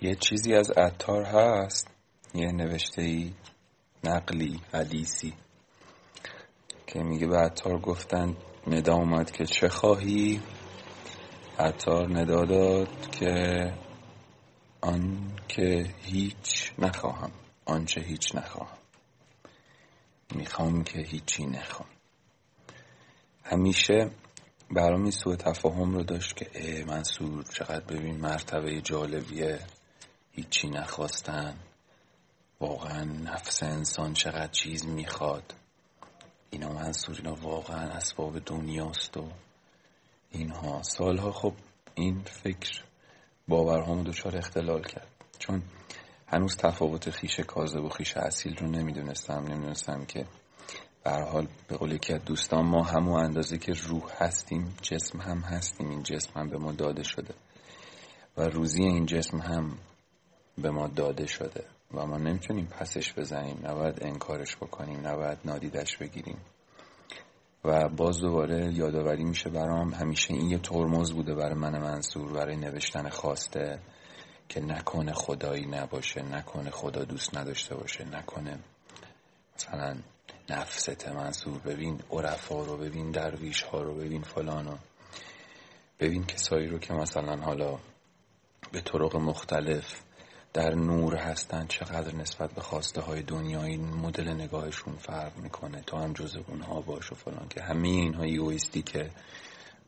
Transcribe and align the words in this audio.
یه 0.00 0.14
چیزی 0.14 0.54
از 0.54 0.70
عطار 0.70 1.24
هست. 1.24 1.90
یه 2.34 2.52
نوشته 2.52 3.02
ای 3.02 3.32
نقلی 4.04 4.60
حدیثی 4.72 5.34
که 6.86 7.02
میگه 7.02 7.26
به 7.26 7.36
عطار 7.36 7.78
گفتن 7.80 8.36
ندا 8.66 8.94
اومد 8.94 9.30
که 9.30 9.46
چه 9.46 9.68
خواهی؟ 9.68 10.40
عطار 11.58 12.18
ندا 12.18 12.44
داد 12.44 13.10
که 13.10 13.74
آن 14.80 15.32
که 15.48 15.94
هیچ 16.02 16.72
نخواهم 16.78 17.30
آنچه 17.64 18.00
هیچ 18.00 18.34
نخواهم. 18.34 18.78
می‌خوام 20.34 20.84
که 20.84 20.98
هیچی 21.00 21.46
نخوام. 21.46 21.88
همیشه 23.44 24.10
برام 24.70 25.02
این 25.02 25.10
سوء 25.10 25.36
تفاهم 25.36 25.94
رو 25.94 26.02
داشت 26.02 26.36
که 26.36 26.50
ای 26.54 26.84
منصور 26.84 27.44
چقدر 27.44 27.84
ببین 27.84 28.16
مرتبه 28.20 28.80
جالبیه. 28.80 29.58
هیچی 30.38 30.68
نخواستن 30.68 31.54
واقعا 32.60 33.04
نفس 33.04 33.62
انسان 33.62 34.12
چقدر 34.12 34.46
چیز 34.46 34.86
می‌خواد. 34.86 35.54
اینا 36.50 36.72
منصور 36.72 37.16
اینا 37.16 37.34
واقعا 37.34 37.90
اسباب 37.90 38.38
دنیاست 38.38 39.16
و 39.16 39.28
اینها. 40.30 40.82
سالها 40.82 41.32
خب 41.32 41.52
این 41.94 42.22
فکر 42.22 42.84
باورهامو 43.48 44.04
دچار 44.04 44.36
اختلال 44.36 44.82
کرد. 44.82 45.08
چون 45.38 45.62
هنوز 46.26 46.56
تفاوت 46.56 47.10
خیش 47.10 47.40
کاذب 47.40 47.84
و 47.84 47.88
خیش 47.88 48.16
اصیل 48.16 48.56
رو 48.56 48.66
نمی‌دونستم. 48.66 49.44
نمی‌دونستم 49.48 50.04
که 50.04 50.26
به 51.04 51.10
حال 51.10 51.48
به 51.68 51.76
قول 51.76 51.92
یکی 51.92 52.12
از 52.12 52.24
دوستان 52.24 52.66
ما 52.66 52.82
همون 52.82 53.24
اندازه 53.24 53.58
که 53.58 53.72
روح 53.72 54.12
هستیم 54.18 54.76
جسم 54.82 55.20
هم 55.20 55.38
هستیم. 55.38 55.90
این 55.90 56.02
جسم 56.02 56.40
هم 56.40 56.48
به 56.48 56.58
ما 56.58 56.72
داده 56.72 57.02
شده. 57.02 57.34
و 58.36 58.42
روزی 58.42 58.82
این 58.82 59.06
جسم 59.06 59.38
هم 59.38 59.78
به 60.62 60.70
ما 60.70 60.86
داده 60.86 61.26
شده 61.26 61.64
و 61.94 62.06
ما 62.06 62.16
نمی‌تونیم 62.16 62.66
پسش 62.66 63.12
بزنیم 63.12 63.58
نباید 63.64 63.98
انکارش 64.02 64.56
بکنیم 64.56 65.06
نباید 65.06 65.38
نادیدش 65.44 65.96
بگیریم. 65.96 66.38
و 67.64 67.88
باز 67.88 68.20
دوباره 68.20 68.74
یادآوری 68.74 69.24
میشه 69.24 69.50
برام 69.50 69.94
همیشه 69.94 70.34
این 70.34 70.50
یه 70.50 70.58
ترمز 70.58 71.12
بوده 71.12 71.34
برای 71.34 71.54
من 71.54 71.78
منصور 71.78 72.32
برای 72.32 72.56
نوشتن 72.56 73.08
خواسته 73.08 73.78
که 74.48 74.60
نکنه 74.60 75.12
خدایی 75.12 75.66
نباشه 75.66 76.22
نکنه 76.22 76.70
خدا 76.70 77.04
دوست 77.04 77.36
نداشته 77.36 77.74
باشه 77.74 78.04
نکنه 78.04 78.58
مثلا 79.56 79.96
نفست 80.50 81.08
منصور 81.08 81.58
ببین 81.58 82.00
عرفا 82.10 82.64
رو 82.64 82.76
ببین 82.76 83.10
درویش 83.10 83.62
ها 83.62 83.82
رو 83.82 83.94
ببین 83.94 84.22
فلانو 84.22 84.76
ببین 86.00 86.26
کسایی 86.26 86.66
رو 86.66 86.78
که 86.78 86.94
مثلا 86.94 87.36
حالا 87.36 87.78
به 88.72 88.80
طرق 88.80 89.16
مختلف 89.16 90.00
در 90.52 90.74
نور 90.74 91.16
هستن 91.16 91.66
چقدر 91.66 92.14
نسبت 92.14 92.52
به 92.52 92.60
خواسته 92.60 93.00
های 93.00 93.22
دنیایی 93.22 93.76
مدل 93.76 94.28
نگاهشون 94.28 94.96
فرق 94.96 95.36
می‌کنه 95.36 95.80
تو 95.80 95.96
هم 95.96 96.12
جز 96.12 96.36
اونها 96.36 96.80
باش 96.80 97.12
و 97.12 97.14
فلان. 97.14 97.48
که 97.48 97.62
همه 97.62 97.88
اینها 97.88 98.22
ایگویستی 98.22 98.82
که 98.82 99.10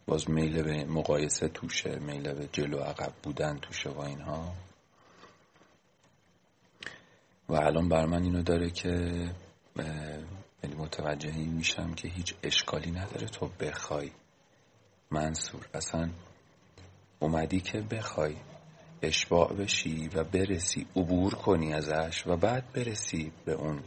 باز 0.06 0.30
میل 0.30 0.62
به 0.62 0.84
مقایسه 0.84 1.48
توشه 1.48 1.98
میل 1.98 2.32
به 2.32 2.48
جلو 2.52 2.78
عقب 2.78 3.12
بودن 3.22 3.58
توشه 3.58 3.90
و 3.90 4.00
اینها. 4.00 4.54
و 7.48 7.54
الان 7.54 7.88
بر 7.88 8.06
من 8.06 8.22
اینو 8.22 8.42
داره 8.42 8.70
که 8.70 8.88
یعنی 10.64 10.76
متوجه 10.76 11.30
این 11.30 11.52
میشم 11.52 11.94
که 11.94 12.08
هیچ 12.08 12.34
اشکالی 12.42 12.90
نداره 12.90 13.26
تو 13.26 13.50
بخوای. 13.60 14.10
منصور 15.10 15.66
اصلا 15.74 16.10
اومدی 17.20 17.60
که 17.60 17.80
بخوای. 17.80 18.36
اشباع 19.02 19.52
بشی 19.52 20.08
و 20.14 20.24
برسی 20.24 20.86
عبور 20.96 21.34
کنی 21.34 21.74
ازش 21.74 22.26
و 22.26 22.36
بعد 22.36 22.72
برسی 22.72 23.32
به 23.44 23.52
اون 23.52 23.82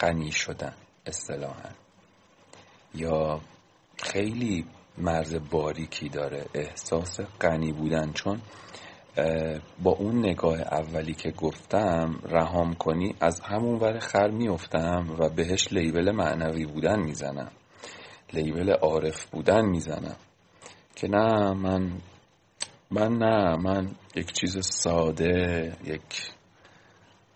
غنی 0.00 0.32
شدن 0.32 0.74
اصطلاحا. 1.06 1.70
یا 2.94 3.40
خیلی 4.02 4.66
مرز 4.98 5.36
باریکی 5.50 6.08
داره 6.08 6.46
احساس 6.54 7.20
غنی 7.20 7.72
بودن 7.72 8.12
چون 8.12 8.40
با 9.82 9.90
اون 9.90 10.18
نگاه 10.18 10.60
اولی 10.60 11.14
که 11.14 11.30
گفتم 11.30 12.20
رهام 12.28 12.74
کنی 12.74 13.14
از 13.20 13.40
همون 13.40 13.78
ور 13.80 13.98
خر 13.98 14.30
میفتم 14.30 15.16
و 15.18 15.28
بهش 15.28 15.72
لیبل 15.72 16.10
معنوی 16.10 16.66
بودن 16.66 17.00
می‌زنم. 17.00 17.50
label 18.32 18.70
عارف 18.70 19.24
بودن 19.24 19.64
می‌زنم. 19.64 20.16
که 20.96 21.08
نه 21.08 21.52
من 21.52 21.92
من 22.90 23.18
نه 23.18 23.56
من 23.56 23.90
یک 24.14 24.32
چیز 24.32 24.66
ساده 24.66 25.72
یک 25.84 26.30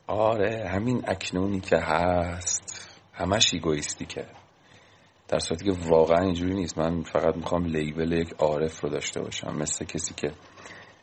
آره 0.07 0.69
همین 0.69 1.03
اکنونی 1.09 1.61
که 1.61 1.77
هست. 1.77 2.99
همش 3.13 3.55
egoist 3.55 3.99
ی 3.99 4.07
که. 4.07 4.27
در 5.29 5.39
صورتی 5.39 5.65
که 5.65 5.79
واقعا 5.89 6.25
اینجوری 6.25 6.55
نیست. 6.55 6.79
من 6.79 7.03
فقط 7.03 7.37
می‌خوام 7.37 7.65
label 7.65 8.13
یک 8.13 8.33
عارف 8.39 8.81
رو 8.81 8.89
داشته 8.91 9.21
باشم. 9.21 9.57
مثل 9.57 9.85
کسی 9.85 10.15
که 10.15 10.33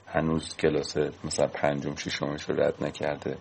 هنوز 0.08 0.56
کلاس 0.56 0.98
مثلا 1.24 1.48
پنجم 1.48 1.96
ششمش 1.96 2.44
رو 2.44 2.62
رد 2.62 2.84
نکرده. 2.84 3.38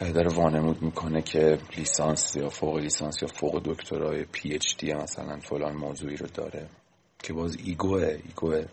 داره 0.00 0.34
وانمود 0.34 0.82
می‌کنه 0.82 1.22
که 1.22 1.58
لیسانس 1.76 2.36
یا 2.36 2.48
فوق 2.48 2.76
لیسانس 2.76 3.22
یا 3.22 3.28
فوق 3.28 3.62
دکترای 3.64 4.24
PhD 4.24 4.94
مثلا 4.94 5.38
فلان 5.40 5.76
موضوعی 5.76 6.16
رو 6.16 6.26
داره. 6.26 6.68
که 7.18 7.32
باز 7.32 7.56
ایگوه 7.64 8.18
ایگوه 8.24 8.64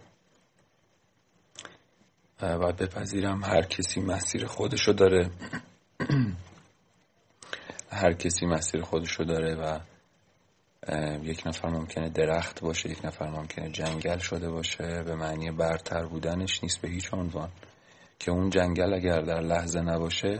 و 2.43 2.71
بپذیرم 2.71 3.43
هر 3.43 3.61
کسی 3.61 4.01
مسیر 4.01 4.45
خودشو 4.45 4.91
داره. 4.91 5.29
هر 7.91 8.13
کسی 8.13 8.45
مسیر 8.45 8.81
خودشو 8.81 9.23
داره 9.23 9.55
و 9.55 9.79
یک 11.23 11.47
نفر 11.47 11.69
ممکنه 11.69 12.09
درخت 12.09 12.61
باشه 12.61 12.89
یک 12.89 13.05
نفر 13.05 13.29
ممکنه 13.29 13.69
جنگل 13.69 14.17
شده 14.17 14.49
باشه 14.49 15.03
به 15.03 15.15
معنی 15.15 15.51
برتر 15.51 16.05
بودنش 16.05 16.63
نیست 16.63 16.81
به 16.81 16.89
هیچ 16.89 17.13
عنوان. 17.13 17.49
که 18.19 18.31
اون 18.31 18.49
جنگل 18.49 18.93
اگر 18.93 19.21
در 19.21 19.41
لحظه 19.41 19.81
نباشه 19.81 20.39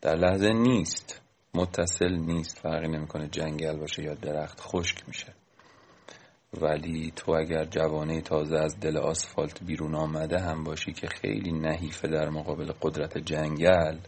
در 0.00 0.16
لحظه 0.16 0.52
نیست. 0.52 1.20
متصل 1.54 2.12
نیست 2.12 2.58
فرقی 2.58 2.88
نمی‌کنه 2.88 3.28
جنگل 3.28 3.76
باشه 3.76 4.02
یا 4.02 4.14
درخت 4.14 4.60
خشک 4.60 5.08
میشه. 5.08 5.34
ولی 6.60 7.12
تو 7.16 7.32
اگر 7.32 7.64
جوانه 7.64 8.20
تازه 8.20 8.56
از 8.56 8.80
دل 8.80 8.96
آسفالت 8.96 9.64
بیرون 9.64 9.94
آمده 9.94 10.40
هم 10.40 10.64
باشی 10.64 10.92
که 10.92 11.06
خیلی 11.06 11.52
نحیفه 11.52 12.08
در 12.08 12.28
مقابل 12.28 12.72
قدرت 12.82 13.18
جنگل 13.18 13.98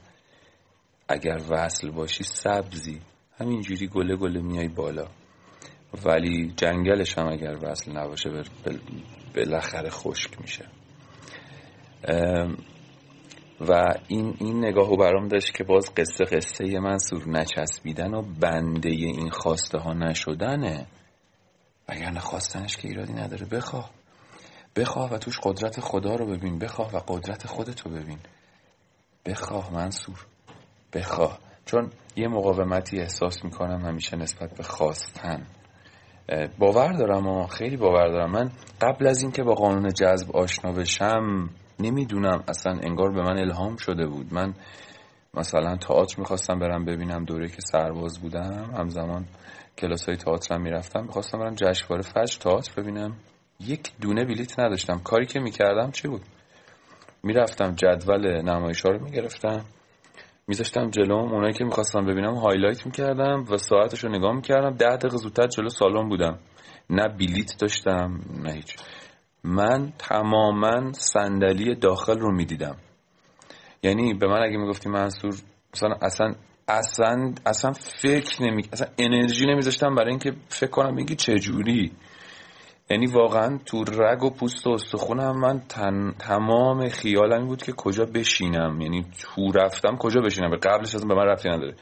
اگر 1.09 1.41
وصل 1.51 1.91
باشی 1.91 2.25
سبزی 2.25 3.01
همینجوری 3.39 3.89
گله 3.89 4.17
گله 4.17 4.41
میای 4.41 4.69
بالا. 4.69 5.07
ولی 6.05 6.53
جنگلش 6.57 7.19
هم 7.19 7.29
اگر 7.29 7.57
وصل 7.63 7.93
نباشه 7.93 8.43
بالاخره 9.37 9.91
خشک 9.91 10.41
میشه. 10.41 10.65
و 13.61 13.95
این 14.09 14.37
این 14.41 14.65
نگاهو 14.65 14.97
برام 14.97 15.29
داشت 15.29 15.55
که 15.55 15.65
باز 15.65 15.95
قصه 15.95 16.25
قصه 16.25 16.79
منصور 16.81 17.29
نچسبیدن 17.29 18.15
و 18.15 18.23
بنده 18.41 18.91
این 18.91 19.31
خواسته 19.31 19.79
ها 19.79 19.93
نشدنه. 19.93 20.87
اگر 21.87 22.11
نخواستنش 22.11 22.77
که 22.77 22.89
ایرادی 22.89 23.13
نداره. 23.13 23.47
بخواه 23.47 23.91
بخواه 24.77 25.13
و 25.13 25.19
توش 25.19 25.41
قدرت 25.43 25.81
خدا 25.81 26.15
رو 26.15 26.27
ببین. 26.27 26.59
بخواه 26.59 26.97
و 26.97 26.99
قدرت 27.09 27.47
خودتو 27.47 27.91
ببین. 27.91 28.19
بخواه 29.27 29.75
منصور. 29.75 30.27
بخواه 30.93 31.39
چون 31.65 31.91
یه 32.17 32.29
مقاومتی 32.29 33.01
احساس 33.01 33.45
می‌کنم 33.45 33.87
همیشه 33.87 34.17
نسبت 34.17 34.55
به 34.57 34.63
خواستن. 34.63 35.47
باور 36.59 36.93
دارم 36.93 37.27
و 37.27 37.47
خیلی 37.47 37.77
باور 37.77 38.09
دارم. 38.09 38.31
من 38.31 38.51
قبل 38.81 39.07
از 39.07 39.23
اینکه 39.23 39.43
با 39.43 39.55
قانون 39.55 39.89
جذب 39.89 40.37
آشنا 40.37 40.73
بشم 40.73 41.51
نمی‌دونم. 41.81 42.45
اصلا 42.49 42.73
انگار 42.83 43.13
به 43.13 43.23
من 43.23 43.39
الهام 43.39 43.77
شده 43.77 44.07
بود. 44.07 44.35
من 44.35 44.55
مثلا 45.35 45.77
تئاتر 45.77 46.21
می‌خواستم 46.21 46.59
برم 46.59 46.85
ببینم 46.85 47.25
دوره 47.25 47.49
که 47.49 47.61
سرباز 47.61 48.21
بودم. 48.21 48.75
همزمان 48.79 49.27
کلاس 49.79 50.07
های 50.07 50.17
تئاتر 50.17 50.59
می‌رفتم. 50.59 51.03
می‌خواستم 51.03 51.39
برم 51.39 51.55
جشنواره 51.55 52.03
فجر 52.03 52.39
تئاتر 52.41 52.83
ببینم. 52.83 53.17
یک 53.61 53.93
دونه 54.01 54.25
بلیت 54.25 54.61
نداشتم. 54.61 54.99
کاری 54.99 55.27
که 55.27 55.41
می‌کردم 55.41 55.91
چی 55.91 56.09
بود؟ 56.09 56.23
می‌رفتم 57.23 57.75
جدول 57.75 58.43
نمایش 58.43 58.81
ها 58.81 58.93
رو 58.93 59.05
می‌گرفتم. 59.05 59.65
میذاشتم 60.47 60.91
جلوم. 60.91 61.33
اونایی 61.33 61.53
که 61.53 61.65
می‌خواستم 61.65 62.07
ببینم 62.07 62.35
highlight 62.35 62.87
می‌کردم 62.87 63.45
و 63.51 63.57
ساعتش 63.57 64.05
رو 64.05 64.11
نگاه 64.11 64.33
می‌کردم. 64.33 64.77
ده 64.77 64.97
دقیقه 64.97 65.17
زودتر 65.17 65.47
جلو 65.47 65.69
سالن 65.69 66.09
بودم. 66.09 66.39
نه 66.91 67.09
بلیت 67.09 67.59
داشتم 67.59 68.21
نه 68.43 68.53
هیچ. 68.53 68.77
من 69.45 69.93
تماما 69.99 70.93
صندلی 70.93 71.75
داخل 71.75 72.19
رو 72.19 72.33
می‌دیدم. 72.33 72.77
یعنی 73.83 74.15
به 74.15 74.27
من 74.27 74.43
اگه 74.43 74.57
می‌گفتی 74.57 74.89
منصور 74.89 75.35
مثلا 75.75 75.97
اصلا 76.03 76.35
اصلا 76.69 77.33
اصلا 77.47 77.73
فکر 77.73 78.43
نمی 78.43 78.63
اصلا 78.73 78.89
انرژی 78.99 79.47
نمیذاشتم 79.47 79.95
برای 79.95 80.11
اینکه 80.11 80.33
فکر 80.49 80.71
کنم 80.71 80.95
میگی 80.95 81.15
چه 81.15 81.39
جوری. 81.39 81.93
یعنی 82.91 83.07
واقعا 83.07 83.59
تو 83.67 83.85
رگ 83.85 84.23
و 84.23 84.31
پوست 84.31 84.67
و 84.67 84.71
استخونم 84.71 85.41
من 85.41 85.61
تمام 86.19 86.89
خیالم 86.89 87.47
بود 87.47 87.63
که 87.63 87.73
کجا 87.73 88.05
بشینم. 88.05 88.81
یعنی 88.81 89.07
تو 89.21 89.53
رفتم 89.53 89.97
کجا 89.97 90.21
بشینم؟ 90.21 90.51
به 90.51 90.57
قبلش 90.57 90.95
اصلا 90.95 91.09
به 91.09 91.15
من 91.15 91.25
رفتی 91.25 91.49
نداره. 91.49 91.75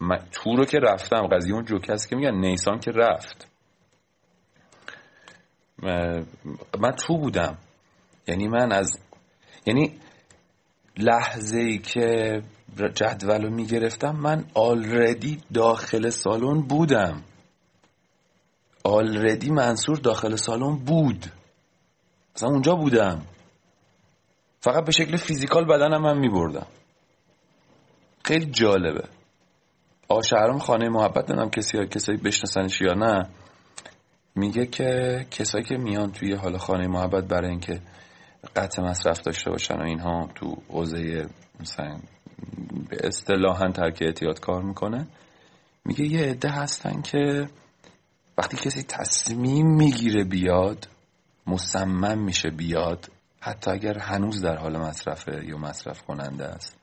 من 0.00 0.18
تو 0.32 0.56
رو 0.56 0.64
که 0.64 0.78
رفتم 0.78 1.26
قضیه 1.26 1.54
اون 1.54 1.64
جوکه 1.64 1.92
هست 1.92 2.08
که 2.08 2.16
میگن 2.16 2.34
نیسان 2.34 2.78
که 2.78 2.90
رفت. 2.90 3.48
من 6.80 6.92
تو 6.98 7.18
بودم. 7.18 7.58
یعنی 8.28 8.48
من 8.48 8.72
از 8.72 8.98
یعنی 9.66 10.00
لحظه 10.98 11.58
ای 11.58 11.78
که 11.78 12.42
جدول 12.76 13.42
رو 13.42 13.50
می‌گرفتم 13.50 14.16
من 14.16 14.44
آلردی 14.54 15.40
داخل 15.54 16.10
سالن 16.10 16.60
بودم. 16.60 17.22
آلردی 18.84 19.50
منصور 19.50 19.96
داخل 19.96 20.36
سالن 20.36 20.76
بود. 20.76 21.26
مثلا 22.36 22.48
اونجا 22.48 22.74
بودم. 22.74 23.22
فقط 24.60 24.84
به 24.84 24.92
شکل 24.92 25.16
فیزیکال 25.16 25.64
بدنم 25.64 26.02
من 26.02 26.18
میبردم. 26.18 26.66
خیلی 28.24 28.46
جالبه. 28.46 29.04
آشهرام 30.08 30.58
خانه 30.58 30.88
محبت 30.88 31.30
نمی‌دونم 31.30 31.50
کسی 31.50 31.86
کسایی 31.86 32.18
بشناسنش 32.18 32.80
یا 32.80 32.94
نه 32.94 33.28
میگه 34.34 34.66
که 34.66 35.26
کسایی 35.30 35.64
که 35.64 35.76
میان 35.76 36.12
توی 36.12 36.34
حال 36.34 36.56
خانه 36.56 36.86
محبت 36.86 37.24
برای 37.24 37.50
اینکه 37.50 37.80
قطع 38.56 38.82
مصرف 38.82 39.20
داشته 39.20 39.50
باشن 39.50 39.74
و 39.74 39.82
اینها 39.82 40.28
تو 40.34 40.56
حوزه 40.68 41.26
مثلا 41.60 41.98
اصطلاحا 42.90 43.72
ترک 43.72 43.98
اعتیاد 44.00 44.40
کار 44.40 44.62
می‌کنه. 44.62 45.06
میگه 45.84 46.04
یه 46.04 46.20
عده 46.20 46.48
هستن 46.48 47.02
که 47.02 47.48
وقتی 48.38 48.56
کسی 48.56 48.82
تصمیم 48.82 49.66
می‌گیره 49.66 50.24
بیاد 50.24 50.88
مصمم 51.46 52.18
میشه 52.18 52.50
بیاد 52.50 53.10
حتی 53.40 53.70
اگر 53.70 53.98
هنوز 53.98 54.42
در 54.42 54.56
حال 54.56 54.76
مصرفه 54.76 55.44
یا 55.44 55.58
مصرف 55.58 56.02
کننده 56.02 56.44
است 56.44 56.76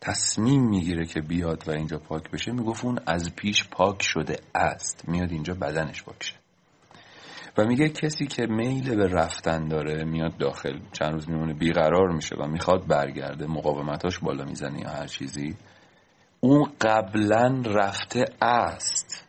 تصمیم 0.00 0.68
می‌گیره 0.68 1.06
که 1.06 1.20
بیاد 1.20 1.68
و 1.68 1.70
اینجا 1.70 1.98
پاک 1.98 2.30
بشه 2.30 2.52
می‌گفت 2.52 2.84
اون 2.84 2.98
از 3.06 3.34
پیش 3.34 3.68
پاک 3.68 4.02
شده 4.02 4.36
است. 4.54 5.08
میاد 5.08 5.32
اینجا 5.32 5.54
بدنش 5.54 6.02
پاک 6.02 6.41
و 7.58 7.64
میگه 7.64 7.88
کسی 7.88 8.26
که 8.26 8.46
میل 8.46 8.96
به 8.96 9.06
رفتن 9.06 9.68
داره 9.68 10.04
میاد 10.04 10.36
داخل 10.36 10.78
چند 10.92 11.12
روز 11.12 11.30
میمونه 11.30 11.54
بیقرار 11.54 12.12
میشه 12.12 12.36
و 12.36 12.46
می‌خواد 12.46 12.86
برگرده 12.86 13.46
مقاومتاش 13.46 14.18
بالا 14.18 14.44
می‌زنه 14.44 14.80
یا 14.80 14.88
هر 14.88 15.06
چیزی. 15.06 15.56
اون 16.40 16.72
قبلا 16.80 17.62
رفته 17.66 18.24
است. 18.42 19.28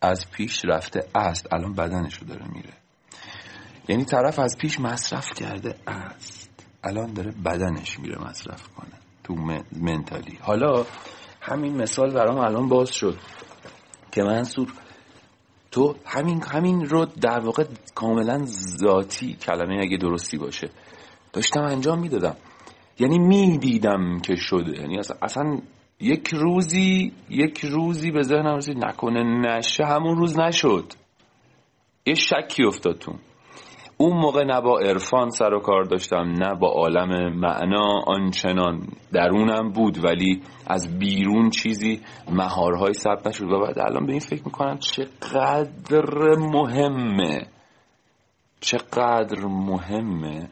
از 0.00 0.30
پیش 0.30 0.64
رفته 0.64 1.00
است. 1.14 1.52
الان 1.54 1.74
بدنش 1.74 2.18
رو 2.18 2.26
داره 2.26 2.46
میره. 2.54 2.72
یعنی 3.88 4.04
طرف 4.04 4.38
از 4.38 4.56
پیش 4.60 4.80
مصرف 4.80 5.34
کرده 5.34 5.74
است. 5.86 6.50
الان 6.84 7.12
داره 7.12 7.30
بدنش 7.44 8.00
میره 8.00 8.18
مصرف 8.18 8.68
کنه. 8.68 8.92
تو 9.24 9.34
منتالی. 9.80 10.38
حالا 10.40 10.86
همین 11.40 11.76
مثال 11.76 12.14
برام 12.14 12.38
الان 12.38 12.68
باز 12.68 12.90
شد 12.90 13.18
که 14.12 14.22
منصور 14.22 14.72
تو 15.74 15.94
همین 16.04 16.42
همین 16.42 16.84
رو 16.84 17.06
در 17.20 17.38
واقع 17.40 17.64
کاملا 17.94 18.44
ذاتی 18.80 19.34
کلمه 19.34 19.80
اگه 19.82 19.96
درستی 19.96 20.38
باشه. 20.38 20.70
داشتم 21.32 21.62
انجام 21.62 22.00
می‌دادم. 22.00 22.36
یعنی 22.98 23.18
می‌دیدم 23.18 24.20
که 24.20 24.34
شده. 24.34 24.80
یعنی 24.80 24.98
اصلا 25.22 25.60
یک 26.00 26.28
روزی 26.32 27.12
یک 27.30 27.64
روزی 27.64 28.10
به 28.10 28.22
ذهنم 28.22 28.56
رسید 28.56 28.84
نکنه 28.84 29.22
نشه 29.22 29.84
همون 29.84 30.16
روز 30.16 30.38
نشد. 30.38 30.92
یه 32.06 32.14
شکی 32.14 32.64
افتاد 32.64 32.98
تو. 32.98 33.12
اون 33.96 34.16
موقع 34.16 34.44
نه 34.44 34.60
با 34.60 34.78
عرفان 34.78 35.30
سر 35.30 35.54
و 35.54 35.60
کار 35.60 35.84
داشتم 35.84 36.34
نه 36.38 36.54
با 36.54 36.68
عالم 36.68 37.38
معنا 37.38 38.02
آنچنان 38.06 38.88
درونم 39.12 39.72
بود 39.72 40.04
ولی 40.04 40.42
از 40.66 40.98
بیرون 40.98 41.50
چیزی 41.50 42.00
مهارهای 42.30 42.92
ثبت 42.92 43.26
نشد. 43.26 43.44
و 43.44 43.60
بعد 43.60 43.78
الان 43.78 44.06
به 44.06 44.12
این 44.12 44.20
فکر 44.20 44.42
می‌کنم 44.44 44.78
چقدر 44.78 46.36
مهمه 46.36 47.46
چقدر 48.60 49.46
مهمه 49.46 50.48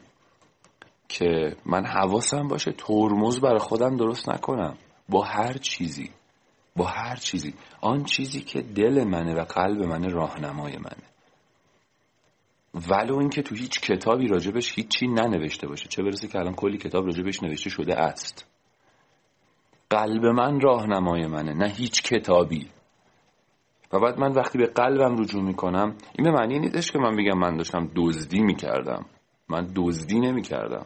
که 1.09 1.55
من 1.65 1.85
حواسم 1.85 2.47
باشه 2.47 2.71
ترمز 2.71 3.39
برای 3.39 3.59
خودم 3.59 3.97
درست 3.97 4.29
نکنم. 4.29 4.77
با 5.09 5.21
هر 5.21 5.53
چیزی 5.53 6.09
با 6.75 6.85
هر 6.85 7.15
چیزی. 7.15 7.53
آن 7.81 8.03
چیزی 8.03 8.41
که 8.41 8.61
دل 8.61 9.03
منه 9.03 9.35
و 9.35 9.43
قلب 9.43 9.83
منه 9.83 10.07
راهنمای 10.07 10.77
منه. 10.77 11.12
ولو 12.73 13.17
اینکه 13.17 13.41
تو 13.41 13.55
هیچ 13.55 13.79
کتابی 13.79 14.27
راجبش 14.27 14.77
هیچی 14.77 15.07
ننوشته 15.07 15.67
باشه. 15.67 15.87
چه 15.87 16.03
برسه 16.03 16.27
که 16.27 16.39
الان 16.39 16.53
کلی 16.53 16.77
کتاب 16.77 17.05
راجبش 17.05 17.43
نوشته 17.43 17.69
شده 17.69 17.95
است. 17.95 18.49
قلب 19.89 20.25
من 20.25 20.59
راهنمای 20.59 21.27
منه 21.27 21.53
نه 21.53 21.67
هیچ 21.67 22.03
کتابی. 22.03 22.67
و 23.93 23.99
بعد 23.99 24.19
من 24.19 24.31
وقتی 24.31 24.57
به 24.57 24.65
قلبم 24.65 25.21
رجوع 25.21 25.43
می‌کنم 25.43 25.95
این 26.17 26.23
به 26.23 26.31
معنی 26.31 26.59
نیستش 26.59 26.91
که 26.91 26.99
من 26.99 27.15
بگم 27.15 27.37
من 27.37 27.57
داشتم 27.57 27.89
دزدی 27.95 28.41
می‌کردم. 28.41 29.05
من 29.49 29.67
دزدی 29.75 30.19
نمی‌کردم. 30.19 30.85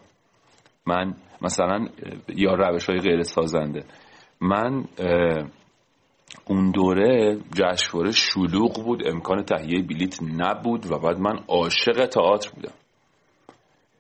من 0.85 1.15
مثلا 1.41 1.87
یا 2.27 2.53
روش 2.53 2.89
های 2.89 2.99
غیر 2.99 3.23
سازنده 3.23 3.85
من 4.41 4.85
اون 6.45 6.71
دوره 6.71 7.37
جشنواره 7.55 8.11
شلوغ 8.11 8.83
بود 8.85 9.07
امکان 9.07 9.43
تهیه 9.43 9.81
بلیت 9.81 10.23
نبود 10.23 10.91
و 10.91 10.99
بعد 10.99 11.19
من 11.19 11.39
عاشق 11.47 12.05
تئاتر 12.05 12.49
بودم. 12.55 12.73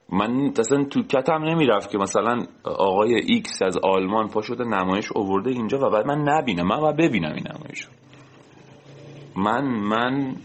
من 0.09 0.53
اصلا 0.59 0.83
تو 0.83 1.03
کتم 1.03 1.43
نمی‌رفت 1.43 1.91
که 1.91 1.97
مثلا 1.97 2.45
آقای 2.63 3.15
ایکس 3.15 3.61
از 3.61 3.77
آلمان 3.83 4.27
پا 4.27 4.41
شده 4.41 4.63
نمایش 4.63 5.11
اوورده 5.15 5.49
اینجا 5.49 5.77
و 5.77 5.89
بعد 5.89 6.05
من 6.05 6.29
نبینم 6.29 6.67
من 6.67 6.79
و 6.79 6.93
ببینم 6.93 7.33
این 7.33 7.47
نمایش 7.55 7.81
رو. 7.81 7.91
من 9.43 9.63
من 9.65 10.35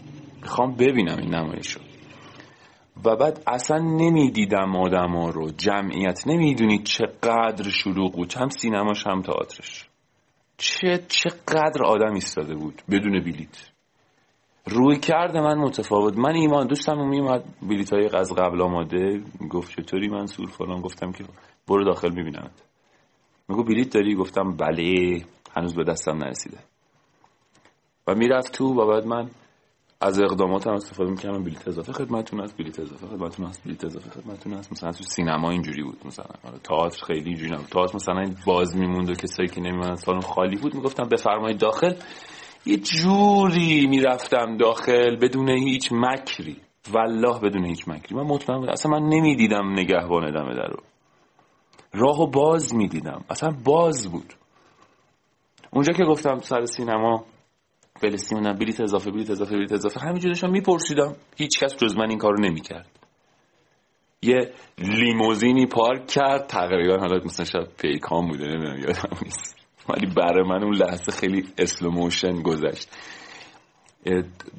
می‌خوام 0.41 0.75
ببینم 0.75 1.17
این 1.17 1.35
نمایش 1.35 1.71
رو. 1.71 1.81
و 3.05 3.15
بعد 3.15 3.43
اصلا 3.47 3.77
نمی‌دیدم 3.77 4.75
آدم 4.75 5.11
ها 5.15 5.29
رو 5.29 5.49
جمعیت 5.57 6.27
نمی‌دونید 6.27 6.83
چقدر 6.83 7.69
شلوغ 7.69 8.13
بود 8.13 8.33
هم 8.33 8.49
سینماش 8.49 9.07
هم 9.07 9.21
تئاترش. 9.21 9.89
چه 10.57 11.05
چقدر 11.07 11.83
آدم 11.85 12.13
ایستاده 12.13 12.55
بود 12.55 12.81
بدون 12.89 13.19
بلیت. 13.19 13.71
رویکرد 14.65 15.41
من 15.41 15.57
متفاوت. 15.57 16.17
من 16.17 16.35
ایمان 16.35 16.67
دوستم 16.67 17.07
میومد 17.07 17.43
بلیت 17.61 17.93
های 17.93 18.09
از 18.15 18.33
قبل 18.33 18.61
آماده. 18.61 19.21
گفت 19.49 19.81
چطوری 19.81 20.07
من 20.07 20.25
سور 20.25 20.49
فلان؟ 20.49 20.81
گفتم 20.81 21.11
که 21.11 21.23
برو 21.67 21.85
داخل 21.85 22.09
میبینمت. 22.09 22.63
میگو 23.47 23.63
بلیت 23.63 23.93
داری؟ 23.93 24.15
گفتم 24.15 24.55
بله. 24.57 25.21
هنوز 25.55 25.75
به 25.75 25.83
دستم 25.83 26.17
نرسیده. 26.17 26.57
و 28.07 28.15
می‌رفت 28.15 28.51
تو 28.51 28.65
و 28.65 28.87
بعد 28.87 29.05
من 29.05 29.29
از 30.03 30.21
اقدامات 30.21 30.67
هم 30.67 30.73
استفاده 30.73 31.11
می‌کردم. 31.11 31.43
بلیت 31.43 31.67
اضافه 31.67 31.93
خدمتتون 31.93 32.39
هست 32.39 32.57
بلیت 32.57 32.79
اضافه 32.79 33.07
خدمتتون 33.07 33.45
هست 33.45 33.63
بلیت 33.65 33.85
اضافه 33.85 34.09
خدمتتون 34.09 34.53
هست. 34.53 34.71
مثلا 34.71 34.91
تو 34.91 35.03
سینما 35.03 35.51
اینجوری 35.51 35.83
بود 35.83 35.97
مثلا. 36.05 36.25
آره، 36.43 36.57
تئاتر 36.63 37.05
خیلی 37.05 37.29
اینجوری 37.29 37.51
نبود. 37.51 37.65
تئاتر 37.65 37.95
مثلا 37.95 38.33
باز 38.45 38.77
میموند 38.77 39.09
و 39.09 39.13
کسایی 39.13 39.49
که 39.49 39.61
نمیموندن 39.61 39.95
سالن 39.95 40.21
خالی 40.21 40.57
بود. 40.57 40.75
می‌گفتم 40.75 41.03
بفرمایید 41.03 41.57
داخل. 41.59 41.93
یه 42.65 42.77
جوری 42.77 43.87
می‌رفتم 43.87 44.57
داخل 44.57 45.15
بدون 45.15 45.49
هیچ 45.49 45.89
مکری. 45.91 46.57
والله 46.91 47.39
بدون 47.39 47.65
هیچ 47.65 47.87
مکری. 47.87 48.15
من 48.15 48.23
مطمئن 48.23 48.59
بودم 48.59 48.71
اصلا 48.71 48.99
من 48.99 49.09
نمی‌دیدم 49.09 49.71
نگهبان 49.71 50.31
دم 50.31 50.55
در 50.55 50.67
رو. 50.67 50.79
راهو 51.93 52.27
باز 52.27 52.75
می‌دیدم. 52.75 53.23
اصلا 53.29 53.49
باز 53.63 54.11
بود. 54.11 54.33
اونجا 55.71 55.93
که 55.93 56.03
گفتم 56.03 56.39
سر 56.39 56.65
سینما 56.65 57.25
فلسطین 57.99 58.53
بلیت 58.53 58.81
اضافه 58.81 59.11
بلیت 59.11 59.29
اضافه 59.31 59.55
بلیت 59.57 59.71
اضافه. 59.71 59.99
همینجوری 59.99 60.33
داشتم 60.33 60.49
میپرسیدم. 60.49 61.15
هیچ 61.35 61.59
کس 61.59 61.75
جز 61.77 61.97
من 61.97 62.09
این 62.09 62.17
کارو 62.17 62.41
نمی‌کرد. 62.41 62.87
یه 64.21 64.51
لیموزینی 64.77 65.65
پارک 65.65 66.07
کرد. 66.07 66.47
تقریبا 66.47 66.97
حالا 66.97 67.19
مثلا 67.25 67.45
شاید 67.45 67.67
پیکان 67.77 68.27
بوده 68.27 68.45
نمی‌دونم 68.45 68.79
یادم 68.79 69.17
نیست. 69.23 69.55
ولی 69.89 70.05
برای 70.05 70.49
من 70.49 70.63
اون 70.63 70.75
لحظه 70.75 71.11
خیلی 71.11 71.47
اسلوموشن 71.57 72.41
گذشت. 72.41 72.89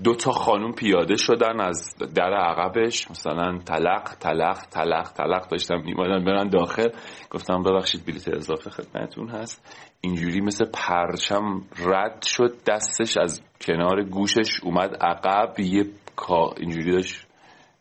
دو 0.05 0.15
تا 0.15 0.33
خانوم 0.33 0.73
پیاده 0.73 1.17
شدن 1.17 1.61
از 1.61 1.95
در 2.15 2.35
عقبش. 2.35 3.11
مثلا 3.11 3.59
تلق 3.59 4.15
تلق 4.21 4.59
تلق 4.71 5.13
تلق 5.13 5.49
داشتم 5.49 5.83
میمادن 5.85 6.25
برن 6.25 6.49
داخل. 6.49 6.89
گفتم 7.31 7.63
ببخشید 7.63 8.07
بلیت 8.07 8.29
اضافه 8.29 8.71
خدمتون 8.71 9.29
هست. 9.29 9.81
اینجوری 10.01 10.41
مثل 10.41 10.65
پرچم 10.65 11.63
رد 11.79 12.23
شد 12.23 12.65
دستش 12.67 13.17
از 13.17 13.43
کنار 13.61 14.05
گوشش 14.05 14.61
اومد 14.63 14.97
عقب. 15.01 15.61
یه 15.61 15.85
کا 16.17 16.51
اینجوری 16.57 16.93
داشت 16.93 17.27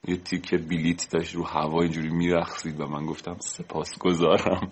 یه 0.08 0.16
تیکه 0.16 0.58
بلیت 0.58 1.08
داشت 1.12 1.36
رو 1.36 1.44
هوا 1.44 1.82
اینجوری 1.82 2.10
میرخصید 2.10 2.80
و 2.80 2.88
من 2.88 3.06
گفتم 3.06 3.38
سپاس 3.40 4.00
گذارم 4.00 4.72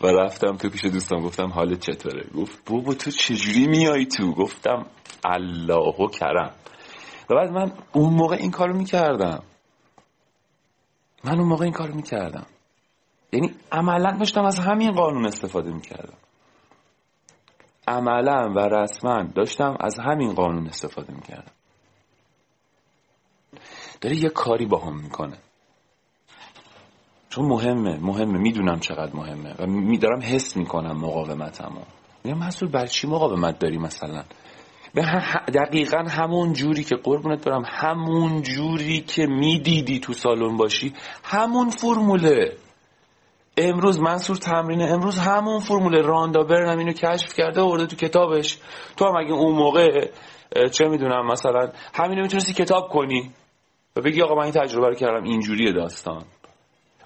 و 0.00 0.06
رفتم 0.06 0.56
تو 0.56 0.70
پیش 0.70 0.84
دوستم 0.84 1.20
گفتم 1.20 1.48
حالت 1.48 1.80
چطوره؟ 1.80 2.26
گفت 2.36 2.70
بابا 2.70 2.94
تو 2.94 3.10
چجوری 3.10 3.66
میای 3.66 4.06
تو؟ 4.06 4.34
گفتم 4.34 4.86
الله 5.24 5.94
و 5.98 6.08
کرم. 6.08 6.54
و 7.30 7.34
بعد 7.34 7.50
من 7.50 7.72
اون 7.92 8.14
موقع 8.14 8.36
این 8.36 8.50
کارو 8.50 8.76
می‌کردم. 8.76 9.42
من 11.24 11.38
اون 11.38 11.48
موقع 11.48 11.64
این 11.64 11.72
کارو 11.72 11.94
می‌کردم. 11.94 12.46
یعنی 13.32 13.54
عملا 13.72 14.16
داشتم 14.18 14.44
از 14.44 14.58
همین 14.58 14.92
قانون 14.92 15.26
استفاده 15.26 15.72
می‌کردم. 15.72 16.18
عملا 17.88 18.52
و 18.56 18.58
رسما 18.58 19.22
داشتم 19.22 19.76
از 19.80 19.98
همین 19.98 20.34
قانون 20.34 20.66
استفاده 20.66 21.12
می‌کردم. 21.12 21.52
داره 24.00 24.16
یه 24.16 24.28
کاری 24.28 24.66
با 24.66 24.78
هم 24.78 25.00
می‌کنه. 25.00 25.38
چون 27.34 27.44
مهمه 27.44 27.98
مهمه 28.02 28.38
می‌دونم 28.38 28.80
چقدر 28.80 29.16
مهمه 29.16 29.54
و 29.58 29.66
میدارم 29.66 30.20
حس 30.22 30.56
می‌کنم 30.56 31.00
مقاومتمو. 31.00 31.80
میگم 32.24 32.38
مسئول 32.38 32.70
بر 32.70 32.86
چی 32.86 33.06
مقاومت 33.06 33.58
داری 33.58 33.78
مثلا؟ 33.78 34.24
به 34.94 35.02
دقیقا 35.54 35.98
همون 35.98 36.52
جوری 36.52 36.84
که 36.84 36.96
قربونت 36.96 37.44
برم 37.44 37.62
همون 37.66 38.42
جوری 38.42 39.00
که 39.00 39.26
می‌دیدی 39.26 39.98
تو 40.00 40.12
سالن 40.12 40.56
باشی 40.56 40.94
همون 41.24 41.70
فرموله. 41.70 42.56
امروز 43.56 44.00
منصور 44.00 44.36
تمرین 44.36 44.82
امروز 44.82 45.18
همون 45.18 45.60
فرموله. 45.60 46.02
راندا 46.02 46.42
برنم 46.42 46.78
اینو 46.78 46.92
کشف 46.92 47.34
کرده 47.34 47.62
ورده 47.62 47.86
تو 47.86 47.96
کتابش. 47.96 48.58
تو 48.96 49.04
هم 49.04 49.16
اگه 49.16 49.32
اون 49.32 49.54
موقع 49.54 50.08
چه 50.72 50.88
می‌دونم 50.88 51.26
مثلا 51.26 51.68
همینو 51.94 52.22
می‌تونستی 52.22 52.52
کتاب 52.52 52.88
کنی 52.88 53.30
و 53.96 54.00
بگی 54.00 54.22
آقا 54.22 54.34
من 54.34 54.42
این 54.42 54.52
تجربه 54.52 54.88
رو 54.88 54.94
کردم 54.94 55.24
اینجوریه 55.24 55.72
داستان. 55.72 56.24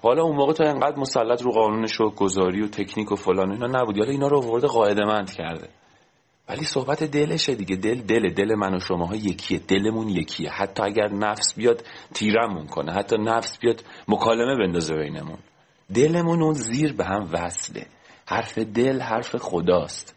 حالا 0.01 0.23
اون 0.23 0.35
موقع 0.35 0.53
تو 0.53 0.63
انقدر 0.63 0.99
مسلط 0.99 1.41
رو 1.41 1.51
قانون 1.51 1.87
شوک 1.87 2.15
گذاری 2.15 2.61
و 2.61 2.67
تکنیک 2.67 3.11
و 3.11 3.15
فلان 3.15 3.51
اینا 3.51 3.81
نبودی. 3.81 3.99
حالا 3.99 4.11
اینا 4.11 4.27
رو 4.27 4.41
ورده 4.41 4.67
قاعده 4.67 5.05
مند 5.05 5.31
کرده. 5.31 5.69
ولی 6.49 6.63
صحبت 6.63 7.03
دلشه 7.03 7.55
دیگه. 7.55 7.75
دل 7.75 8.01
دل 8.01 8.33
دل 8.33 8.55
من 8.55 8.75
و 8.75 8.79
شماها 8.79 9.15
یکیه. 9.15 9.59
دلمون 9.59 10.09
یکیه. 10.09 10.49
حتی 10.49 10.83
اگر 10.83 11.07
نفس 11.07 11.53
بیاد 11.55 11.83
تیرمون 12.13 12.67
کنه. 12.67 12.91
حتی 12.91 13.17
نفس 13.17 13.59
بیاد 13.59 13.83
مکالمه 14.07 14.55
بندازه 14.55 14.95
بینمون. 14.95 15.37
دلمون 15.95 16.41
اون 16.41 16.53
زیر 16.53 16.93
به 16.93 17.05
هم 17.05 17.29
وصله. 17.31 17.85
حرف 18.27 18.57
دل 18.57 19.01
حرف 19.01 19.35
خداست. 19.35 20.15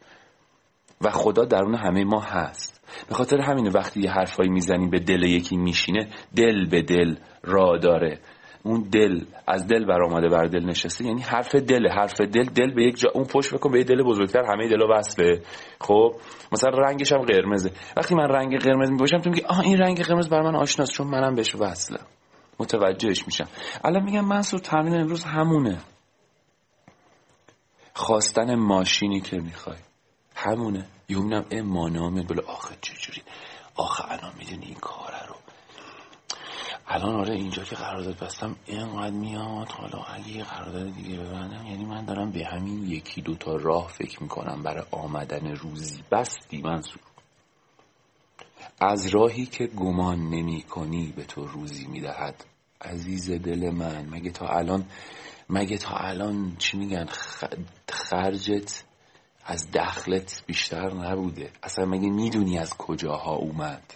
و 1.00 1.10
خدا 1.10 1.44
درون 1.44 1.74
همه 1.74 2.04
ما 2.04 2.20
هست. 2.20 2.80
به 3.08 3.14
خاطر 3.14 3.40
همین 3.40 3.68
وقتی 3.68 4.00
یه 4.00 4.10
حرفایی 4.10 4.50
می‌زنیم 4.50 4.90
به 4.90 4.98
دل 4.98 5.22
یکی 5.22 5.56
میشینه 5.56 6.08
دل 6.36 6.68
به 6.68 6.82
دل 6.82 7.16
را 7.42 7.78
داره. 7.78 8.18
اون 8.62 8.80
دل 8.80 9.24
از 9.46 9.66
دل 9.66 9.84
برآمده 9.84 10.28
بر 10.28 10.44
دل 10.44 10.64
نشسته. 10.64 11.04
یعنی 11.04 11.22
حرف 11.22 11.54
دل 11.54 11.88
حرف 11.88 12.20
دل 12.20 12.44
دل 12.44 12.74
به 12.74 12.84
یک 12.84 12.96
جا 12.98 13.10
اون 13.14 13.24
پشت 13.24 13.54
بکن 13.54 13.70
به 13.70 13.78
یه 13.78 13.84
دل 13.84 14.02
بزرگتر 14.02 14.44
همه 14.44 14.68
دلا 14.68 14.98
وصله 14.98 15.42
خب؟ 15.80 16.14
مثلا 16.52 16.70
رنگش 16.70 17.12
هم 17.12 17.22
قرمزه. 17.22 17.72
وقتی 17.96 18.14
من 18.14 18.28
رنگ 18.28 18.58
قرمز 18.58 18.90
می‌باشم 18.90 19.18
تو 19.18 19.30
میگی 19.30 19.42
آه 19.42 19.60
این 19.60 19.78
رنگ 19.78 20.02
قرمز 20.02 20.28
بر 20.28 20.42
من 20.42 20.56
آشناست 20.56 20.92
چون 20.92 21.06
منم 21.06 21.34
بهش 21.34 21.54
وصلم 21.54 22.06
متوجهش 22.60 23.26
میشم. 23.26 23.48
الان 23.84 24.02
میگم 24.02 24.24
منصور 24.24 24.60
تمرین 24.60 24.94
امروز 24.94 25.24
همونه. 25.24 25.78
خواستن 27.94 28.54
ماشینی 28.54 29.20
که 29.20 29.36
می‌خوای. 29.36 29.76
همونه. 30.34 30.86
یومنم 31.08 31.44
ای 31.50 31.60
مانامه 31.60 32.22
بله 32.22 32.42
آخه 32.42 32.74
چجوری؟ 32.80 33.22
آخه 33.76 34.12
الان 34.12 34.32
می‌دونی 34.38 34.66
این 34.66 34.74
کاره 34.74 35.26
رو. 35.28 35.34
الان 36.94 37.14
آره 37.14 37.34
اینجا 37.34 37.64
که 37.64 37.76
قرارداد 37.76 38.18
بستم 38.18 38.56
اینقدر 38.66 39.10
میاد. 39.10 39.68
حالا 39.68 40.02
اگه 40.02 40.28
یه 40.28 40.44
قرارداد 40.44 40.94
دیگه 40.94 41.18
ببندم 41.18 41.66
یعنی 41.66 41.84
من 41.84 42.04
دارم 42.04 42.30
به 42.30 42.44
همین 42.44 42.82
یکی 42.82 43.22
دوتا 43.22 43.56
راه 43.56 43.88
فکر 43.88 44.22
می‌کنم 44.22 44.62
برای 44.62 44.84
آمدن 44.90 45.54
روزی. 45.54 46.02
بستی 46.10 46.62
منصور. 46.62 47.02
از 48.80 49.06
راهی 49.06 49.46
که 49.46 49.66
گمان 49.66 50.18
نمی 50.18 50.62
کنی 50.62 51.12
به 51.16 51.24
تو 51.24 51.46
روزی 51.46 51.86
می‌دهد. 51.86 52.44
عزیز 52.80 53.30
دل 53.30 53.70
من 53.70 54.08
مگه 54.10 54.30
تا 54.30 54.46
الان 54.46 54.84
مگه 55.50 55.78
تا 55.78 55.96
الان 55.96 56.56
چی 56.58 56.76
میگن؟ 56.76 57.06
خرجت 57.88 58.84
از 59.44 59.70
دخلت 59.70 60.42
بیشتر 60.46 60.94
نبوده. 60.94 61.50
اصلا 61.62 61.86
مگه 61.86 62.10
می‌دونی 62.10 62.58
از 62.58 62.76
کجاها 62.76 63.34
اومد؟ 63.34 63.94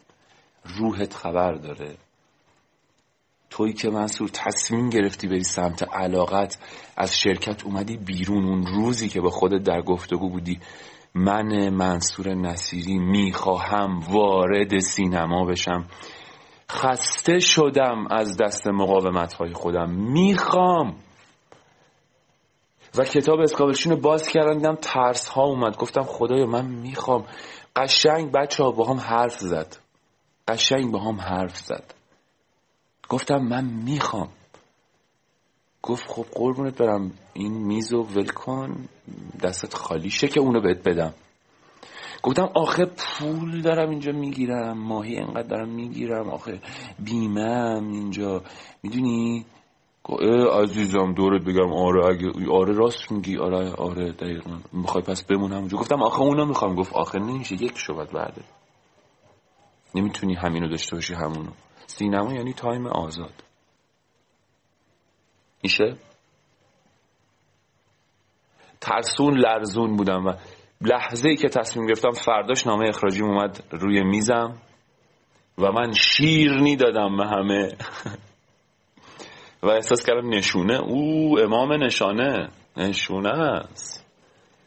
روحت 0.65 1.15
خبر 1.15 1.55
داره. 1.55 1.97
تویی 3.57 3.73
که 3.73 3.91
منصور 3.91 4.29
تصمیم 4.33 4.91
گرفتی 4.91 5.29
بری 5.29 5.45
سمت 5.45 5.83
علاقت 5.95 6.59
از 6.97 7.19
شرکت 7.19 7.65
اومدی 7.65 7.97
بیرون. 7.97 8.45
اون 8.45 8.67
روزی 8.67 9.09
که 9.09 9.21
با 9.21 9.31
خودت 9.31 9.63
در 9.63 9.83
گفتگو 9.83 10.31
بودی 10.31 10.61
من 11.15 11.69
منصور 11.69 12.35
نصیری 12.35 12.99
می‌خواهم 12.99 14.01
وارد 14.01 14.79
سینما 14.79 15.45
بشم. 15.45 15.85
خسته 16.71 17.39
شدم 17.39 18.07
از 18.11 18.37
دست 18.37 18.67
مقاومت 18.67 19.33
های 19.33 19.53
خودم. 19.53 19.91
می‌خوام. 19.91 20.97
و 22.99 23.05
کتاب 23.05 23.41
اسکابلشین 23.41 23.93
رو 23.93 23.99
باز 23.99 24.29
کردم 24.29 24.55
دیدم 24.55 24.79
ترس 24.83 25.29
ها 25.29 25.43
اومد. 25.43 25.77
گفتم 25.77 26.03
خدایا 26.03 26.47
من 26.47 26.67
می‌خوام. 26.67 27.25
قشنگ 27.77 28.33
بچه 28.33 28.65
ها 28.65 28.71
با 28.71 28.85
هم 28.85 29.01
حرف 29.01 29.39
زد. 29.39 29.77
قشنگ 30.49 30.93
با 30.93 30.99
هم 30.99 31.21
حرف 31.21 31.57
زد. 31.57 31.96
گفتم 33.09 33.39
من 33.39 33.65
می‌خوام. 33.65 34.29
گفت 35.83 36.09
خب 36.09 36.27
قربونت 36.33 36.79
برم. 36.79 37.13
این 37.33 37.53
میزو 37.53 38.03
ول 38.03 38.29
کن. 38.29 38.89
دستت 39.43 39.75
خالیشه 39.75 40.29
که 40.29 40.41
اونو 40.41 40.61
بهت 40.61 40.89
بدم. 40.89 41.15
گفتم 42.23 42.49
آخه 42.55 42.85
پول 42.85 43.63
دارم 43.63 43.91
اینجا 43.91 44.13
می‌گیرم. 44.13 44.79
ماهی 44.79 45.17
انقدر 45.17 45.49
دارم 45.49 45.69
می‌گیرم. 45.69 46.31
آخه 46.31 46.61
بیمم 46.99 47.89
اینجا. 47.93 48.43
می‌دونی؟ 48.83 49.47
عزیزم 50.53 51.13
دورت 51.13 51.43
بگم. 51.45 51.73
آره 51.73 52.07
اگه 52.07 52.51
آره 52.53 52.73
راست 52.73 53.13
میگی. 53.13 53.39
آره 53.39 53.73
آره 53.73 54.13
دقیقا. 54.13 54.59
می‌خوای 54.73 55.05
پس 55.05 55.23
بمونم 55.25 55.57
اونجا 55.57 55.79
گفتم 55.79 56.03
آخه 56.03 56.21
اونو 56.21 56.45
می‌خوام. 56.45 56.75
گفت 56.75 56.93
آخه 56.93 57.19
نمیشه. 57.19 57.55
یک 57.55 57.79
شبت 57.79 58.11
بعده. 58.11 58.43
نمی‌تونی 59.95 60.35
همینو 60.35 60.69
داشته 60.69 60.97
باشی 60.97 61.15
همونو. 61.15 61.51
سینما 61.87 62.35
یعنی 62.35 62.53
تایم 62.53 62.87
آزاد. 62.87 63.43
میشه؟ 65.63 65.97
ترسون 68.81 69.39
لرزون 69.39 69.97
بودم 69.97 70.27
و 70.27 70.33
لحظه 70.81 71.29
ای 71.29 71.37
که 71.37 71.49
تصمیم 71.49 71.87
گرفتم 71.87 72.11
فرداش 72.11 72.67
نامه 72.67 72.89
اخراجی 72.89 73.23
اومد 73.23 73.65
روی 73.71 74.03
میزم 74.03 74.59
و 75.59 75.73
من 75.73 75.93
شیرنی 75.93 76.77
دادم 76.77 77.17
به 77.17 77.27
همه. 77.27 77.77
و 79.63 79.69
احساس 79.69 80.07
کردم 80.07 80.29
نشونه. 80.29 80.81
او 80.81 81.39
امام 81.39 81.85
نشانه. 81.85 82.49
نشونه 82.77 83.29
است. 83.29 84.07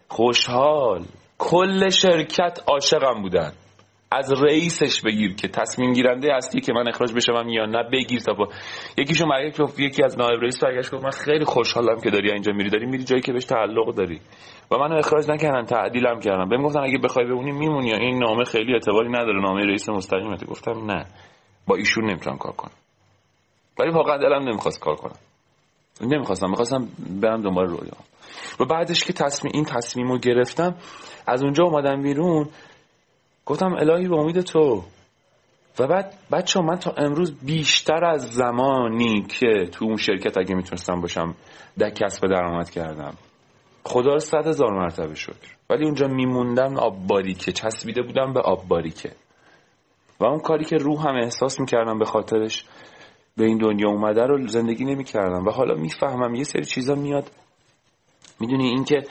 خوشحال. 0.08 1.06
کل 1.38 1.90
شرکت 1.90 2.60
عاشقم 2.68 3.22
بودن. 3.22 3.54
از 4.12 4.44
رئیسش 4.44 5.02
بگیر 5.02 5.36
که 5.36 5.48
تصمیم 5.48 5.94
گیرنده 5.94 6.36
هستی 6.36 6.62
که 6.62 6.74
من 6.74 6.88
اخراج 6.88 7.14
بشم 7.14 7.50
یا 7.50 7.66
نه 7.66 7.84
بگیر 7.84 8.20
تا 8.20 8.34
با 8.34 8.48
یکیشو 8.98 9.26
برگشت 9.26 9.80
یکی 9.80 10.04
از 10.04 10.18
نایب 10.18 10.42
رئیس 10.42 10.64
برگشت 10.64 10.92
گفت 10.92 11.04
من 11.04 11.10
خیلی 11.10 11.46
خوشحالم 11.46 12.02
که 12.02 12.10
داری 12.10 12.32
اینجا 12.32 12.52
میری 12.54 12.70
داری 12.70 12.86
میری 12.86 13.04
جایی 13.04 13.22
که 13.22 13.34
بهش 13.34 13.46
تعلق 13.46 13.96
داری. 13.96 14.22
و 14.72 14.78
منو 14.78 14.96
اخراج 14.96 15.30
نکردن 15.32 15.66
تعدیلم 15.66 16.20
کردم 16.20 16.50
بهم 16.50 16.64
گفتن 16.64 16.80
اگه 16.80 16.98
بخوای 16.98 17.26
بمونی 17.26 17.52
میمونی. 17.52 17.94
این 17.94 18.24
نامه 18.24 18.44
خیلی 18.44 18.74
اعتباری 18.74 19.10
نداره. 19.10 19.42
نامه 19.42 19.66
رئیس 19.66 19.90
مستقیمته 19.90 20.46
گفتم 20.46 20.92
نه 20.92 21.06
با 21.68 21.76
ایشون 21.76 22.06
نمی‌تونم 22.06 22.38
کار 22.38 22.52
کنم. 22.52 22.72
ولی 23.80 23.92
واقعا 23.92 24.18
دلم 24.18 24.50
نمی‌خواست 24.50 24.80
کار 24.80 24.96
کنم. 24.96 25.16
نمی‌خواستم 26.02 26.50
می‌خواستم 26.50 26.88
برم 27.22 27.42
دنبال 27.42 27.68
رویا. 27.68 27.98
و 28.60 28.66
بعدش 28.66 29.04
که 29.04 29.14
تصمیم 29.14 29.52
این 29.56 29.66
تصمیم 29.66 30.12
رو 30.12 30.18
گرفتم 30.18 30.76
از 31.28 31.44
اونجا 31.44 31.64
اومدم 31.64 32.02
بیرون. 32.02 32.50
گفتم 33.50 33.74
الهی 33.74 34.08
به 34.08 34.16
امید 34.16 34.42
تو. 34.42 34.84
و 35.80 35.88
بعد 35.88 36.14
بچه 36.32 36.62
من 36.62 36.76
تا 36.76 36.92
امروز 36.98 37.36
بیشتر 37.46 38.06
از 38.06 38.32
زمانی 38.32 39.22
که 39.22 39.70
تو 39.72 39.86
اون 39.86 39.98
شرکت 39.98 40.38
اگه 40.38 40.56
می‌تونستم 40.56 41.02
باشم 41.02 41.36
در 41.78 41.90
کسب 41.90 42.28
درآمد 42.28 42.70
کردم. 42.70 43.14
خدا 43.84 44.14
رو 44.14 44.20
صد 44.20 44.48
هزار 44.48 44.74
مرتبه 44.74 45.16
شکر. 45.16 45.56
ولی 45.70 45.86
اونجا 45.86 46.08
میموندم 46.08 46.78
آب 46.78 47.08
باریکه. 47.08 47.52
چسبیده 47.52 48.02
بودم 48.02 48.34
به 48.34 48.40
آب 48.40 48.68
باریکه. 48.68 49.12
و 50.20 50.26
اون 50.26 50.40
کاری 50.40 50.66
که 50.66 50.78
روح 50.78 51.08
هم 51.08 51.16
احساس 51.16 51.60
می‌کردم 51.60 52.00
به 52.00 52.06
خاطرش 52.06 52.66
به 53.38 53.46
این 53.46 53.58
دنیا 53.58 53.90
اومده 53.90 54.26
رو 54.26 54.48
زندگی 54.48 54.86
نمی‌کردم. 54.86 55.46
و 55.46 55.52
حالا 55.52 55.76
می‌فهمم 55.76 56.36
یه 56.36 56.44
سری 56.44 56.66
چیزا 56.66 56.96
میاد. 56.96 57.32
می‌دونی 58.40 58.68
این 58.68 58.84
که 58.84 59.02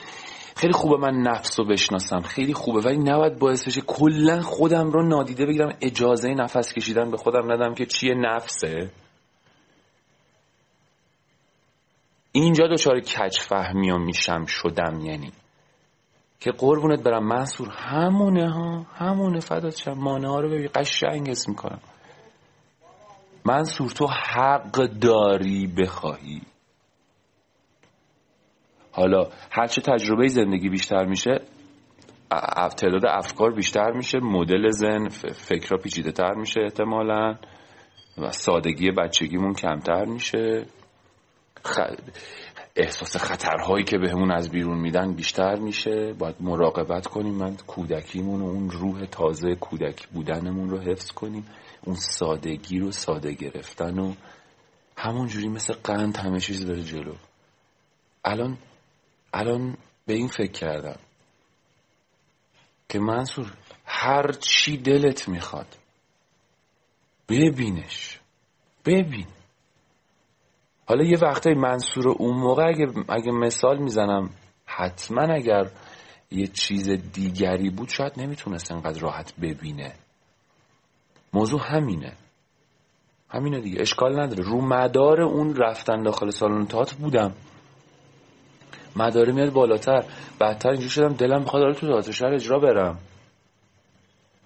خیلی 0.59 0.73
خوبه 0.73 0.97
من 0.97 1.21
نفس 1.21 1.59
رو 1.59 1.65
بشناسم. 1.65 2.19
خیلی 2.19 2.53
خوبه. 2.53 2.81
ولی 2.81 2.97
نباید 2.97 3.39
باعث 3.39 3.67
بشه 3.67 3.81
کلا 3.81 4.41
خودم 4.41 4.91
رو 4.91 5.07
نادیده 5.07 5.45
بگیرم 5.45 5.77
اجازه 5.81 6.29
نفس 6.29 6.73
کشیدن 6.73 7.11
به 7.11 7.17
خودم 7.17 7.51
ندم 7.51 7.73
که 7.73 7.85
چیه 7.85 8.15
نفسه. 8.15 8.91
اینجا 12.31 12.67
دچار 12.67 12.99
کج 12.99 13.39
فهمی 13.39 13.91
میشم 13.91 14.45
شدم 14.45 14.99
یعنی. 14.99 15.31
که 16.39 16.51
قربونت 16.51 17.03
برم 17.03 17.27
منصور 17.27 17.69
همونه 17.69 18.51
ها 18.51 18.85
همونه 18.95 19.39
فدات 19.39 19.77
شم. 19.77 19.93
مانه 19.93 20.27
ها 20.27 20.39
رو 20.39 20.49
ببین 20.49 20.69
قشنگ 20.75 21.29
اسم 21.29 21.51
می‌کنم. 21.51 21.79
منصور 23.45 23.89
تو 23.89 24.07
حق 24.07 24.87
داری 24.87 25.67
بخواهی. 25.67 26.41
حالا 28.99 29.27
هرچه 29.51 29.81
تجربه 29.81 30.27
زندگی 30.27 30.69
بیشتر 30.69 31.05
میشه 31.05 31.41
تعداد 32.77 33.05
افکار 33.05 33.51
بیشتر 33.53 33.91
میشه 33.91 34.19
مدل 34.19 34.69
زن 34.69 35.07
فکرها 35.33 35.77
پیچیده 35.77 36.11
تر 36.11 36.33
میشه 36.33 36.61
احتمالا 36.61 37.35
و 38.17 38.31
سادگی 38.31 38.91
بچگیمون 38.91 39.53
کمتر 39.53 40.05
میشه. 40.05 40.65
احساس 42.75 43.17
خطرهایی 43.17 43.83
که 43.83 43.97
بهمون 43.97 44.31
از 44.31 44.49
بیرون 44.49 44.77
میدن 44.77 45.13
بیشتر 45.13 45.55
میشه. 45.55 46.13
باید 46.19 46.35
مراقبت 46.39 47.07
کنیم 47.07 47.33
من 47.33 47.55
کودکیمون 47.67 48.41
و 48.41 48.45
اون 48.45 48.69
روح 48.69 49.05
تازه 49.05 49.55
کودک 49.55 50.07
بودنمون 50.07 50.69
رو 50.69 50.79
حفظ 50.79 51.11
کنیم. 51.11 51.45
اون 51.83 51.95
سادگی 51.95 52.79
رو 52.79 52.91
ساده 52.91 53.33
گرفتن 53.33 53.99
و 53.99 54.13
همونجوری 54.97 55.47
مثل 55.47 55.73
قند 55.83 56.17
همه 56.17 56.39
چیز 56.39 56.65
داره 56.65 56.83
جلو. 56.83 57.13
الان 58.25 58.57
الان 59.33 59.77
به 60.05 60.13
این 60.13 60.27
فکر 60.27 60.51
کردم 60.51 60.99
که 62.89 62.99
منصور 62.99 63.53
هر 63.85 64.31
چی 64.31 64.77
دلت 64.77 65.29
می‌خواد 65.29 65.77
ببینش 67.29 68.19
ببین. 68.85 69.27
حالا 70.85 71.03
یه 71.03 71.17
وقتای 71.17 71.53
منصور 71.53 72.07
اون 72.07 72.37
موقع 72.37 72.67
اگه, 72.67 72.87
اگه 73.09 73.31
مثال 73.31 73.77
می‌زنم 73.77 74.29
حتما 74.65 75.33
اگر 75.33 75.71
یه 76.31 76.47
چیز 76.47 76.89
دیگری 76.89 77.69
بود 77.69 77.89
شاید 77.89 78.13
نمی‌تونست 78.17 78.71
انقدر 78.71 78.99
راحت 78.99 79.35
ببینه. 79.35 79.95
موضوع 81.33 81.61
همینه. 81.63 82.13
همینه 83.29 83.61
دیگه. 83.61 83.81
اشکال 83.81 84.19
نداره. 84.19 84.43
رو 84.43 84.61
مدار 84.61 85.21
اون 85.21 85.55
رفتن 85.55 86.03
داخل 86.03 86.29
سالن 86.29 86.65
تئاتر 86.65 86.95
بودم. 86.95 87.35
مداره 88.95 89.33
میاد 89.33 89.53
بالاتر. 89.53 90.05
بعدتر 90.39 90.69
اینجور 90.69 90.89
شدم 90.89 91.13
دلم 91.13 91.39
می‌خواد 91.39 91.75
تو 91.75 91.87
تئاتر 91.87 92.11
شهر 92.11 92.33
اجرا 92.33 92.59
برم. 92.59 92.99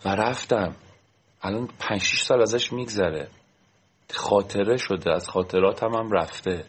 و 0.06 0.10
رفتم. 0.10 0.76
الان 1.42 1.70
پنج 1.80 2.02
سال 2.02 2.42
ازش 2.42 2.74
میگذره. 2.74 3.28
خاطره 4.14 4.78
شده 4.78 5.12
از 5.12 5.30
خاطرات 5.30 5.84
هم, 5.84 6.12
رفته. 6.12 6.66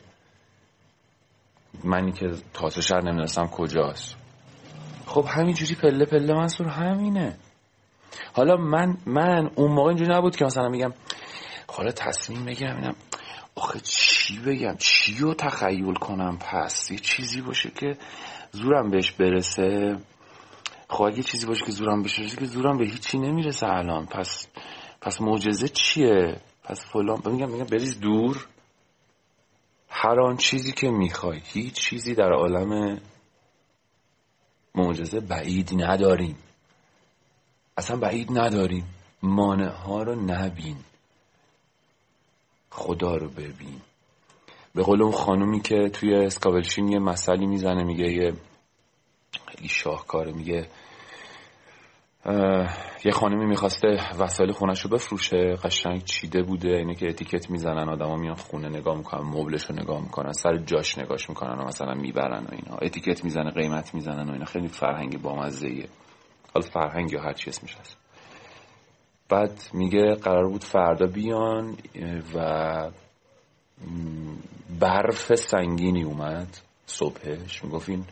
منی 1.85 2.13
که 2.13 2.31
تازه 2.55 2.81
شهر 2.81 3.01
نمی‌دونستم 3.01 3.47
کجاست. 3.47 4.17
خب 5.07 5.25
همینجوری 5.29 5.75
پله 5.75 6.05
پله 6.05 6.35
منصور 6.35 6.67
همینه. 6.69 7.39
حالا 8.33 8.57
من 8.57 8.97
من 9.07 9.51
اون 9.55 9.71
موقع 9.73 9.89
اینجوری 9.89 10.11
نبود 10.15 10.37
که 10.37 10.45
مثلا 10.45 10.69
میگم 10.69 10.93
حالا 11.69 11.91
تصمیم 11.91 12.45
بگیرم 12.45 12.77
اینم 12.77 12.95
آخه 13.55 13.81
چی 13.81 14.39
بگم؟ 14.39 14.77
چی 14.79 15.19
رو 15.19 15.35
تخیل 15.35 15.95
کنم؟ 15.95 16.39
پس 16.39 16.91
یه 16.91 16.99
چیزی 16.99 17.41
باشه 17.41 17.71
که 17.71 17.97
زورم 18.53 18.91
بهش 18.91 19.11
برسه. 19.13 19.97
خب 20.89 21.03
اگه 21.03 21.23
چیزی 21.23 21.47
باشه 21.47 21.65
که 21.65 21.73
زورم 21.73 22.03
بهش 22.03 22.19
برسه 22.21 22.37
که 22.37 22.45
زورم 22.45 22.79
به 22.79 22.85
هیچی 22.85 23.19
نمی‌رسه 23.19 23.67
الان. 23.67 24.07
پس 24.07 24.47
پس 25.01 25.21
معجزه 25.21 25.69
چیه؟ 25.69 26.41
پس 26.65 26.87
فلان 26.87 27.23
میگم 27.27 27.51
میگم 27.51 27.65
بریز 27.65 28.01
دور. 28.01 28.47
هر 29.89 30.21
آن 30.21 30.37
چیزی 30.37 30.73
که 30.73 30.89
می‌خوای. 30.89 31.41
هیچ 31.45 31.75
چیزی 31.75 32.15
در 32.15 32.33
عالم 32.33 33.01
معجزه 34.75 35.21
بعید 35.21 35.71
نداریم. 35.83 36.39
اصلا 37.77 37.97
بعید 37.97 38.39
نداریم. 38.39 38.85
مانع 39.23 39.69
ها 39.69 40.03
رو 40.03 40.15
نبین. 40.15 40.77
خدا 42.77 43.17
رو 43.17 43.29
ببین. 43.29 43.81
به 44.75 44.83
قول 44.83 45.03
اون 45.03 45.13
خانومی 45.13 45.61
که 45.61 45.89
توی 45.93 46.15
اسکابلشین 46.15 46.89
یه 46.89 46.99
مسئله 46.99 47.47
می‌زنه 47.47 47.85
میگه 47.85 48.13
یه 48.13 48.33
خیلی 49.49 49.69
شاهکاره 49.69 50.33
میگه 50.33 50.69
یه 53.05 53.13
خانمی 53.13 53.47
می‌خواسته 53.47 53.89
وسایل 54.19 54.53
خونش 54.53 54.81
رو 54.81 54.91
بفروشه 54.91 55.57
قشنگ 55.65 56.05
چیده 56.05 56.43
بوده 56.43 56.69
اینه 56.69 56.95
که 56.95 57.09
اتیکت 57.09 57.51
می‌زنن 57.51 57.89
آدما 57.89 58.17
میان 58.17 58.35
خونه 58.35 58.69
نگاه 58.69 58.97
می‌کنن 58.97 59.23
مبلش 59.23 59.65
رو 59.65 59.77
نگاه 59.77 60.03
می‌کنن 60.03 60.33
سر 60.33 60.57
جاش 60.57 60.99
نگاش 60.99 61.29
می‌کنن 61.29 61.59
و 61.59 61.65
مثلا 61.65 61.95
می‌برن 61.95 62.45
و 62.45 62.49
اینا. 62.53 62.77
اتیکت 62.83 63.25
می‌زنه 63.25 63.51
قیمت 63.51 63.95
می‌زنن 63.95 64.29
و 64.29 64.33
اینا. 64.33 64.45
خیلی 64.45 64.69
فرهنگی 64.69 65.17
بامزه 65.17 65.69
ایه 65.69 65.89
حالا 66.55 66.67
فرهنگ 66.67 67.13
یا 67.13 67.23
هر 67.23 67.33
چی 67.33 67.51
اسمش 67.51 67.77
هست. 67.77 68.04
بعد 69.29 69.63
میگه 69.73 70.15
قرار 70.15 70.49
بود 70.49 70.65
فردا 70.65 71.07
بیان 71.07 71.77
و 72.35 72.91
برف 74.81 75.35
سنگینی 75.35 76.03
اومد 76.03 76.59
صبحش. 76.87 77.65
می‌گفت 77.65 77.89
این 77.89 78.05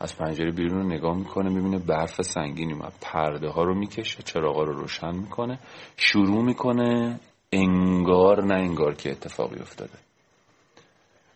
از 0.00 0.16
پنجره 0.16 0.50
بیرون 0.50 0.82
رو 0.82 0.88
نگاه 0.88 1.16
می‌کنه 1.16 1.50
می‌بینه 1.50 1.78
برف 1.78 2.22
سنگینی 2.22 2.72
اومد. 2.72 2.92
پرده 3.00 3.48
ها 3.48 3.62
رو 3.62 3.74
می‌کشه 3.74 4.22
چراغا 4.22 4.62
رو 4.62 4.72
روشن 4.72 5.16
می‌کنه. 5.16 5.58
شروع 5.96 6.44
می‌کنه 6.44 7.20
انگار 7.52 8.44
نه 8.44 8.54
انگار 8.54 8.94
که 8.94 9.10
اتفاقی 9.10 9.60
افتاده. 9.60 9.98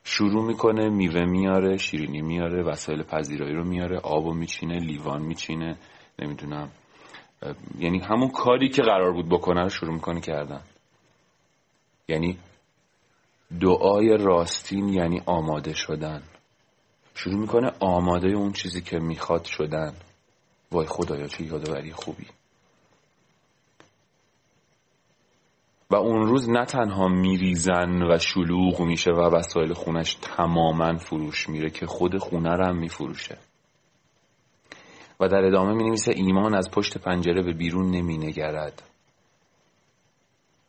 شروع 0.05 0.45
می‌کنه 0.45 0.89
میوه 0.89 1.25
میاره 1.25 1.77
شیرینی 1.77 2.23
میاره 2.23 2.63
وسایل 2.63 3.03
پذیرایی 3.03 3.55
رو 3.55 3.65
میاره 3.65 3.99
آب 3.99 4.27
و 4.27 4.35
میچینه 4.35 4.79
لیوان 4.79 5.23
میچینه 5.23 5.77
نمی‌دونم. 6.19 6.71
یعنی 7.79 7.99
همون 7.99 8.29
کاری 8.29 8.69
که 8.69 8.83
قرار 8.83 9.13
بود 9.13 9.29
بکنه 9.29 9.63
رو 9.63 9.69
شروع 9.69 9.95
می‌کنه 9.95 10.21
کردن. 10.21 10.61
یعنی 12.09 12.39
دعای 13.61 14.17
راستین 14.17 14.89
یعنی 14.89 15.23
آماده 15.27 15.75
شدن. 15.75 16.23
شروع 17.15 17.41
می‌کنه 17.41 17.73
آماده 17.81 18.29
اون 18.29 18.53
چیزی 18.53 18.81
که 18.81 18.99
می‌خواد 18.99 19.45
شدن. 19.45 19.95
وای 20.73 20.87
خدایا 20.87 21.27
چه 21.27 21.45
یادآوری 21.45 21.93
خوبی. 21.93 22.27
و 25.91 25.97
اون 25.97 26.27
روز 26.27 26.51
نه 26.51 26.65
تنها 26.65 27.09
میریزن 27.09 28.03
و 28.03 28.19
شلوغ 28.19 28.81
میشه 28.81 29.11
و 29.11 29.21
وسایل 29.21 29.73
خونش 29.73 30.15
تماما 30.15 30.99
فروش 30.99 31.49
میره 31.49 31.71
که 31.71 31.87
خود 31.87 32.19
خونه 32.19 32.51
رو 32.51 32.67
هم 32.67 32.77
میفروشه. 32.77 33.39
در 35.29 35.45
ادامه 35.45 35.73
می 35.75 35.85
نویسه 35.85 36.13
ایمان 36.17 36.55
از 36.55 36.71
پشت 36.71 36.99
پنجره 36.99 37.43
به 37.43 37.53
بیرون 37.53 37.91
نمی 37.91 38.19
نگرد 38.19 38.83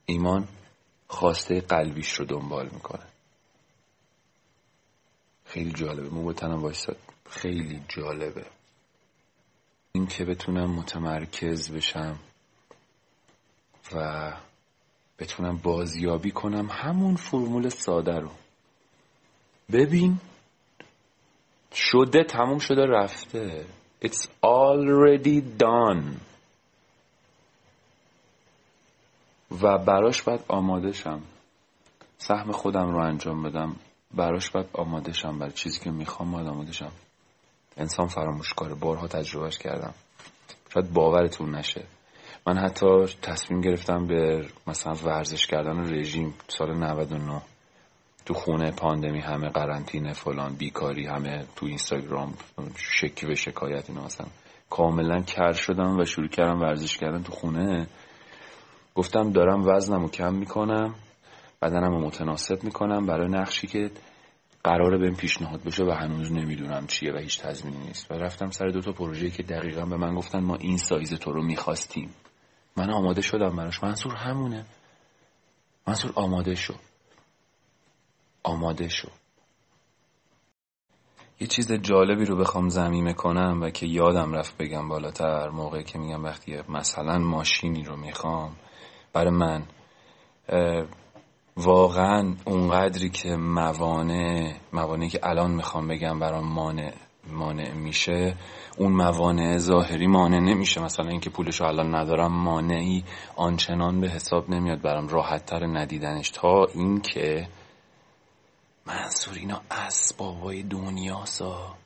ایمان 0.05 0.47
خواسته 1.07 1.61
قلبیش 1.61 2.13
رو 2.13 2.25
دنبال 2.25 2.69
می‌کنه. 2.73 3.05
خیلی 5.45 5.71
جالبه. 5.71 6.09
مو 6.09 6.33
تنم 6.33 6.61
وایستاد 6.61 6.97
خیلی 7.29 7.81
جالبه. 7.87 8.45
این 9.91 10.07
که 10.07 10.25
بتونم 10.25 10.71
متمرکز 10.71 11.71
بشم 11.71 12.19
و 13.95 14.33
بتونم 15.19 15.57
بازیابی 15.57 16.31
کنم 16.31 16.67
همون 16.71 17.15
فرمول 17.15 17.69
ساده 17.69 18.19
رو. 18.19 18.31
ببین 19.71 20.17
شده 21.73 22.23
تموم 22.23 22.59
شده 22.59 22.85
رفته. 22.85 23.65
It's 24.05 24.27
already 24.43 25.41
done. 25.41 26.19
و 29.61 29.77
براش 29.77 30.21
باید 30.21 30.39
آماده 30.47 30.91
شم. 30.91 31.21
سهم 32.17 32.51
خودم 32.51 32.91
رو 32.91 32.97
انجام 32.97 33.43
بدم. 33.43 33.75
براش 34.13 34.49
باید 34.49 34.67
آماده 34.73 35.13
شم 35.13 35.39
برای 35.39 35.51
چیزی 35.51 35.79
که 35.79 35.91
می‌خوام 35.91 36.31
باید 36.31 36.47
آماده 36.47 36.71
شم. 36.71 36.91
انسان 37.77 38.07
فراموش 38.07 38.53
کاره. 38.53 38.73
بارها 38.75 39.07
تجربهش 39.07 39.57
کردم. 39.57 39.93
شاید 40.73 40.93
باورتون 40.93 41.55
نشه. 41.55 41.83
من 42.47 42.57
حتی 42.57 43.05
تصمیم 43.21 43.61
گرفتم 43.61 44.07
به 44.07 44.47
مثلا 44.67 44.93
ورزش 44.93 45.47
کردن 45.47 45.93
رژیم 45.93 46.33
سال 46.47 46.73
99 46.73 47.41
تو 48.25 48.33
خونه 48.33 48.71
پاندمی 48.71 49.19
همه 49.19 49.49
قرنطینه 49.49 50.13
فلان 50.13 50.55
بیکاری 50.55 51.05
همه 51.05 51.45
تو 51.55 51.65
اینستاگرام 51.65 52.33
شکی 52.75 53.25
به 53.25 53.35
شکایت 53.35 53.89
اینا 53.89 54.05
مثلا. 54.05 54.27
کاملا 54.69 55.21
کر 55.21 55.53
شدم 55.53 55.99
و 55.99 56.05
شروع 56.05 56.27
کردم 56.27 56.61
ورزش 56.61 56.97
کردن 56.97 57.23
تو 57.23 57.31
خونه. 57.31 57.88
گفتم 58.95 59.31
دارم 59.31 59.67
وزنم 59.67 60.01
رو 60.01 60.09
کم 60.09 60.33
می‌کنم 60.33 60.95
بدنم 61.61 61.91
رو 61.91 62.05
متناسب 62.05 62.63
می‌کنم 62.63 63.05
برای 63.05 63.27
نقشی 63.27 63.67
که 63.67 63.91
قراره 64.63 64.97
بهم 64.97 65.15
پیشنهاد 65.15 65.63
بشه 65.63 65.83
و 65.83 65.91
هنوز 65.91 66.31
نمی‌دونم 66.31 66.88
چیه 66.88 67.13
و 67.13 67.17
هیچ 67.17 67.41
تضمینی 67.41 67.77
نیست. 67.88 68.11
و 68.11 68.13
رفتم 68.13 68.49
سر 68.49 68.67
دو 68.67 68.81
تا 68.81 68.91
پروژه 68.91 69.29
که 69.29 69.43
دقیقا 69.43 69.85
به 69.85 69.97
من 69.97 70.15
گفتن 70.15 70.39
ما 70.39 70.55
این 70.55 70.77
سایز 70.77 71.13
تو 71.13 71.31
رو 71.31 71.43
می‌خواستیم. 71.43 72.09
من 72.77 72.89
آماده 72.89 73.21
شدم 73.21 73.55
براش. 73.55 73.83
منصور 73.83 74.15
همونه. 74.15 74.65
منصور 75.88 76.11
آماده 76.15 76.55
شد. 76.55 76.79
آماده 78.45 78.88
شو. 78.88 79.08
یه 81.39 81.47
چیز 81.47 81.71
جالبی 81.71 82.25
رو 82.25 82.36
بخوام 82.36 82.69
زمینه 82.69 83.13
کنم 83.13 83.60
و 83.62 83.69
که 83.69 83.86
یادم 83.86 84.34
رفت 84.34 84.58
بگم 84.58 84.89
بالاتر 84.89 85.49
موقعی 85.49 85.84
که 85.84 85.99
میگم 85.99 86.23
وقتی 86.23 86.58
مثلا 86.69 87.17
ماشینی 87.17 87.84
رو 87.84 87.95
می‌خوام 87.95 88.55
برای 89.13 89.34
من 89.34 89.63
واقعا 91.58 92.36
اونقدری 92.45 93.10
که 93.10 93.36
موانع 93.36 94.53
موانعی 94.73 95.10
که 95.10 95.19
الان 95.23 95.51
می‌خوام 95.51 95.88
بگم 95.88 96.19
برام 96.19 96.47
مانع 96.47 96.93
مانع 97.27 97.73
میشه 97.73 98.36
اون 98.77 98.91
موانع 98.91 99.58
ظاهری 99.58 100.08
مانع 100.08 100.39
نمیشه. 100.39 100.81
مثلا 100.81 101.10
اینکه 101.10 101.29
پولش 101.29 101.62
الان 101.62 101.95
ندارم 101.95 102.34
مانعی 102.34 103.03
آنچنان 103.36 104.01
به 104.01 104.10
حساب 104.10 104.49
نمیاد 104.49 104.81
برام. 104.81 105.08
راحت 105.08 105.45
تر 105.45 105.65
ندیدنش 105.65 106.29
تا 106.29 106.65
اینکه 106.73 107.47
منصور 108.85 109.33
اینا 109.33 109.61
اسبابای 109.71 110.63
دنیاسا. 110.63 111.77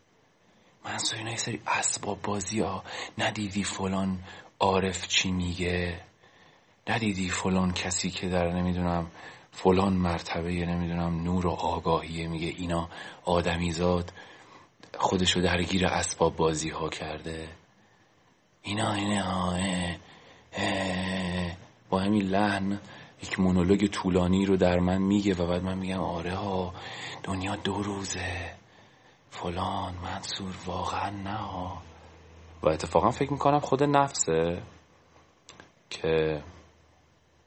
منصور 0.85 1.17
اینا 1.17 1.31
یه 1.31 1.37
سری 1.37 1.61
اسباب 1.67 2.21
بازی 2.21 2.59
ها 2.59 2.83
ندیدی 3.17 3.63
فلان 3.63 4.19
عارف 4.59 5.07
چی 5.07 5.31
میگه؟ 5.31 6.01
ندیدی 6.87 7.29
فلان 7.29 7.73
کسی 7.73 8.09
که 8.09 8.29
در 8.29 8.51
نمی‌دونم 8.51 9.11
فلان 9.51 9.93
مرتبه 9.93 10.65
نمی‌دونم 10.65 11.23
نور 11.23 11.47
و 11.47 11.49
آگاهیه 11.49 12.27
میگه 12.27 12.47
اینا 12.47 12.89
آدمیزاد 13.25 14.13
خودشو 14.97 15.41
درگیر 15.41 15.85
اسباب 15.85 16.35
بازی 16.35 16.69
ها 16.69 16.89
کرده 16.89 17.49
اینا 18.61 18.93
اینه 18.93 19.23
ها 19.23 19.57
با 21.89 21.99
همین 21.99 22.23
لحن 22.23 22.79
یک 23.23 23.39
مونولوگ 23.39 23.87
طولانی 23.87 24.45
رو 24.45 24.57
در 24.57 24.79
من 24.79 25.01
میگه 25.01 25.33
و 25.33 25.47
بعد 25.47 25.63
من 25.63 25.77
میگم 25.77 25.99
آره 25.99 26.35
ها 26.35 26.73
دنیا 27.23 27.55
دو 27.55 27.83
روزه. 27.83 28.59
فلان 29.29 29.93
منصور 30.03 30.55
واقعا 30.65 31.09
نه 31.09 31.35
ها. 31.37 31.81
و 32.63 32.69
اتفاقا 32.69 33.11
فکر 33.11 33.33
می‌کنم 33.33 33.59
خود 33.59 33.83
نفسه 33.83 34.61
که 35.89 36.43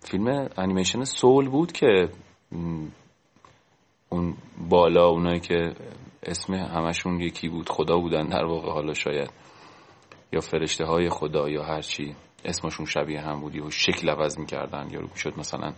فیلم 0.01 0.49
انیمیشن 0.57 1.05
سول 1.05 1.49
بود 1.49 1.73
که 1.73 2.09
اون 4.09 4.37
بالا 4.69 5.09
اونایی 5.09 5.41
که 5.41 5.75
اسم 6.23 6.55
همشون 6.55 7.21
یکی 7.21 7.49
بود 7.49 7.69
خدا 7.69 7.99
بودن 7.99 8.29
در 8.29 8.45
واقع 8.45 8.71
حالا 8.73 8.95
شاید. 8.95 9.31
یا 10.33 10.41
فرشته 10.41 10.85
های 10.85 11.09
خدا 11.09 11.49
یا 11.49 11.63
هرچی 11.63 12.17
اسمشون 12.45 12.87
شبیه 12.87 13.21
هم 13.21 13.41
بودی 13.41 13.61
و 13.61 13.71
شکل 13.71 14.11
عوض 14.11 14.39
می‌کردن 14.39 14.89
یا 14.91 15.01
می‌شد 15.01 15.39
مثلا 15.39 15.73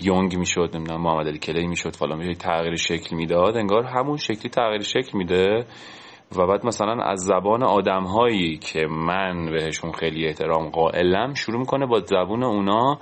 یونگ 0.00 0.36
می‌شد 0.36 0.70
نمی‌دونم 0.74 1.02
محمد 1.02 1.26
علی 1.28 1.38
کلی 1.38 1.66
می‌شد 1.66 1.96
فلان 1.96 2.18
می‌شد 2.18 2.40
تغییر 2.40 2.76
شکل 2.76 3.16
می‌داد 3.16 3.56
انگار 3.56 3.84
همون 3.84 4.16
شکلی 4.16 4.50
تغییر 4.50 4.82
شکل 4.82 5.18
میده 5.18 5.66
و 6.36 6.46
بعد 6.46 6.66
مثلا 6.66 7.02
از 7.02 7.18
زبان 7.20 7.62
آدم 7.62 8.04
هایی 8.04 8.56
که 8.56 8.86
من 8.86 9.50
بهشون 9.50 9.92
خیلی 9.92 10.26
احترام 10.26 10.68
قائلم 10.68 11.34
شروع 11.34 11.58
می‌کنه 11.58 11.86
با 11.86 12.00
زبون 12.00 12.42
اونا 12.42 12.98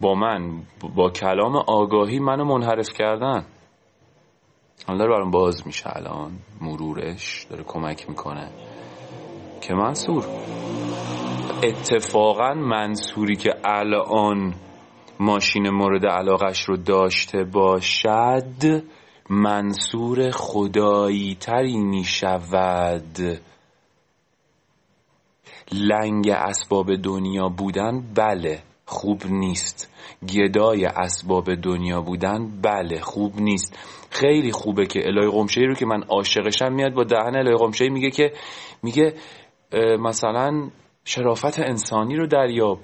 با 0.00 0.14
من 0.14 0.62
با 0.96 1.10
کلام 1.10 1.56
آگاهی 1.56 2.18
منو 2.18 2.44
منحرف 2.44 2.92
کردن. 2.92 3.46
حالا 4.86 4.98
داره 4.98 5.10
برام 5.10 5.30
باز 5.30 5.66
میشه 5.66 5.96
الان 5.96 6.32
مرورش 6.60 7.46
داره 7.50 7.64
کمک 7.66 8.08
می‌کنه. 8.08 8.50
که 9.60 9.74
منصور. 9.74 10.24
اتفاقا 11.62 12.54
منصوری 12.54 13.36
که 13.36 13.50
الان 13.64 14.54
ماشین 15.20 15.70
مورد 15.70 16.06
علاقش 16.06 16.64
رو 16.64 16.76
داشته 16.76 17.44
باشد 17.44 18.82
منصور 19.30 20.30
خدایی 20.30 21.36
تری 21.40 21.76
می 21.76 22.04
شود 22.04 23.40
لنگ 25.72 26.28
اسباب 26.28 26.96
دنیا 26.96 27.48
بودن 27.48 28.02
بله 28.14 28.62
خوب 28.86 29.22
نیست. 29.26 29.90
گدای 30.34 30.84
اسباب 30.84 31.54
دنیا 31.54 32.00
بودن 32.00 32.60
بله 32.62 33.00
خوب 33.00 33.40
نیست. 33.40 33.78
خیلی 34.10 34.52
خوبه 34.52 34.86
که 34.86 35.00
الهی 35.06 35.30
قمشه 35.30 35.60
رو 35.60 35.74
که 35.74 35.86
من 35.86 36.02
عاشقشم 36.02 36.72
میاد 36.72 36.94
با 36.94 37.04
دهن 37.04 37.36
الهی 37.36 37.56
قمشه 37.56 37.88
میگه 37.88 38.10
که 38.10 38.32
میگه 38.82 39.14
مثلا 39.98 40.70
شرافت 41.04 41.60
انسانی 41.60 42.16
رو 42.16 42.26
دریاب. 42.26 42.78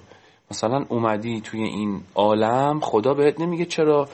مثلا 0.50 0.84
اومدی 0.88 1.40
توی 1.40 1.62
این 1.62 2.02
عالم 2.14 2.80
خدا 2.80 3.14
بهت 3.14 3.40
نمیگه 3.40 3.64
چرا 3.64 4.08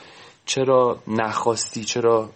چرا 0.45 0.99
نخواستی 1.09 1.85
چرا 1.85 2.31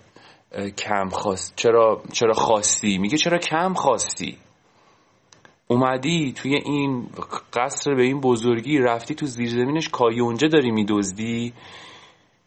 کم 0.79 1.09
خواست 1.09 1.53
چرا 1.57 2.03
چرا 2.13 2.33
خواستی؟ 2.33 2.99
میگه 2.99 3.17
چرا 3.17 3.39
کم 3.39 3.75
خواستی؟ 3.75 4.39
اومدی 5.67 6.33
توی 6.33 6.55
این 6.55 7.09
قصر 7.53 7.95
به 7.95 8.03
این 8.03 8.21
بزرگی 8.21 8.79
رفتی 8.79 9.15
تو 9.15 9.27
زیرزمینش 9.27 9.89
کایونجه 9.89 10.49
داری 10.49 10.71
میدزدی. 10.71 11.53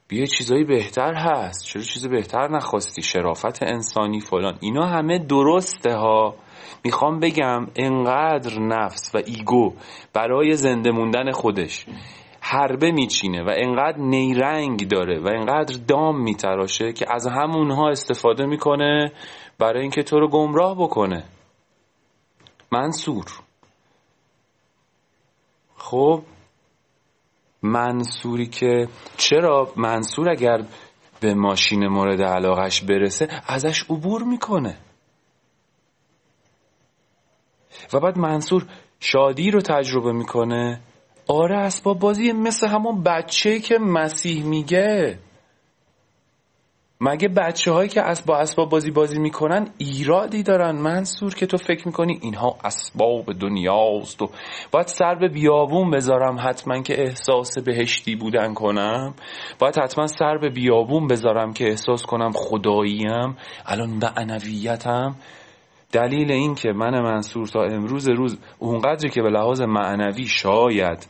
بیا 0.07 0.25
چیزایی 0.25 0.63
بهتر 0.63 1.13
هست. 1.13 1.65
چرا 1.65 1.81
چیز 1.81 2.07
بهتر 2.07 2.47
نخواستی؟ 2.47 3.01
شرافت 3.01 3.63
انسانی 3.63 4.19
فلان. 4.19 4.57
اینا 4.62 4.86
همه 4.86 5.19
درسته 5.19 5.95
ها. 5.95 6.36
می‌خوام 6.83 7.19
بگم 7.19 7.67
انقدر 7.75 8.59
نفس 8.59 9.15
و 9.15 9.21
ایگو 9.25 9.73
برای 10.13 10.55
زنده 10.55 10.91
موندن 10.91 11.31
خودش 11.31 11.86
حربه 12.41 12.91
میچینه 12.91 13.43
و 13.43 13.51
انقدر 13.57 13.97
نیرنگ 13.97 14.88
داره 14.88 15.19
و 15.19 15.27
انقدر 15.27 15.77
دام 15.88 16.23
میتراشه 16.23 16.93
که 16.93 17.05
از 17.13 17.27
همونها 17.27 17.89
استفاده 17.89 18.45
می‌کنه 18.45 19.12
برای 19.59 19.81
اینکه 19.81 20.03
تو 20.03 20.19
رو 20.19 20.27
گمراه 20.27 20.75
بکنه. 20.77 21.23
منصور. 22.71 23.25
خب 25.77 26.21
منصوری 27.62 28.45
که 28.45 28.88
چرا 29.17 29.73
منصور 29.75 30.29
اگر 30.29 30.63
به 31.21 31.33
ماشین 31.33 31.88
مورد 31.88 32.21
علاقش 32.21 32.81
برسه 32.81 33.27
ازش 33.47 33.83
عبور 33.89 34.23
می‌کنه. 34.23 34.77
و 37.93 37.99
بعد 37.99 38.17
منصور 38.17 38.65
شادی 38.99 39.51
رو 39.51 39.62
تجربه 39.62 40.12
می‌کنه. 40.12 40.79
آره 41.27 41.57
اسباب 41.57 41.99
بازی 41.99 42.31
مثل 42.31 42.67
همون 42.67 43.03
بچه 43.03 43.59
که 43.59 43.77
مسیح 43.77 44.45
میگه. 44.45 45.19
مگه 47.01 47.27
بچه 47.27 47.71
هایی 47.71 47.89
که 47.89 48.03
با 48.25 48.38
اسباب 48.38 48.69
بازی 48.69 48.91
بازی 48.91 49.19
می‌کنن 49.19 49.67
ایرادی 49.77 50.43
دارن؟ 50.43 50.71
منصور 50.71 51.36
که 51.36 51.45
تو 51.45 51.57
فکر 51.57 51.88
می‌کنی 51.88 52.19
اینها 52.21 52.57
اسباب 52.63 53.33
دنیاست 53.39 54.21
و 54.21 54.29
باید 54.71 54.88
سر 54.88 55.15
به 55.15 55.27
بیابون 55.27 55.91
بذارم 55.91 56.38
حتما 56.39 56.81
که 56.81 57.01
احساس 57.01 57.57
بهشتی 57.57 58.15
بودن 58.15 58.53
کنم. 58.53 59.13
باید 59.59 59.77
حتما 59.77 60.07
سر 60.07 60.38
به 60.38 60.49
بیابون 60.49 61.07
بذارم 61.07 61.53
که 61.53 61.69
احساس 61.69 62.01
کنم 62.01 62.31
خداییم. 62.36 63.38
الان 63.65 63.89
معنویتم 63.89 65.15
دلیل 65.93 66.32
این 66.32 66.56
که 66.56 66.71
من 66.71 67.01
منصور 67.01 67.47
تا 67.47 67.63
امروز 67.63 68.10
روز 68.10 68.39
اونقدری 68.60 69.10
که 69.10 69.21
به 69.21 69.29
لحاظ 69.29 69.62
معنوی 69.62 70.25
شاید 70.25 71.08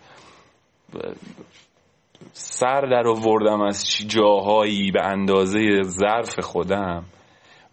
سر 2.33 2.81
در 2.81 3.07
آوردم 3.07 3.61
از 3.61 3.85
جاهایی 4.07 4.91
به 4.91 5.01
اندازه 5.05 5.81
ظرف 5.83 6.39
خودم 6.39 7.03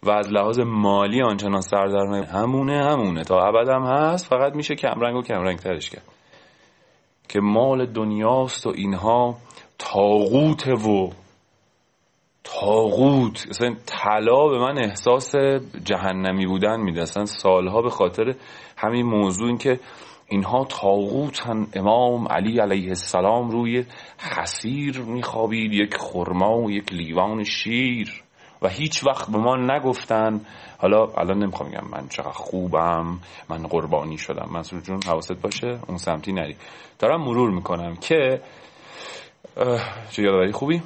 و 0.03 0.11
از 0.11 0.31
لحاظ 0.31 0.59
مالی 0.59 1.21
آنچنان 1.21 1.61
سر 1.61 1.87
در 1.87 2.23
همونه 2.23 2.85
همونه. 2.85 3.23
تا 3.23 3.39
ابدم 3.39 3.83
هست 3.83 4.27
فقط 4.27 4.55
میشه 4.55 4.75
کمرنگ 4.75 5.15
و 5.15 5.21
کمرنگ 5.21 5.57
ترش 5.57 5.89
کرد. 5.89 6.03
که 7.29 7.39
مال 7.39 7.85
دنیاست 7.85 8.67
و 8.67 8.69
اینها 8.75 9.37
تاغوت 9.79 10.67
و 10.67 11.09
تاغوت 12.43 13.45
اصلا 13.49 13.75
طلا 13.85 14.47
به 14.47 14.59
من 14.59 14.77
احساس 14.77 15.35
جهنمی 15.83 16.45
بودن 16.45 16.79
میده. 16.79 17.01
اصلا 17.01 17.25
سالها 17.25 17.81
به 17.81 17.89
خاطر 17.89 18.35
همین 18.77 19.05
موضوع 19.05 19.47
این 19.47 19.57
که 19.57 19.79
اینها 20.27 20.65
تاغوتن 20.65 21.67
امام 21.73 22.27
علی 22.27 22.59
علیه 22.59 22.87
السلام 22.87 23.49
روی 23.49 23.85
حسیر 24.17 24.99
میخوابید. 24.99 25.73
یک 25.73 25.97
خرما 25.97 26.57
و 26.57 26.71
یک 26.71 26.93
لیوان 26.93 27.43
شیر. 27.43 28.23
و 28.61 28.67
هیچ 28.67 29.07
وقت 29.07 29.31
به 29.31 29.37
ما 29.37 29.55
نگفتن. 29.55 30.41
حالا 30.77 31.05
الان 31.17 31.43
نمی‌خوام 31.43 31.69
بگم 31.69 31.87
من 31.91 32.07
چقدر 32.07 32.31
خوبم. 32.31 33.19
من 33.49 33.63
قربانی 33.63 34.17
شدم. 34.17 34.49
منصور 34.53 34.81
جون 34.81 34.99
حواست 35.05 35.41
باشه؟ 35.41 35.79
اون 35.87 35.97
سمتی 35.97 36.33
نری. 36.33 36.55
دارم 36.99 37.21
مرور 37.21 37.51
می‌کنم 37.51 37.95
که 37.95 38.41
چه 40.11 40.23
یادواری 40.23 40.51
خوبی؟ 40.51 40.81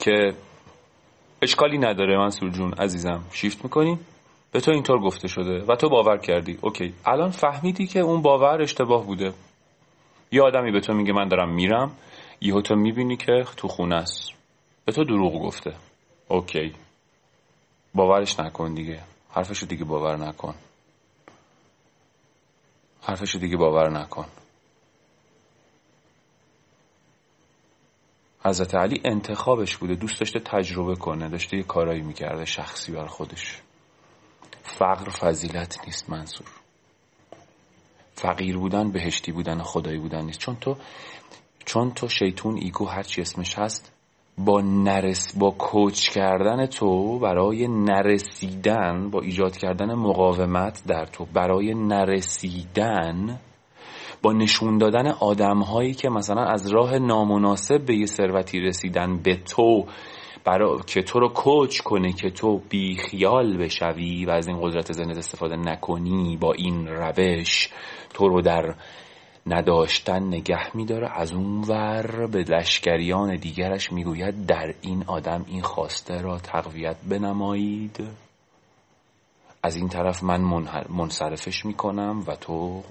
که 0.00 0.34
اشکالی 1.42 1.78
نداره. 1.78 2.18
منصور 2.18 2.50
جون 2.50 2.72
عزیزم 2.72 3.24
شیفت 3.32 3.64
می‌کنیم 3.64 4.00
به 4.52 4.60
تو 4.60 4.70
اینطور 4.70 5.00
گفته 5.00 5.28
شده 5.28 5.64
و 5.68 5.76
تو 5.76 5.88
باور 5.88 6.18
کردی. 6.18 6.58
اوکی. 6.60 6.94
الان 7.04 7.30
فهمیدی 7.30 7.86
که 7.86 8.00
اون 8.00 8.22
باور 8.22 8.62
اشتباه 8.62 9.06
بوده. 9.06 9.32
یه 10.32 10.42
آدمی 10.42 10.72
به 10.72 10.80
تو 10.80 10.92
میگه 10.92 11.12
من 11.12 11.28
دارم 11.28 11.54
میرم 11.54 11.90
یهو 12.40 12.60
تو 12.60 12.74
می‌بینی 12.74 13.16
که 13.16 13.44
تو 13.56 13.68
خونه 13.68 13.96
است. 13.96 14.30
به 14.84 14.92
تو 14.92 15.04
دروغ 15.04 15.42
گفته. 15.42 15.74
اوکی. 16.28 16.72
باورش 17.94 18.40
نکن 18.40 18.74
دیگه. 18.74 19.00
حرفشو 19.30 19.66
دیگه 19.66 19.84
باور 19.84 20.16
نکن. 20.16 20.54
حرفشو 23.02 23.38
دیگه 23.38 23.56
باور 23.56 23.90
نکن. 23.90 24.26
حضرت 28.44 28.74
علی 28.74 29.00
انتخابش 29.04 29.76
بوده. 29.76 29.94
دوست 29.94 30.20
داشته 30.20 30.40
تجربه 30.40 30.94
کنه. 30.94 31.28
داشته 31.28 31.56
یه 31.56 31.62
کارایی 31.62 32.02
می‌کرده 32.02 32.44
شخصی 32.44 32.92
بر 32.92 33.06
خودش. 33.06 33.60
فقر 34.62 35.10
فضیلت 35.10 35.78
نیست 35.86 36.10
منصور 36.10 36.46
فقیر 38.14 38.58
بودن 38.58 38.92
بهشتی 38.92 39.32
بودن 39.32 39.62
خدایی 39.62 39.98
بودن 39.98 40.24
نیست. 40.24 40.38
چون 40.38 40.56
تو 40.56 40.76
چون 41.64 41.90
تو 41.90 42.08
شیطون 42.08 42.56
ایگو 42.56 42.86
هرچی 42.86 43.20
اسمش 43.20 43.58
هست 43.58 43.92
با 44.38 44.60
نرس 44.60 45.38
با 45.38 45.50
کوچ 45.50 46.08
کردن 46.08 46.66
تو 46.66 47.18
برای 47.18 47.68
نرسیدن 47.68 49.10
با 49.10 49.20
ایجاد 49.20 49.56
کردن 49.56 49.94
مقاومت 49.94 50.82
در 50.86 51.06
تو 51.06 51.24
برای 51.24 51.74
نرسیدن 51.74 53.40
با 54.22 54.32
نشون 54.32 54.78
دادن 54.78 55.06
آدم 55.06 55.58
هایی 55.58 55.94
که 55.94 56.08
مثلا 56.08 56.44
از 56.44 56.72
راه 56.72 56.98
نامناسب 56.98 57.84
به 57.86 57.96
یه 57.96 58.06
ثروتی 58.06 58.60
رسیدن 58.60 59.18
به 59.22 59.36
تو 59.36 59.86
برای 60.44 60.78
که 60.86 61.02
تو 61.02 61.20
رو 61.20 61.28
کوچ 61.28 61.80
کنه 61.80 62.12
که 62.12 62.30
تو 62.30 62.60
بیخیال 62.68 63.56
بشوی 63.56 64.24
و 64.26 64.30
از 64.30 64.48
این 64.48 64.60
قدرت 64.60 64.92
ذهنت 64.92 65.16
استفاده 65.16 65.56
نکنی 65.56 66.36
با 66.36 66.52
این 66.52 66.86
روش 66.88 67.68
تو 68.14 68.28
رو 68.28 68.42
در 68.42 68.74
نداشتن 69.46 70.22
نگه 70.22 70.76
میداره. 70.76 71.20
از 71.20 71.32
اون 71.32 71.60
ور 71.60 72.26
به 72.26 72.42
لشکریان 72.42 73.36
دیگرش 73.36 73.92
می‌گوید 73.92 74.46
در 74.46 74.74
این 74.80 75.04
آدم 75.06 75.44
این 75.48 75.62
خواسته 75.62 76.22
را 76.22 76.38
تقویت 76.38 76.96
بنمایید. 77.08 78.08
از 79.62 79.76
این 79.76 79.88
طرف 79.88 80.22
من 80.22 80.40
منصرفش 80.88 81.64
می‌کنم 81.64 82.24
و 82.26 82.36
تو 82.36 82.82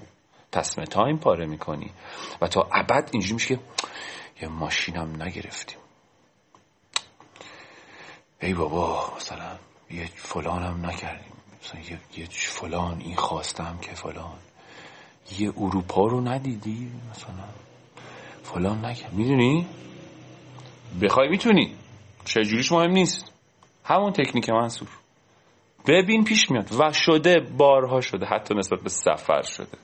تصمه 0.52 0.84
تایم 0.84 1.18
پاره 1.18 1.46
می‌کنی. 1.46 1.90
و 2.40 2.48
تا 2.48 2.68
ابد 2.72 3.10
اینجوری 3.12 3.34
میشه 3.34 3.56
که 3.56 3.60
یه 4.42 4.48
ماشینم 4.48 5.22
نگرفتیم. 5.22 5.78
ای 8.40 8.54
بابا 8.54 9.12
مثلا 9.16 9.58
یه 9.90 10.06
فلانم 10.16 10.86
نکردیم. 10.86 11.32
مثلا 11.64 11.80
یه, 12.16 12.26
فلان 12.30 13.00
این 13.00 13.16
خواستم 13.16 13.78
که 13.82 13.92
فلان. 13.94 14.38
یه 15.38 15.52
اروپا 15.56 16.06
رو 16.06 16.20
ندیدی؟ 16.20 16.92
مثلا 17.10 17.44
فلان 18.42 18.84
نکرد. 18.84 19.12
می‌دونی؟ 19.12 19.66
بخوای 21.02 21.28
می‌تونی. 21.28 21.74
چجوریش 22.24 22.72
مهم 22.72 22.90
نیست. 22.90 23.32
همون 23.84 24.12
تکنیک 24.12 24.50
منصور. 24.50 24.88
ببین 25.86 26.24
پیش 26.24 26.50
میاد. 26.50 26.80
و 26.80 26.92
شده 26.92 27.40
بارها 27.40 28.00
شده. 28.00 28.26
حتی 28.26 28.54
نسبت 28.54 28.80
به 28.80 28.88
سفر 28.88 29.42
شده. 29.42 29.78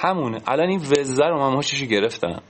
همونه. 0.00 0.42
الان 0.46 0.68
این 0.68 0.80
وزه 0.80 1.24
رو 1.24 1.38
من 1.38 1.54
ماشیشو 1.54 1.86
گرفتم 1.86 2.42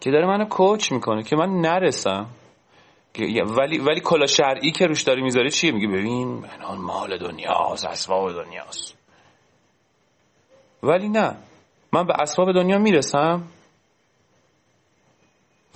که 0.00 0.10
داره 0.10 0.26
منو 0.26 0.44
کوچ 0.44 0.92
می‌کنه 0.92 1.22
که 1.22 1.36
من 1.36 1.60
نرسم. 1.60 2.26
ولی 3.58 3.78
ولی 3.78 4.00
کلا 4.00 4.26
شرعی 4.26 4.70
که 4.70 4.86
روش 4.86 5.02
داری 5.02 5.22
می‌ذاری 5.22 5.50
چیه؟ 5.50 5.72
میگه 5.72 5.88
ببین 5.88 6.28
من 6.28 6.76
مال 6.78 7.18
دنیاست 7.18 7.84
اسباب 7.84 8.32
دنیاست. 8.32 8.96
ولی 10.82 11.08
نه. 11.08 11.36
من 11.92 12.06
به 12.06 12.14
اسباب 12.20 12.52
دنیا 12.52 12.78
می‌رسم. 12.78 13.42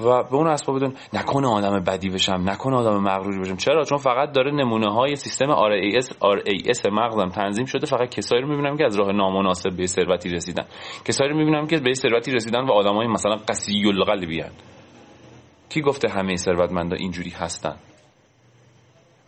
و 0.05 0.23
به 0.23 0.35
اون 0.35 0.47
اسباب 0.47 0.79
دنیا 0.79 0.93
نکنه 1.13 1.49
آدم 1.49 1.85
بدی 1.85 2.09
بشم 2.09 2.43
نکنه 2.47 2.77
آدم 2.77 2.97
مغروری 2.97 3.41
بشم. 3.41 3.57
چرا؟ 3.57 3.85
چون 3.85 3.99
فقط 3.99 4.33
داره 4.33 4.53
نمونه 4.53 4.95
های 4.95 5.17
سیستم 5.17 5.47
RAS 5.47 6.07
RAS 6.07 6.93
مغزم 6.93 7.29
تنظیم 7.29 7.65
شده. 7.65 7.87
فقط 7.87 8.09
کسایی 8.09 8.43
رو 8.43 8.49
می‌بینم 8.49 8.77
که 8.77 8.85
از 8.85 8.97
راه 8.97 9.13
نامناسب 9.13 9.77
به 9.77 9.87
ثروتی 9.87 10.29
رسیدن. 10.29 10.65
کسایی 11.05 11.31
رو 11.31 11.37
می‌بینم 11.37 11.67
که 11.67 11.79
به 11.79 11.95
ثروتی 11.95 12.33
رسیدن 12.33 12.61
و 12.61 12.73
آدمای 12.73 13.07
مثلا 13.07 13.37
قسی 13.49 13.83
القلبی 13.87 14.45
کی 15.69 15.81
گفته 15.81 16.09
همه 16.09 16.37
ثروتمندا 16.37 16.97
اینجوری 16.97 17.31
هستن؟ 17.31 17.77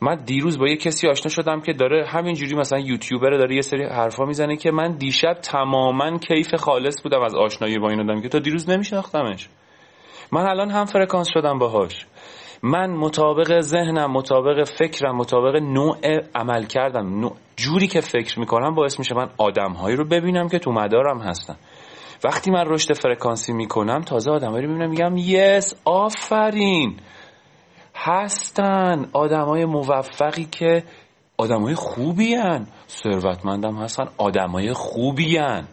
من 0.01 0.25
دیروز 0.25 0.59
با 0.59 0.69
یه 0.69 0.77
کسی 0.77 1.09
آشنا 1.09 1.31
شدم 1.31 1.61
که 1.61 1.73
داره 1.73 2.07
همینجوری 2.07 2.55
مثلا 2.55 2.79
یوتیوبر 2.79 3.31
داره 3.31 3.55
یه 3.55 3.61
سری 3.61 3.85
حرفا 3.85 4.25
می‌زنه 4.25 4.57
که 4.57 4.71
من 4.71 4.97
دیشب 4.97 5.35
تماما 5.35 6.19
کیف 6.19 6.55
خالص 6.55 7.03
بودم 7.03 7.23
از 7.23 7.35
آشنایی 7.35 7.79
با 7.79 7.91
این 7.91 8.01
آدم 8.01 8.21
که 8.21 8.29
تا 8.29 8.39
دیروز 8.39 8.71
نمیشناختمش. 8.71 9.49
من 10.33 10.47
الان 10.47 10.71
هم 10.71 10.85
فرکانس 10.85 11.29
شدم 11.35 11.59
باهاش. 11.59 12.07
من 12.63 12.91
مطابق 12.91 13.61
ذهنم 13.61 14.13
مطابق 14.13 14.65
فکرم 14.65 15.17
مطابق 15.17 15.57
نوع 15.63 15.97
عمل 16.35 16.65
کردم 16.65 17.21
نوع 17.21 17.37
جوری 17.57 17.87
که 17.87 18.01
فکر 18.01 18.41
می‌کنم 18.41 18.75
باعث 18.75 18.99
میشه 18.99 19.15
من 19.15 19.29
آدمهایی 19.39 19.97
رو 19.97 20.05
ببینم 20.05 20.49
که 20.49 20.59
تو 20.59 20.73
مدارم 20.73 21.21
هستن. 21.21 21.57
وقتی 22.25 22.51
من 22.51 22.65
رشد 22.67 22.95
فرکانسی 22.95 23.53
می‌کنم 23.53 24.01
تازه 24.01 24.31
آدمایی 24.31 24.67
رو 24.67 24.73
می‌بینم 24.73 24.91
میگم 24.91 25.17
یس 25.17 25.75
آفرین! 25.85 26.97
هستن 27.95 29.07
آدمای 29.13 29.65
موفقی 29.65 30.45
که 30.45 30.83
آدمای 31.37 31.75
خوبی 31.75 32.35
هن 32.35 32.67
ثروتمندم 32.89 33.77
هستن 33.77 34.05
آدمای 34.19 34.73
خوبی 34.73 35.37
هن 35.37 35.65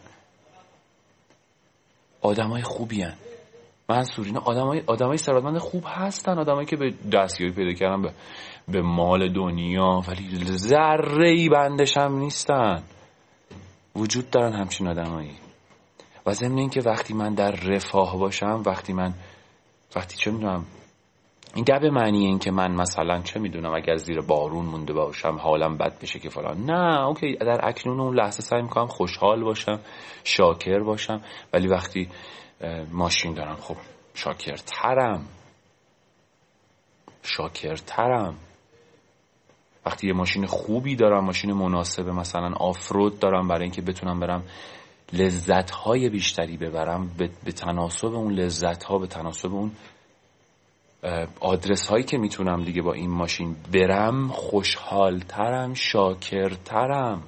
آدمای 2.21 2.61
خوبی 2.61 3.01
هن 3.01 3.13
منصور 3.89 4.25
اینا 4.25 4.39
آدمای 4.39 4.83
آدمای 4.87 5.17
ثروتمند 5.17 5.57
خوب 5.57 5.83
هستن 5.87 6.39
آدمایی 6.39 6.65
که 6.65 6.75
به 6.75 6.93
دستیابی 7.11 7.53
پیدا 7.53 7.73
کردن 7.73 8.01
به 8.01 8.13
به 8.67 8.81
مال 8.81 9.33
دنیا 9.33 10.01
ولی 10.07 10.45
ذره 10.45 11.29
ای 11.29 11.49
بندش 11.49 11.97
هم 11.97 12.17
نیستن. 12.17 12.83
وجود 13.95 14.29
دارن 14.29 14.53
همچین 14.53 14.87
آدمایی. 14.87 15.35
و 16.25 16.33
ضمن 16.33 16.57
اینکه 16.57 16.81
وقتی 16.81 17.13
من 17.13 17.33
در 17.33 17.51
رفاه 17.51 18.17
باشم 18.17 18.63
وقتی 18.65 18.93
من 18.93 19.13
وقتی 19.95 20.17
چه 20.17 20.31
می‌دونم 20.31 20.65
این 21.55 21.65
به 21.81 21.89
معنی 21.89 22.25
این 22.25 22.39
که 22.39 22.51
من 22.51 22.71
مثلا 22.71 23.21
چه 23.21 23.39
می‌دونم 23.39 23.73
اگر 23.75 23.95
زیر 23.95 24.21
بارون 24.21 24.65
مونده 24.65 24.93
باشم 24.93 25.37
حالم 25.39 25.77
بد 25.77 25.99
بشه 26.01 26.19
که 26.19 26.29
فلان. 26.29 26.57
نه 26.57 27.05
اوکی 27.05 27.35
در 27.35 27.59
اکنون 27.63 27.99
اون 27.99 28.15
لحظه 28.15 28.41
سعی 28.41 28.61
می‌کنم 28.61 28.87
خوشحال 28.87 29.43
باشم 29.43 29.79
شاکر 30.23 30.79
باشم. 30.79 31.21
ولی 31.53 31.67
وقتی 31.67 32.07
ماشین 32.91 33.33
دارم 33.33 33.55
خب 33.55 33.75
شاکرترم. 34.13 35.25
شاکرترم. 37.23 38.35
وقتی 39.85 40.07
یه 40.07 40.13
ماشین 40.13 40.45
خوبی 40.45 40.95
دارم 40.95 41.25
ماشین 41.25 41.53
مناسب 41.53 42.07
مثلا 42.09 42.53
آفرود 42.53 43.19
دارم 43.19 43.47
برای 43.47 43.63
اینکه 43.63 43.81
بتونم 43.81 44.19
برم 44.19 44.43
لذت 45.13 45.71
های 45.71 46.09
بیشتری 46.09 46.57
ببرم 46.57 47.11
به 47.17 47.51
تناسب 47.51 48.07
اون 48.07 48.33
لذت 48.33 48.83
ها 48.83 48.97
به 48.97 49.07
تناسب 49.07 49.53
اون 49.53 49.71
آدرس 51.39 51.87
هایی 51.87 52.03
که 52.03 52.17
می‌تونم 52.17 52.63
دیگه 52.63 52.81
با 52.81 52.93
این 52.93 53.09
ماشین 53.09 53.55
برم 53.73 54.27
خوشحالترم 54.27 55.73
شاکرترم. 55.73 57.23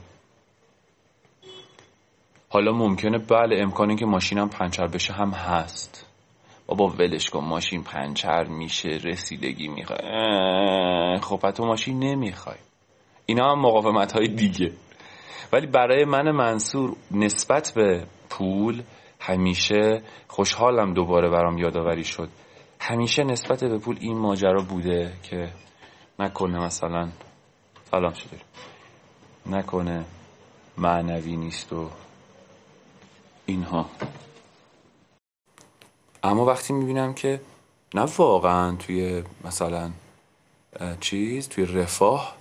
حالا 2.54 2.72
ممکنه 2.72 3.18
بله 3.18 3.62
امکانی 3.62 3.96
که 3.96 4.06
ماشینم 4.06 4.50
پنچر 4.50 4.88
بشه 4.88 5.14
هم 5.14 5.30
هست. 5.30 6.06
بابا 6.68 6.88
ولش 6.88 7.30
کن 7.30 7.40
ماشین 7.40 7.84
پنچر 7.84 8.44
میشه 8.44 8.90
رسیدگی 8.90 9.68
می‌خوای. 9.68 10.00
خب 11.22 11.52
تو 11.52 11.66
ماشین 11.66 12.00
نمی‌خوای. 12.00 12.56
اینا 13.26 13.52
هم 13.52 13.60
مقاومت 13.60 14.12
های 14.12 14.28
دیگه. 14.28 14.72
ولی 15.54 15.68
برای 15.68 16.06
من 16.06 16.32
منصور 16.32 16.96
نسبت 17.12 17.74
به 17.76 18.06
پول 18.30 18.82
همیشه 19.20 20.02
خوشحالم 20.28 20.94
دوباره 20.94 21.30
برام 21.30 21.58
یادآوری 21.58 22.04
شد. 22.04 22.30
همیشه 22.80 23.24
نسبت 23.24 23.64
به 23.64 23.78
پول 23.78 23.98
این 24.00 24.18
ماجرا 24.18 24.64
بوده 24.70 25.14
که 25.24 25.50
نکنه 26.20 26.60
مثلا 26.60 27.10
سلام 27.92 28.14
شده 28.14 28.38
نکنه 29.46 30.06
معنوی 30.78 31.38
نیست 31.38 31.74
و 31.74 31.90
اینها. 33.46 33.90
اما 36.24 36.46
وقتی 36.46 36.74
می‌بینم 36.74 37.14
که 37.14 37.42
نه 37.94 38.02
واقعا 38.18 38.76
توی 38.76 39.24
مثلا 39.44 39.92
چیز 41.00 41.50
توی 41.50 41.66
رفاه 41.66 42.36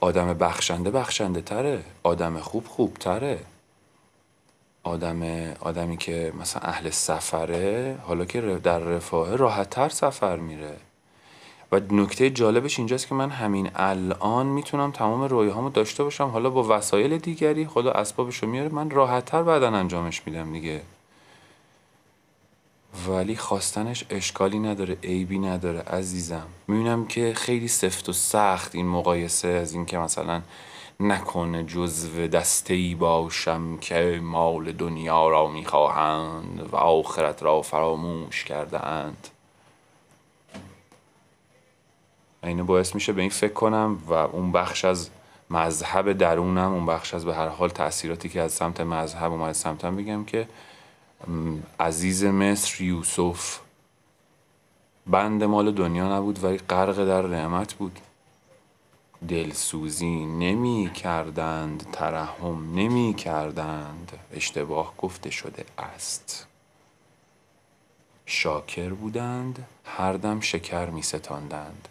آدم 0.00 0.34
بخشنده 0.34 0.90
بخشنده 0.90 1.40
تره 1.40 1.84
آدم 2.02 2.40
خوب 2.40 2.66
خوب 2.66 2.94
تره. 2.94 3.44
آدم 4.82 5.22
آدمی 5.60 5.96
که 5.96 6.32
مثلا 6.40 6.62
اهل 6.62 6.90
سفره 6.90 7.98
حالا 8.02 8.24
که 8.24 8.40
در 8.40 8.78
رفاه 8.78 9.36
راحت 9.36 9.70
تر 9.70 9.88
سفر 9.88 10.36
میره. 10.36 10.76
و 11.72 11.80
نکته 11.90 12.30
جالبش 12.30 12.78
اینجاست 12.78 13.08
که 13.08 13.14
من 13.14 13.30
همین 13.30 13.70
الان 13.74 14.46
می‌تونم 14.46 14.90
تمام 14.90 15.22
رویاهامو 15.22 15.70
داشته 15.70 16.04
باشم. 16.04 16.28
حالا 16.28 16.50
با 16.50 16.76
وسایل 16.78 17.18
دیگری 17.18 17.66
خدا 17.66 17.90
اسبابشو 17.92 18.46
میاره 18.46 18.68
من 18.68 18.90
راحت 18.90 19.24
تر 19.24 19.42
بعدا 19.42 19.68
انجامش 19.68 20.22
میدم 20.26 20.52
دیگه. 20.52 20.82
ولی 23.08 23.36
خواستنش 23.36 24.04
اشکالی 24.10 24.58
نداره 24.58 24.96
عیبی 25.02 25.38
نداره 25.38 25.80
عزیزم. 25.80 26.46
می‌بینم 26.68 27.06
که 27.06 27.32
خیلی 27.36 27.68
سفت 27.68 28.08
و 28.08 28.12
سخت 28.12 28.74
این 28.74 28.88
مقایسه 28.88 29.48
از 29.48 29.74
اینکه 29.74 29.98
مثلا 29.98 30.42
نکنه 31.00 31.64
جزو 31.64 32.26
دسته 32.26 32.74
ای 32.74 32.94
باشم 32.94 33.76
که 33.76 34.20
مال 34.22 34.72
دنیا 34.72 35.28
را 35.28 35.48
می‌خواهند 35.48 36.68
و 36.72 36.76
آخرت 36.76 37.42
را 37.42 37.62
فراموش 37.62 38.44
کرده 38.44 38.86
اند 38.86 39.28
اینو 42.44 42.64
باعث 42.64 42.94
میشه 42.94 43.12
به 43.12 43.20
این 43.20 43.30
فکر 43.30 43.52
کنم 43.52 43.98
و 44.06 44.12
اون 44.12 44.52
بخش 44.52 44.84
از 44.84 45.10
مذهب 45.50 46.12
درونم 46.12 46.72
اون 46.72 46.86
بخش 46.86 47.14
از 47.14 47.24
به 47.24 47.34
هر 47.34 47.48
حال 47.48 47.68
تاثیراتی 47.68 48.28
که 48.28 48.40
از 48.40 48.52
سمت 48.52 48.80
مذهب 48.80 49.32
اومده 49.32 49.52
سمتم 49.52 49.96
بگم 49.96 50.24
که 50.24 50.48
عزیز 51.80 52.24
مصر 52.24 52.82
یوسف. 52.82 53.58
بند 55.06 55.44
مال 55.44 55.72
دنیا 55.72 56.16
نبود 56.16 56.44
ولی 56.44 56.58
غرق 56.58 57.04
در 57.04 57.26
نعمت 57.26 57.74
بود. 57.74 57.98
دلسوزی 59.28 60.26
نمی 60.26 60.90
کردند 60.94 61.86
ترحم 61.92 62.74
نمی 62.74 63.14
کردند. 63.14 64.12
اشتباه 64.32 64.94
گفته 64.98 65.30
شده 65.30 65.64
است. 65.78 66.46
شاکر 68.26 68.88
بودند 68.88 69.66
هر 69.84 70.12
دم 70.12 70.40
شکر 70.40 70.86
می 70.86 71.02
ستاندند. 71.02 71.88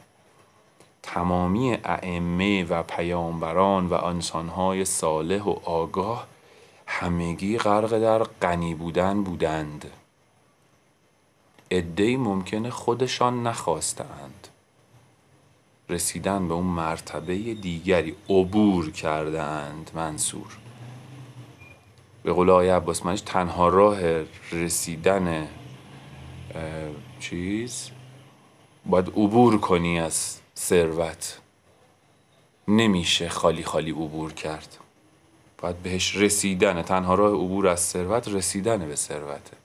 تمامی 1.03 1.77
ائمه 1.83 2.63
و 2.63 2.83
پیامبران 2.83 3.87
و 3.87 3.93
انسانهای 3.93 4.85
صالح 4.85 5.43
و 5.43 5.55
آگاه 5.63 6.27
همگی 6.87 7.57
غرق 7.57 7.99
در 7.99 8.23
غنی 8.23 8.75
بودن 8.75 9.23
بودند. 9.23 9.91
عدهای 11.71 12.17
ممکنه 12.17 12.69
خودشان 12.69 13.43
نخواستند 13.47 14.47
رسیدن 15.89 16.47
به 16.47 16.53
اون 16.53 16.65
مرتبه 16.65 17.53
دیگری 17.53 18.15
عبور 18.29 18.91
کردند 18.91 19.91
منصور. 19.93 20.57
به 22.23 22.33
قول 22.33 22.49
آیه 22.49 22.73
عباس 22.73 23.05
منش 23.05 23.21
تنها 23.21 23.69
راه 23.69 23.99
رسیدن 24.51 25.47
چیز؟ 27.19 27.89
باید 28.85 29.07
عبور 29.07 29.59
کنی 29.59 29.99
از 29.99 30.40
ثروت. 30.61 31.37
نمیشه 32.67 33.29
خالی 33.29 33.63
خالی 33.63 33.91
عبور 33.91 34.33
کرد. 34.33 34.77
باید 35.57 35.83
بهش 35.83 36.15
رسیدن 36.15 36.81
تنها 36.81 37.15
راه 37.15 37.31
عبور 37.33 37.67
از 37.67 37.79
ثروت 37.79 38.27
رسیدن 38.27 38.87
به 38.87 38.95
ثروته. 38.95 39.57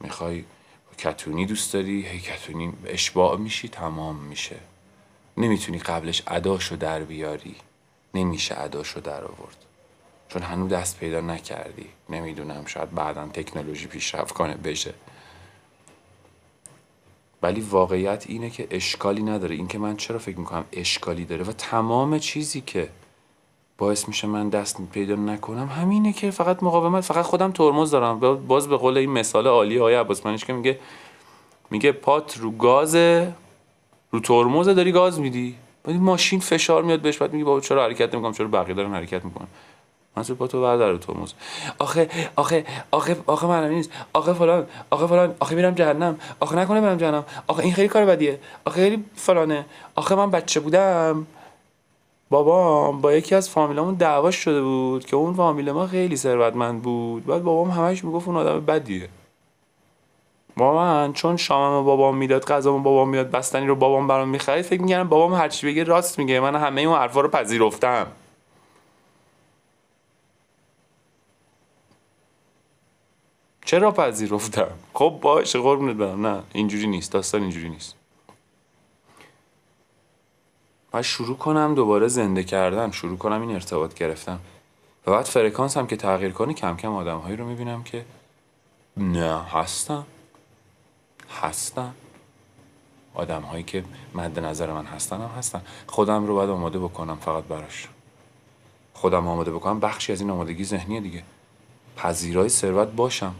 می‌خوای 0.00 0.44
کتونی 0.98 1.46
دوست 1.46 1.72
داری؟ 1.72 2.06
هی 2.06 2.20
کتونی 2.20 2.72
اشباع 2.86 3.36
میشی 3.36 3.68
تمام 3.68 4.16
میشه. 4.16 4.56
نمی‌تونی 5.36 5.78
قبلش 5.78 6.22
اداشو 6.26 6.76
در 6.76 7.00
بیاری. 7.00 7.56
نمیشه 8.14 8.60
اداشو 8.60 9.00
در 9.00 9.24
آورد. 9.24 9.64
چون 10.28 10.42
هنوز 10.42 10.72
دست 10.72 10.98
پیدا 10.98 11.20
نکردی. 11.20 11.88
نمی‌دونم 12.08 12.66
شاید 12.66 12.94
بعدا 12.94 13.26
تکنولوژی 13.26 13.86
پیشرفت 13.86 14.34
کنه 14.34 14.54
بشه. 14.54 14.94
ولی 17.42 17.60
واقعیت 17.60 18.24
اینه 18.28 18.50
که 18.50 18.66
اشکالی 18.70 19.22
نداره. 19.22 19.54
اینکه 19.54 19.78
من 19.78 19.96
چرا 19.96 20.18
فکر 20.18 20.38
می‌کنم 20.38 20.64
اشکالی 20.72 21.24
داره 21.24 21.44
و 21.44 21.52
تمام 21.52 22.18
چیزی 22.18 22.60
که 22.60 22.88
باعث 23.78 24.08
میشه 24.08 24.26
من 24.26 24.48
دست 24.48 24.80
پیدا 24.92 25.14
نکنم 25.14 25.66
همینه 25.66 26.12
که 26.12 26.30
فقط 26.30 26.62
مقاومت 26.62 27.04
فقط 27.04 27.24
خودم 27.24 27.52
ترمز 27.52 27.90
دارم. 27.90 28.20
باز 28.46 28.68
به 28.68 28.76
قول 28.76 28.96
این 28.96 29.10
مثال 29.10 29.46
عالی 29.46 29.78
های 29.78 29.94
عباس 29.94 30.22
که 30.22 30.52
میگه 30.52 30.78
میگه 31.70 31.92
پات 31.92 32.36
رو 32.38 32.50
گاز 32.50 32.96
رو 34.10 34.20
ترمز 34.22 34.68
داری 34.68 34.92
گاز 34.92 35.20
میدی. 35.20 35.54
بعد 35.84 35.96
ماشین 35.96 36.40
فشار 36.40 36.82
میاد 36.82 37.00
بهش 37.00 37.18
بعد 37.18 37.32
میگه 37.32 37.44
بابا 37.44 37.60
چرا 37.60 37.84
حرکت 37.84 38.14
نمی‌کنم؟ 38.14 38.32
چرا 38.32 38.48
بقیه 38.48 38.74
دارن 38.74 38.94
حرکت 38.94 39.24
می‌کنن؟ 39.24 39.48
منصور 40.18 40.36
با 40.36 40.46
تو 40.46 40.62
بردار 40.62 40.96
ترمز 40.96 41.32
آخه 41.78 42.08
آخه 42.36 42.64
آخه 42.90 43.16
آخه 43.26 43.46
من 43.46 43.68
نیست. 43.68 43.90
آخه 44.12 44.32
فلان 44.32 44.66
آخه 44.90 45.06
فلان. 45.06 45.34
آخه 45.40 45.54
میرم 45.54 45.74
جهنم. 45.74 46.18
آخه 46.40 46.56
نکنه 46.56 46.80
برم 46.80 46.96
جهنم. 46.96 47.24
آخه 47.46 47.62
این 47.62 47.72
خیلی 47.72 47.88
کار 47.88 48.04
بدیه. 48.04 48.38
آخه 48.64 48.80
خیلی 48.80 49.04
فلانه. 49.16 49.64
آخه 49.94 50.14
من 50.14 50.30
بچه 50.30 50.60
بودم. 50.60 51.26
بابام 52.30 53.00
با 53.00 53.12
یکی 53.12 53.34
از 53.34 53.50
فامیلامون 53.50 53.94
دعواش 53.94 54.36
شده 54.36 54.62
بود 54.62 55.06
که 55.06 55.16
اون 55.16 55.34
فامیل 55.34 55.72
ما 55.72 55.86
خیلی 55.86 56.16
ثروتمند 56.16 56.82
بود. 56.82 57.26
بعد 57.26 57.42
بابام 57.42 57.70
همش 57.70 58.04
می‌گفت 58.04 58.28
اون 58.28 58.36
آدم 58.36 58.60
بدیه. 58.60 59.08
با 60.56 60.74
من 60.74 61.12
چون 61.12 61.36
شامم 61.36 61.84
بابام 61.84 62.16
می‌داد 62.16 62.44
غذامو 62.44 62.78
بابام 62.78 63.08
می‌داد 63.08 63.30
بستنی 63.30 63.66
رو 63.66 63.74
بابام 63.74 64.06
برام 64.06 64.28
می‌خرید 64.28 64.64
فکر 64.64 64.82
می‌کردم 64.82 65.08
بابام 65.08 65.34
هرچی 65.34 65.66
بگه 65.66 65.84
راست 65.84 66.18
میگه. 66.18 66.40
من 66.40 66.56
همه 66.56 66.80
اون 66.80 66.98
حرفا 66.98 67.20
رو 67.20 67.28
پذیرفتم. 67.28 68.06
چرا 73.68 73.90
پذیرفتم؟ 73.90 74.68
خب 74.94 75.18
باشه 75.22 75.58
قربونت 75.58 75.96
برم. 75.96 76.26
نه 76.26 76.42
اینجوری 76.52 76.86
نیست. 76.86 77.12
داستان 77.12 77.42
اینجوری 77.42 77.68
نیست. 77.68 77.94
بعد 80.92 81.02
شروع 81.02 81.36
کنم 81.36 81.74
دوباره 81.74 82.08
زنده 82.08 82.44
کردن. 82.44 82.90
شروع 82.90 83.18
کنم 83.18 83.40
این 83.40 83.52
ارتباط 83.52 83.94
گرفتم 83.94 84.40
و 85.06 85.10
بعد 85.10 85.24
فرکانس 85.24 85.76
هم 85.76 85.86
که 85.86 85.96
تغییر 85.96 86.32
کنی 86.32 86.54
کم 86.54 86.76
کم 86.76 86.94
آدم 86.94 87.18
هایی 87.18 87.36
رو 87.36 87.46
می‌بینم 87.46 87.82
که 87.82 88.04
نه 88.96 89.42
هستم 89.42 90.06
هستم 91.42 91.94
آدم 93.14 93.42
هایی 93.42 93.62
که 93.62 93.84
مد 94.14 94.38
نظر 94.38 94.72
من 94.72 94.84
هستن 94.84 95.16
هم 95.16 95.30
هستن. 95.38 95.62
خودم 95.86 96.26
رو 96.26 96.34
باید 96.34 96.50
آماده 96.50 96.78
بکنم 96.78 97.16
فقط 97.16 97.44
براش. 97.44 97.88
خودم 98.94 99.28
آماده 99.28 99.52
بکنم. 99.52 99.80
بخشی 99.80 100.12
از 100.12 100.20
این 100.20 100.30
آمادگی 100.30 100.64
ذهنی 100.64 101.00
دیگه. 101.00 101.22
پذیرای 101.96 102.48
ثروت 102.48 102.88
باشم. 102.88 103.34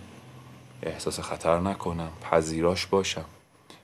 احساس 0.82 1.20
خطر 1.20 1.60
نکنم 1.60 2.10
پذیراش 2.30 2.86
باشم. 2.86 3.24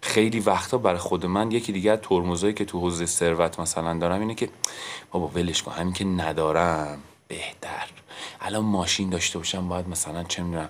خیلی 0.00 0.40
وقتا 0.40 0.78
برای 0.78 0.98
خود 0.98 1.26
من 1.26 1.50
یکی 1.50 1.72
دیگه 1.72 1.90
از 1.92 1.98
ترمزایی 2.02 2.54
که 2.54 2.64
تو 2.64 2.80
حوزه 2.80 3.06
ثروت 3.06 3.60
مثلا 3.60 3.98
دارم 3.98 4.20
اینه 4.20 4.34
که 4.34 4.48
بابا 5.10 5.26
ولش 5.26 5.62
کن 5.62 5.72
همین 5.72 5.92
که 5.92 6.04
ندارم 6.04 6.98
بهتر. 7.28 7.90
الان 8.40 8.64
ماشین 8.64 9.10
داشته 9.10 9.38
باشم 9.38 9.68
باید 9.68 9.88
مثلا 9.88 10.24
چه 10.24 10.42
می‌دونم 10.42 10.68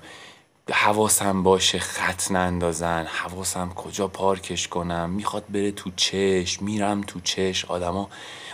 حواسم 0.72 1.42
باشه 1.42 1.78
خط 1.78 2.30
نندازن 2.30 3.04
حواسم 3.04 3.68
کجا 3.68 4.08
پارکش 4.08 4.68
کنم 4.68 5.10
می‌خواد 5.10 5.44
بره 5.48 5.72
تو 5.72 5.90
چش 5.96 6.62
میرم 6.62 7.00
تو 7.00 7.20
چش 7.20 7.64
آدما 7.64 8.08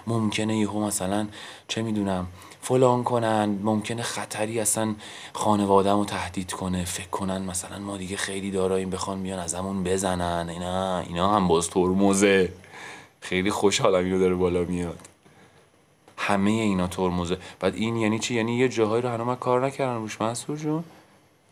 ممکنه 0.06 0.59
یهو 0.59 0.87
مثلا 0.87 1.28
چه 1.68 1.83
می‌دونم 1.83 2.26
فلان 2.62 3.05
کنن 3.05 3.59
ممکنه 3.62 4.03
خطری 4.03 4.61
اصلا 4.61 4.94
خانوادم 5.33 5.99
رو 5.99 6.05
تهدید 6.05 6.53
کنه. 6.53 6.85
فکر 6.85 7.09
کنن 7.09 7.42
مثلا 7.42 7.79
ما 7.79 7.96
دیگه 7.96 8.16
خیلی 8.16 8.51
داراییم 8.51 8.90
بخوان 8.90 9.18
میان 9.18 9.38
از 9.38 9.55
همون 9.55 9.85
بزنن. 9.85 10.49
اینا 10.49 10.99
اینا 10.99 11.37
هم 11.37 11.49
باز 11.49 11.70
ترمزه. 11.70 12.53
خیلی 13.20 13.51
خوشحالم 13.51 14.05
اینو 14.05 14.18
داره 14.18 14.35
بالا 14.35 14.64
میاد. 14.64 14.99
همه 16.16 16.51
اینا 16.51 16.87
ترمزه. 16.87 17.38
بعد 17.61 17.75
این 17.75 17.96
یعنی 17.96 18.18
چی؟ 18.18 18.35
یعنی 18.35 18.57
یه 18.57 18.68
جاهایی 18.68 19.03
رو 19.03 19.09
هنوز 19.09 19.38
کار 19.38 19.66
نکردم 19.66 20.03
روش 20.03 20.20
منصور 20.20 20.57
جون؟ 20.57 20.85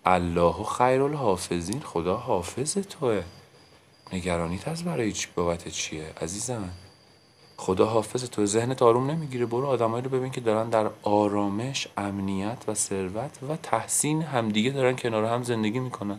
الله 0.05 0.64
خیر 0.79 1.03
الحافظین 1.03 1.81
خدا 1.81 2.16
حافظ 2.16 2.79
توه. 2.79 3.23
نگرانیت 4.12 4.68
از 4.68 4.85
برای 4.85 5.12
چی 5.12 5.29
بابت 5.35 5.68
چیه؟ 5.68 6.12
عزیزم. 6.21 6.71
خدا 7.61 7.87
حافظ 7.87 8.25
تو 8.25 8.47
ذهنت 8.47 8.83
آروم 8.83 9.11
نمی‌گیره. 9.11 9.47
برو 9.47 9.66
آدمایی 9.66 10.05
رو 10.05 10.11
ببین 10.11 10.31
که 10.31 10.40
دارن 10.40 10.71
در 10.71 10.90
آرامش 11.03 11.88
امنیت 11.97 12.59
و 12.68 12.75
ثروت 12.75 13.38
و 13.49 13.57
تحسین 13.57 14.23
همدیگه 14.23 14.71
دارن 14.71 14.97
کنار 14.97 15.25
هم 15.25 15.42
زندگی 15.42 15.79
می‌کنن. 15.79 16.18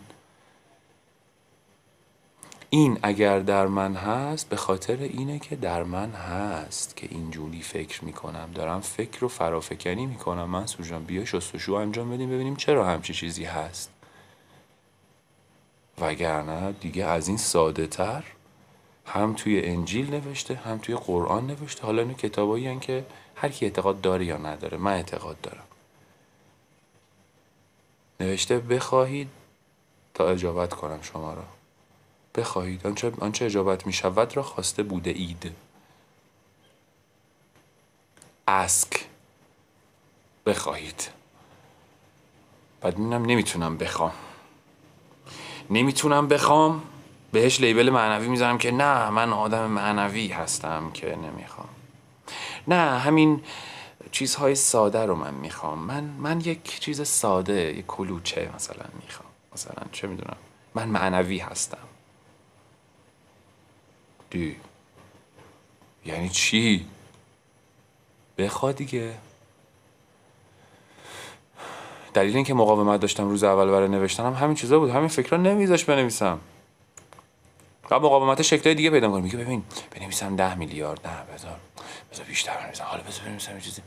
این 2.70 3.00
اگر 3.04 3.40
در 3.40 3.68
من 3.68 3.96
هست 3.96 4.50
به 4.50 4.56
خاطر 4.56 4.98
اینه 4.98 5.40
که 5.40 5.56
در 5.56 5.84
من 5.84 6.12
هست 6.12 6.96
که 6.96 7.08
اینجوری 7.12 7.62
فکر 7.62 8.06
می‌کنم. 8.06 8.50
دارم 8.56 8.82
فکر 8.82 9.20
رو 9.20 9.28
فرافکنی 9.28 10.06
می‌کنم. 10.06 10.50
من 10.50 10.66
سوجان 10.66 11.04
بیا 11.04 11.26
شستشو 11.26 11.74
انجام 11.74 12.12
بدیم 12.12 12.30
ببینیم 12.30 12.56
چرا 12.56 12.86
همچی 12.86 13.14
چیزی 13.14 13.44
هست. 13.44 13.90
وگرنه 16.02 16.72
دیگه 16.72 17.06
از 17.06 17.28
این 17.28 17.38
ساده 17.38 17.88
تر 17.88 18.24
هم 19.10 19.34
توی 19.34 19.62
انجیل 19.66 20.14
نوشته 20.14 20.56
هم 20.56 20.78
توی 20.78 20.96
قرآن 20.96 21.48
نوشته. 21.48 21.84
حالا 21.86 22.02
این 22.02 22.14
کتابایی 22.14 22.80
که 22.80 23.06
هر 23.36 23.50
کی 23.50 23.66
اعتقاد 23.66 24.02
داره 24.02 24.26
یا 24.26 24.38
نداره. 24.38 24.78
من 24.78 24.94
اعتقاد 24.94 25.42
دارم. 25.42 25.64
نوشته 28.20 28.60
بخواهید 28.60 29.30
تا 30.14 30.30
اجابت 30.30 30.74
کنم 30.74 31.02
شما 31.02 31.34
را. 31.34 31.44
بخواهید. 32.36 32.88
آنچه, 32.88 33.12
آنچه 33.20 33.46
اجابت 33.46 33.88
می 33.88 33.94
شود 33.94 34.38
را 34.38 34.44
خواسته 34.44 34.84
بوده 34.84 35.10
اید. 35.10 35.52
اسک 38.48 39.06
بخواهید. 40.46 41.10
بعد 42.82 42.98
می‌بینم 42.98 43.26
نمی‌تونم 43.26 43.78
بخوام. 43.78 44.14
نمی‌تونم 45.70 46.28
بخوام. 46.28 46.84
بهش 47.32 47.62
لیبل 47.62 47.90
معنوی 47.90 48.28
می‌ذارم 48.28 48.58
که 48.58 48.72
نه 48.72 49.10
من 49.10 49.34
آدم 49.34 49.66
معنوی 49.66 50.28
هستم 50.28 50.92
که 50.92 51.16
نمی‌خوام. 51.16 51.70
نه 52.68 53.00
همین 53.00 53.44
چیزهای 54.12 54.56
ساده 54.56 55.06
رو 55.06 55.16
من 55.16 55.34
می‌خوام. 55.34 55.80
من 55.80 56.04
من 56.04 56.42
یک 56.42 56.80
چیز 56.80 57.08
ساده 57.08 57.54
یک 57.54 57.86
کلوچه 57.88 58.50
مثلا 58.56 58.86
می‌خوام. 59.04 59.30
مثلا 59.54 59.84
چه 59.92 60.08
می‌دونم. 60.08 60.38
من 60.76 60.88
معنوی 60.88 61.38
هستم. 61.38 61.78
دی. 64.30 64.56
یعنی 66.06 66.30
چی؟ 66.30 66.86
بخوا 68.38 68.72
دیگه. 68.72 69.14
دلیل 72.14 72.36
اینکه 72.36 72.54
مقاومت 72.54 73.00
داشتم 73.00 73.30
روز 73.30 73.44
اول 73.44 73.72
برای 73.72 73.88
نوشتنم 73.88 74.34
همین 74.34 74.56
چیزا 74.56 74.80
بود. 74.80 74.90
همین 74.90 75.08
فکرها 75.08 75.38
نمیذاش 75.38 75.86
بنویسم. 75.86 76.40
و 77.92 78.00
مقاومت 78.00 78.42
شکل 78.42 78.74
دیگه 78.74 78.90
پیدا 78.90 79.10
کنم 79.10 79.24
میگه 79.24 79.38
ببین 79.38 79.64
بنویسم 79.92 80.36
ده 80.36 80.56
میلیارد 80.56 81.08
نه 81.08 81.36
بذار 81.36 81.56
بذار 82.12 82.26
بیشتر 82.26 82.58
بنویسم. 82.58 82.84
حالا 82.84 83.04
بذار 83.04 83.26
بنویسم 83.26 83.56
یه 83.56 83.62
چیزی. 83.62 83.82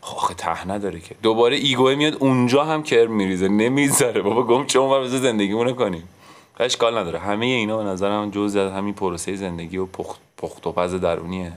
خب 0.00 0.16
آخه 0.16 0.34
ته 0.34 0.68
نداره 0.68 1.00
که. 1.00 1.14
دوباره 1.22 1.56
ایگوه 1.56 1.94
میاد 1.94 2.14
اونجا 2.14 2.64
هم 2.64 2.82
کرم 2.82 3.12
میریزه. 3.12 3.48
نمی‌ذاره. 3.48 4.22
بابا 4.22 4.42
گم 4.42 4.66
چه 4.66 4.78
اونور 4.78 5.00
بذار 5.00 5.20
زندگیمونو 5.20 5.72
کنیم. 5.72 6.08
اشکال 6.60 6.98
نداره. 6.98 7.18
همه 7.18 7.46
اینا 7.46 7.76
به 7.76 7.84
نظرم 7.84 8.30
جزء 8.30 8.66
از 8.66 8.72
همین 8.72 8.94
پروسه 8.94 9.36
زندگی 9.36 9.76
و 9.76 9.86
پخت, 9.86 10.20
پخت 10.36 10.66
و 10.66 10.72
پز 10.72 10.94
درونیه. 10.94 11.52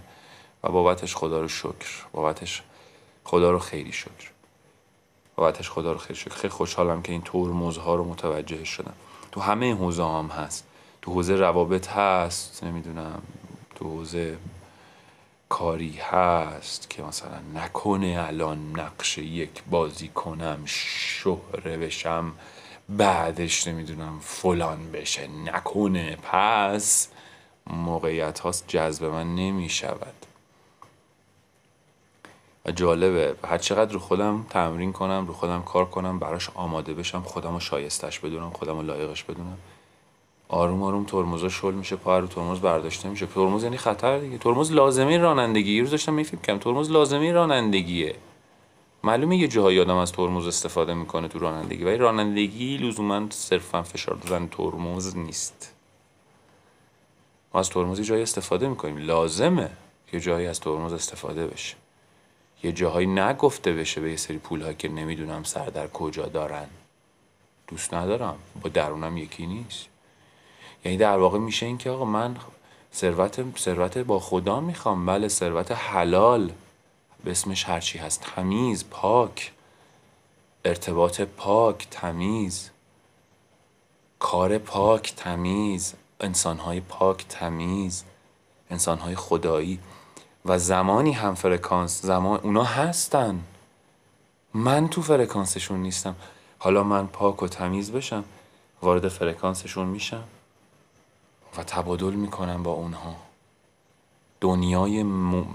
و 0.63 0.71
بابتش 0.71 1.15
خدا 1.15 1.41
رو 1.41 1.47
شکر. 1.47 2.05
بابتش 2.11 2.61
خدا 3.23 3.51
رو 3.51 3.59
خیلی 3.59 3.91
شکر. 3.91 4.31
بابتش 5.35 5.69
خدا 5.69 5.91
رو 5.91 5.97
خیلی 5.97 6.19
شکر. 6.19 6.35
خیلی 6.35 6.49
خوشحالم 6.49 7.01
که 7.01 7.11
این 7.11 7.21
ترمزها 7.21 7.95
رو 7.95 8.03
متوجه 8.03 8.63
شدم. 8.63 8.93
تو 9.31 9.41
همه 9.41 9.75
حوزه 9.75 10.03
هم 10.03 10.27
هست. 10.27 10.67
تو 11.01 11.11
حوزه 11.11 11.35
روابط 11.35 11.89
هست 11.89 12.63
نمی‌دونم 12.63 13.21
تو 13.75 13.85
حوزه 13.85 14.37
کاری 15.49 15.99
هست 16.01 16.89
که 16.89 17.03
مثلا 17.03 17.39
نکنه 17.55 18.23
الان 18.27 18.79
نقش 18.79 19.17
یک 19.17 19.63
بازی 19.69 20.07
کنم 20.07 20.59
شهره 20.65 21.77
بشم 21.77 22.31
بعدش 22.89 23.67
نمی‌دونم 23.67 24.19
فلان 24.19 24.91
بشه. 24.91 25.27
نکنه. 25.27 26.17
پس 26.23 27.07
موقعیت 27.67 28.39
هاست 28.39 28.67
جذب 28.67 29.05
من 29.05 29.35
نمی 29.35 29.69
شود 29.69 30.13
و 32.65 32.71
جالبه. 32.71 33.35
هر 33.47 33.57
چقدر 33.57 33.93
رو 33.93 33.99
خودم 33.99 34.45
تمرین 34.49 34.93
کنم 34.93 35.27
رو 35.27 35.33
خودم 35.33 35.63
کار 35.63 35.85
کنم 35.85 36.19
براش 36.19 36.49
آماده 36.49 36.93
بشم 36.93 37.21
خودم 37.21 37.53
رو 37.53 37.59
شایستش 37.59 38.19
بدونم 38.19 38.49
خودم 38.49 38.75
رو 38.75 38.81
لایقش 38.81 39.23
بدونم. 39.23 39.57
آروم 40.51 40.83
آروم 40.83 41.03
ترمزا 41.03 41.49
شل 41.49 41.73
میشه 41.73 41.95
پا 41.95 42.19
رو 42.19 42.27
ترمز 42.27 42.59
برداشته 42.59 43.09
میشه. 43.09 43.25
ترمز 43.25 43.63
یعنی 43.63 43.77
خطر 43.77 44.19
دیگه. 44.19 44.37
ترمز 44.37 44.71
لازمه 44.71 45.17
رانندگی. 45.17 45.75
یه 45.75 45.81
روز 45.81 45.91
داشتم 45.91 46.23
ترمز 46.57 46.91
لازمه 46.91 47.31
رانندگیه. 47.31 48.15
معلومه 49.03 49.37
یه 49.37 49.47
جاهایی 49.47 49.79
آدم 49.79 49.95
از 49.95 50.11
ترمز 50.11 50.47
استفاده 50.47 50.93
می‌کنه 50.93 51.27
تو 51.27 51.39
رانندگی. 51.39 51.83
ولی 51.83 51.97
رانندگی 51.97 52.77
لزوما 52.77 53.29
صرفا 53.29 53.83
فشار 53.83 54.15
دادن 54.15 54.47
ترمز 54.47 55.17
نیست. 55.17 55.73
ما 57.53 57.59
از 57.59 57.69
ترمز 57.69 58.01
جایی 58.01 58.23
استفاده 58.23 58.67
می‌کنیم. 58.67 58.97
لازمه 58.97 59.69
یه 60.13 60.19
جایی 60.19 60.47
از 60.47 60.59
ترمز 60.59 60.93
استفاده 60.93 61.47
بشه. 61.47 61.75
یه 62.63 62.71
جاهایی 62.71 63.07
نگفته 63.07 63.73
بشه 63.73 64.01
به 64.01 64.09
یه 64.09 64.17
سری 64.17 64.37
پول 64.37 64.73
که 64.73 64.89
نمی‌دونم 64.89 65.43
سر 65.43 65.65
در 65.65 65.87
کجا 65.87 66.25
دارن. 66.25 66.67
دوست 67.67 67.93
ندارم. 67.93 68.35
با 68.61 68.69
درونم 68.69 69.17
یکی 69.17 69.45
نیست. 69.45 69.90
یعنی 70.85 70.97
در 70.97 71.17
واقع 71.17 71.39
میشه 71.39 71.65
این 71.65 71.77
که 71.77 71.89
آقا 71.89 72.05
من 72.05 72.35
ثروت 72.93 73.57
ثروت 73.57 73.97
با 73.97 74.19
خدا 74.19 74.59
می‌خوام. 74.59 75.05
بله 75.05 75.27
ثروت 75.27 75.71
حلال 75.71 76.51
به 77.23 77.31
اسمش 77.31 77.69
هرچی 77.69 77.97
هست. 77.97 78.21
تمیز 78.21 78.85
پاک. 78.89 79.51
ارتباط 80.65 81.21
پاک 81.21 81.87
تمیز. 81.91 82.69
کار 84.19 84.57
پاک 84.57 85.13
تمیز. 85.15 85.93
انسانهای 86.19 86.79
پاک 86.79 87.25
تمیز. 87.29 88.03
انسانهای 88.69 89.15
خدایی. 89.15 89.79
و 90.45 90.59
زمانی 90.59 91.11
هم 91.11 91.35
فرکانس 91.35 92.01
زمان 92.01 92.39
اونا 92.43 92.63
هستن. 92.63 93.43
من 94.53 94.87
تو 94.87 95.01
فرکانسشون 95.01 95.81
نیستم. 95.81 96.15
حالا 96.59 96.83
من 96.83 97.07
پاک 97.07 97.43
و 97.43 97.47
تمیز 97.47 97.91
بشم 97.91 98.23
وارد 98.81 99.07
فرکانسشون 99.07 99.87
میشم. 99.87 100.23
و 101.57 101.63
تبادل 101.63 102.13
می‌کنم 102.13 102.63
با 102.63 102.71
اونها. 102.71 103.15
دنیای 104.41 105.03
م... 105.03 105.45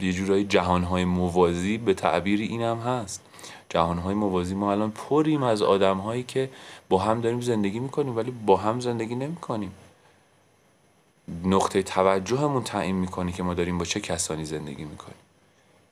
یه 0.00 0.12
جورایی 0.12 0.44
جهانهای 0.44 1.04
موازی 1.04 1.78
به 1.78 1.94
تعبیر 1.94 2.40
اینم 2.40 2.78
هست. 2.78 3.22
جهانهای 3.68 4.14
موازی 4.14 4.54
ما 4.54 4.72
الان 4.72 4.90
پریم 4.90 5.42
از 5.42 5.62
آدمهایی 5.62 6.22
که 6.22 6.50
با 6.88 6.98
هم 6.98 7.20
داریم 7.20 7.40
زندگی 7.40 7.78
می‌کنیم 7.78 8.16
ولی 8.16 8.30
با 8.30 8.56
هم 8.56 8.80
زندگی 8.80 9.14
نمی‌کنیم. 9.14 9.72
نقطه 11.44 11.82
توجهمون 11.82 12.62
تعیین 12.62 12.96
می‌کنه 12.96 13.32
که 13.32 13.42
ما 13.42 13.54
داریم 13.54 13.78
با 13.78 13.84
چه 13.84 14.00
کسانی 14.00 14.44
زندگی 14.44 14.84
می‌کنیم. 14.84 15.16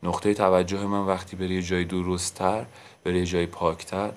نقطه 0.03 0.35
توجه 0.35 0.87
من 0.87 1.07
وقتی 1.07 1.37
بره 1.37 1.55
یه 1.55 1.63
جای 1.63 1.85
درستتر 1.85 2.67
بره 3.05 3.19
یه 3.19 3.27
جای 3.27 3.47
پاکتر 3.47 4.13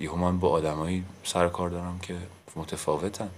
یهو 0.00 0.16
من 0.16 0.38
با 0.38 0.50
آدمایی 0.50 1.04
سر 1.24 1.48
کار 1.48 1.70
دارم 1.70 1.98
که 2.02 2.16
متفاوتن. 2.56 3.30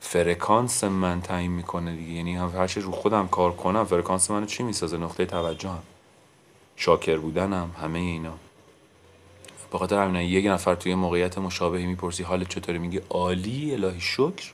فرکانس 0.00 0.84
من 0.84 1.20
تعیین 1.20 1.50
می‌کنه 1.50 1.96
دیگه. 1.96 2.12
یعنی 2.12 2.36
هر 2.36 2.66
رو 2.66 2.92
خودم 2.92 3.28
کار 3.28 3.52
کنم 3.52 3.84
فرکانس 3.84 4.30
منو 4.30 4.46
چی 4.46 4.62
می‌سازه؟ 4.62 4.96
نقطه 4.96 5.26
توجهم 5.26 5.82
شاکر 6.76 7.16
بودنم 7.16 7.70
همه 7.82 7.98
اینا. 7.98 8.34
به 9.72 9.78
خاطر 9.78 10.02
همین 10.02 10.20
یک 10.20 10.46
نفر 10.46 10.74
توی 10.74 10.94
موقعیت 10.94 11.38
مشابهی 11.38 11.86
می‌پرسی 11.86 12.22
حالت 12.22 12.48
چطوری؟ 12.48 12.78
میگه 12.78 13.02
عالی 13.10 13.74
الهی 13.74 14.00
شکر. 14.00 14.52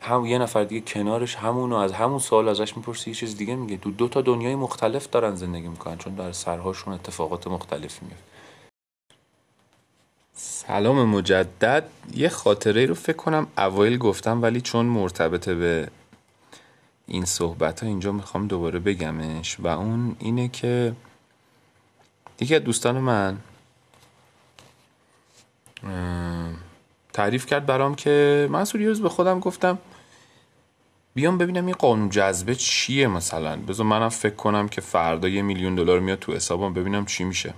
هم 0.00 0.26
یه 0.26 0.38
نفر 0.38 0.64
دیگه 0.64 0.80
کنارش 0.80 1.36
همونو 1.36 1.76
از 1.76 1.92
همون 1.92 2.18
سوال 2.18 2.48
ازش 2.48 2.76
می‌پرسی 2.76 3.10
یه 3.10 3.16
چیز 3.16 3.36
دیگه 3.36 3.54
میگه. 3.54 3.76
دو 3.76 3.90
دو 3.90 4.08
تا 4.08 4.20
دنیای 4.20 4.54
مختلف 4.54 5.10
دارن 5.10 5.34
زندگی 5.34 5.68
می‌کنن 5.68 5.98
چون 5.98 6.14
در 6.14 6.32
سرهاشون 6.32 6.94
اتفاقات 6.94 7.46
مختلفی 7.46 8.06
میفته 8.06 8.35
سلام 10.38 11.08
مجدد. 11.08 11.88
یه 12.14 12.28
خاطره 12.28 12.86
رو 12.86 12.94
فکر 12.94 13.16
کنم 13.16 13.46
اوایل 13.58 13.98
گفتم 13.98 14.42
ولی 14.42 14.60
چون 14.60 14.86
مرتبطه 14.86 15.54
به 15.54 15.88
این 17.06 17.24
صحبت 17.24 17.80
ها 17.80 17.88
اینجا 17.88 18.12
می‌خوام 18.12 18.46
دوباره 18.46 18.78
بگمش 18.78 19.60
و 19.60 19.66
اون 19.66 20.16
اینه 20.18 20.48
که 20.48 20.92
یکی 22.40 22.54
از 22.54 22.62
دوستان 22.62 22.98
من 22.98 23.38
تعریف 27.12 27.46
کرد 27.46 27.66
برام 27.66 27.94
که 27.94 28.48
من 28.50 28.66
روز 28.74 29.02
به 29.02 29.08
خودم 29.08 29.40
گفتم 29.40 29.78
بیام 31.14 31.38
ببینم 31.38 31.66
این 31.66 31.74
قانون 31.74 32.10
جذبه 32.10 32.54
چیه 32.54 33.06
مثلا. 33.06 33.56
بذار 33.56 33.86
منم 33.86 34.08
فکر 34.08 34.34
کنم 34.34 34.68
که 34.68 34.80
فردا 34.80 35.28
یه 35.28 35.42
میلیون 35.42 35.74
دلار 35.74 36.00
میاد 36.00 36.18
تو 36.18 36.32
حسابم 36.32 36.72
ببینم 36.74 37.06
چی 37.06 37.24
میشه. 37.24 37.54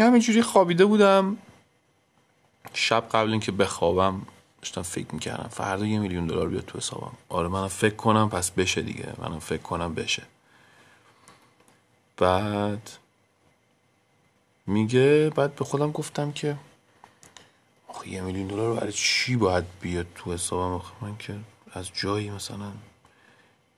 یه 0.00 0.06
همینجوری 0.06 0.42
خوابیده 0.42 0.84
بودم. 0.84 1.36
شب 2.74 3.04
قبل 3.12 3.30
اینکه 3.30 3.52
بخوابم 3.52 4.22
داشتم 4.62 4.82
فکر 4.82 5.14
می‌کردم 5.14 5.48
فردا 5.48 5.86
یه 5.86 5.98
میلیون 5.98 6.26
دلار 6.26 6.48
بیاد 6.48 6.64
تو 6.64 6.78
حسابم. 6.78 7.12
آره 7.28 7.48
منم 7.48 7.68
فکر 7.68 7.94
کنم 7.94 8.28
پس 8.30 8.50
بشه 8.50 8.82
دیگه. 8.82 9.12
منم 9.18 9.38
فکر 9.38 9.62
کنم 9.62 9.94
بشه. 9.94 10.22
بعد 12.16 12.90
میگه 14.66 15.32
بعد 15.36 15.54
به 15.54 15.64
خودم 15.64 15.92
گفتم 15.92 16.32
که 16.32 16.56
آخه 17.88 18.08
یه 18.08 18.20
میلیون 18.20 18.46
دلار 18.46 18.80
برای 18.80 18.92
چی 18.92 19.36
باید 19.36 19.64
بیاد 19.80 20.06
تو 20.14 20.32
حسابم؟ 20.32 20.74
آخه 20.74 20.92
من 21.00 21.16
که 21.16 21.36
از 21.72 21.90
جایی 21.94 22.30
مثلا 22.30 22.72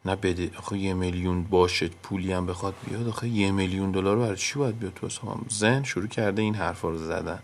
نه 0.04 0.16
بده 0.16 0.50
آخه 0.58 0.78
یه 0.78 0.94
میلیون 0.94 1.44
باشه 1.44 1.88
پولی 1.88 2.32
هم 2.32 2.46
بخواد 2.46 2.74
بیاد 2.86 3.08
آخه 3.08 3.28
یه 3.28 3.50
میلیون 3.50 3.90
دلار 3.90 4.18
برای 4.18 4.36
چی 4.36 4.58
باید 4.58 4.78
بیاد 4.78 4.94
تو 4.94 5.06
حسابم 5.06 5.46
زن 5.48 5.82
شروع 5.82 6.06
کرده 6.06 6.42
این 6.42 6.54
حرفا 6.54 6.88
رو 6.88 6.98
زدن. 6.98 7.42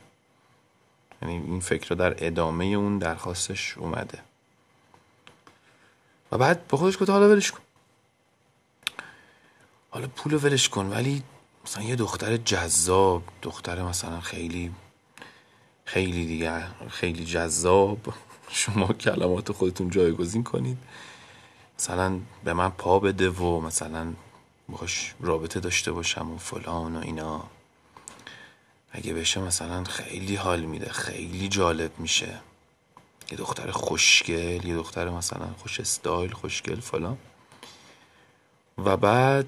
یعنی 1.23 1.35
این 1.35 1.61
فکر 1.61 1.95
در 1.95 2.27
ادامه 2.27 2.65
اون 2.65 2.99
درخواستش 2.99 3.79
اومده. 3.79 4.19
و 6.33 6.39
بعد 6.39 6.69
به 6.69 6.77
خودش 6.77 6.99
گفت 6.99 7.11
حالا 7.11 7.29
ولش 7.29 7.51
کن. 7.53 7.61
حالا 9.91 10.07
پول 10.09 10.35
ولش 10.45 10.69
کن 10.69 10.87
ولی 10.87 11.23
مثلا 11.65 11.83
یه 11.83 11.97
دختر 11.97 12.37
جذاب 12.37 13.23
دختر 13.43 13.83
مثلا 13.83 14.21
خیلی 14.21 14.73
خیلی 15.85 16.27
دیگه 16.27 16.65
خیلی 16.89 17.25
جذاب. 17.25 17.99
شما 18.51 18.87
کلمات 18.87 19.53
خودتون 19.53 19.91
جایگزین 19.91 20.45
کنید. 20.45 20.79
مثلا 21.79 22.21
به 22.45 22.53
من 22.53 22.71
پا 22.71 22.99
بده 22.99 23.31
و 23.31 23.61
مثلا 23.61 24.13
باش 24.69 25.15
رابطه 25.21 25.61
داشته 25.61 25.93
باشم 25.93 26.31
و 26.33 26.39
فلان 26.39 26.97
و 26.97 27.01
اینا. 27.01 27.45
اگه 28.93 29.15
بشه 29.15 29.41
مثلا 29.41 29.85
خیلی 29.85 30.37
حال 30.37 30.61
میده 30.61 30.93
خیلی 30.93 31.49
جالب 31.49 31.91
میشه. 31.99 32.41
یه 33.31 33.39
دختر 33.39 33.71
خوشگل 33.71 34.65
یه 34.65 34.75
دختر 34.75 35.09
مثلا 35.09 35.47
خوش 35.59 35.81
استایل 35.81 36.33
خوشگل 36.33 36.81
فلان. 36.81 37.19
و 38.79 38.97
بعد 38.97 39.47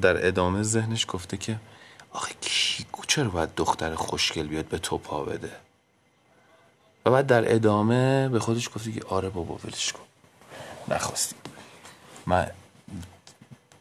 در 0.00 0.26
ادامه 0.26 0.62
ذهنش 0.62 1.06
گفته 1.08 1.36
که 1.36 1.60
آخه 2.10 2.34
کی 2.40 2.86
چرا 3.06 3.28
باید 3.28 3.54
دختر 3.54 3.94
خوشگل 3.94 4.46
بیاد 4.46 4.64
به 4.64 4.78
تو 4.78 4.98
پا 4.98 5.24
بده؟ 5.24 5.52
و 7.06 7.10
بعد 7.10 7.26
در 7.26 7.54
ادامه 7.54 8.28
به 8.28 8.38
خودش 8.38 8.68
گفته 8.68 8.92
که 8.92 9.04
آره 9.08 9.28
بابا 9.28 9.58
ولش 9.64 9.92
کن. 9.92 10.05
نخواستیم. 10.88 11.38
من 12.26 12.50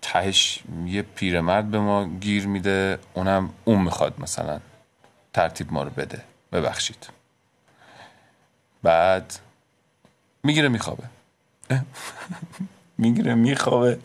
تهش 0.02 0.64
یه 0.86 1.02
پیرمرد 1.02 1.72
به 1.72 1.80
ما 1.80 2.06
گیر 2.06 2.48
میده 2.48 3.00
اونم 3.14 3.50
اون 3.66 3.82
می‌خواد 3.82 4.22
مثلا 4.22 4.60
ترتیب 5.34 5.74
ما 5.74 5.84
رو 5.84 5.90
بده. 5.90 6.22
ببخشید. 6.52 7.10
بعد 8.84 9.40
می‌گیره 10.44 10.68
میخوابه. 10.68 11.04
می‌گیره 12.98 13.36
میخوابه. 13.36 14.00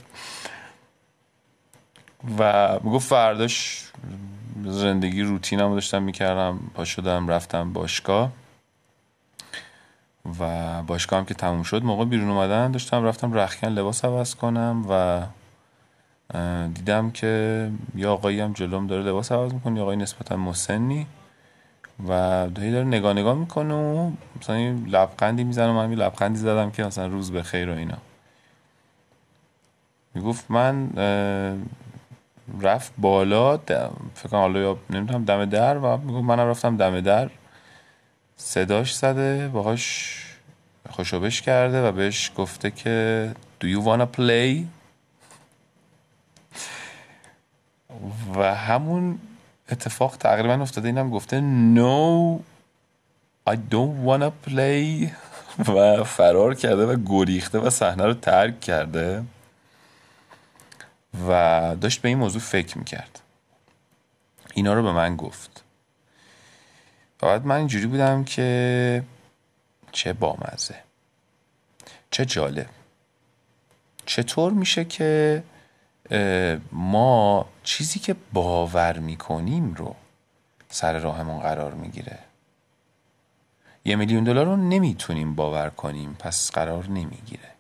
و 2.39 2.73
می‌گفت 2.83 3.09
فرداش 3.09 3.85
زندگی 4.65 5.23
روتینم 5.23 5.75
داشتم 5.75 6.03
می‌کردم 6.03 6.59
پا 6.75 6.85
شدم 6.85 7.29
رفتم 7.29 7.73
باشگاه. 7.73 8.33
و 10.41 10.83
باشگاه 10.83 11.19
هم 11.19 11.25
که 11.25 11.35
تموم 11.35 11.63
شد 11.63 11.85
موقع 11.85 12.05
بیرون 12.05 12.29
اومدن 12.31 12.71
داشتم 12.71 13.05
رفتم 13.05 13.33
رخکن 13.33 13.69
لباس 13.69 14.05
عوض 14.05 14.35
کنم 14.35 14.85
و 14.91 15.23
دیدم 16.75 17.11
که 17.11 17.71
یا 17.95 18.13
آقایی 18.13 18.41
هم 18.41 18.53
جلوم 18.53 18.87
داره 18.87 19.03
لباس 19.03 19.33
عوض 19.33 19.55
می‌کنه 19.55 19.77
یا 19.77 19.83
آقای 19.83 19.97
نسبتا 19.97 20.37
مسنی 20.37 21.07
و 22.09 22.49
دایی 22.55 22.73
داره 22.73 22.85
نگاه 22.85 23.13
نگاه 23.13 23.35
می‌کنه 23.35 23.75
و 23.75 24.11
مثلا 24.41 24.57
لبخندی 24.87 25.45
می‌زنه 25.45 25.73
من 25.73 25.93
لبخندی 25.95 26.39
زدم 26.39 26.71
که 26.71 26.85
مثلا 26.85 27.07
روز 27.07 27.33
به 27.33 27.43
خیر 27.43 27.71
و 27.71 27.75
اینا. 27.75 27.99
می‌گفت 30.15 30.51
من 30.51 30.91
رفت 32.61 32.93
بالا 32.99 33.57
فکر 33.57 34.29
کنم 34.31 34.41
حالا 34.41 34.77
نمی‌دونم 34.91 35.25
دم 35.25 35.45
در 35.45 35.79
و 35.79 35.97
می‌گفت 35.97 36.25
منم 36.25 36.49
رفتم 36.49 36.77
دم 36.77 37.01
در. 37.01 37.31
صداش 38.43 38.95
زده 38.95 39.49
باهاش 39.49 40.17
خوشوبش 40.91 41.43
کرده 41.43 41.89
و 41.89 41.93
بهش 41.93 42.33
گفته 42.37 42.71
که 42.71 43.35
Do 43.61 43.65
you 43.65 43.85
wanna 43.85 44.17
play? 44.19 44.65
و 48.37 48.55
همون 48.55 49.19
اتفاق 49.71 50.17
تقریبا 50.17 50.55
افتاده 50.55 50.89
اینم 50.89 51.11
گفته 51.11 51.41
No 51.75 52.39
I 53.51 53.57
don't 53.73 54.07
wanna 54.09 54.49
play. 54.51 55.11
و 55.69 56.05
فرار 56.05 56.55
کرده 56.55 56.87
و 56.87 56.97
گریخته 57.07 57.59
و 57.59 57.71
صحنه 57.71 58.07
رو 58.07 58.15
ترک 58.15 58.61
کرده 58.61 59.25
و 61.29 61.77
داشت 61.81 62.03
به 62.03 62.09
این 62.09 62.19
موضوع 62.19 62.41
فکر 62.41 62.79
می‌کرد. 62.79 63.21
اینا 64.55 64.75
رو 64.75 64.83
به 64.83 64.93
من 64.93 65.17
گفت. 65.17 65.65
بعد 67.27 67.47
من 67.47 67.57
اینجوری 67.57 67.87
بودم 67.87 68.25
که 68.25 69.03
چه 69.93 70.13
بامزه 70.13 70.75
چه 72.11 72.25
جالب. 72.25 72.67
چطور 74.07 74.53
میشه 74.53 74.85
که 74.85 75.43
ما 76.73 77.47
چیزی 77.63 78.01
که 78.01 78.17
باور 78.33 78.99
می‌کنیم 78.99 79.75
رو 79.75 79.95
سر 80.69 80.99
راهمون 80.99 81.41
قرار 81.41 81.75
می‌گیره؟ 81.75 82.19
یه 83.85 83.97
میلیون 83.97 84.25
دلار 84.25 84.47
رو 84.47 84.57
نمی‌تونیم 84.57 85.35
باور 85.35 85.71
کنیم 85.71 86.17
پس 86.19 86.51
قرار 86.51 86.87
نمی‌گیره. 86.87 87.51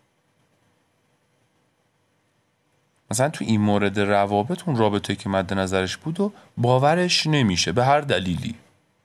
مثلا 3.10 3.28
تو 3.28 3.44
این 3.44 3.60
مورد 3.60 4.00
روابط 4.00 4.62
اون 4.68 4.76
رابطه 4.76 5.16
که 5.16 5.28
مد 5.28 5.54
نظرش 5.54 5.96
بود 5.96 6.20
و 6.20 6.32
باورش 6.56 7.26
نمیشه 7.26 7.72
به 7.72 7.84
هر 7.84 8.00
دلیلی. 8.00 8.54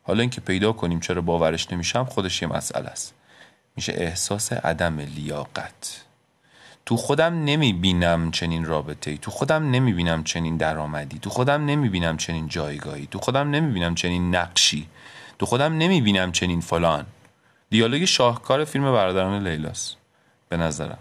حالا 0.08 0.22
اینکه 0.22 0.42
پیدا 0.42 0.74
کنیم 0.74 1.00
چرا 1.00 1.22
باورش 1.22 1.72
نمیشم 1.72 2.06
خودش 2.06 2.42
یه 2.42 2.48
مسئله 2.48 2.88
است. 2.88 3.14
میشه 3.76 3.94
احساس 3.98 4.54
عدم 4.54 5.00
لیاقت. 5.00 6.02
تو 6.86 6.98
خودم 6.98 7.44
نمی‌بینم 7.44 8.32
چنین 8.32 8.66
رابطه 8.66 9.12
ای 9.12 9.18
تو 9.18 9.32
خودم 9.32 9.72
نمی‌بینم 9.72 10.24
چنین 10.24 10.58
درآمدی. 10.58 11.20
تو 11.20 11.30
خودم 11.30 11.66
نمی‌بینم 11.66 12.18
چنین 12.18 12.48
جایگاهی. 12.48 13.08
تو 13.12 13.20
خودم 13.20 13.50
نمی‌بینم 13.50 13.96
چنین 13.96 14.36
نقشی. 14.36 14.88
تو 15.40 15.46
خودم 15.46 15.78
نمی‌بینم 15.78 16.32
چنین 16.32 16.62
فلان. 16.62 17.06
دیالوگ 17.70 18.06
شاهکار 18.06 18.66
فیلم 18.66 18.94
برادران 18.94 19.48
لیلاس 19.48 19.96
به 20.50 20.58
نظرم. 20.58 20.98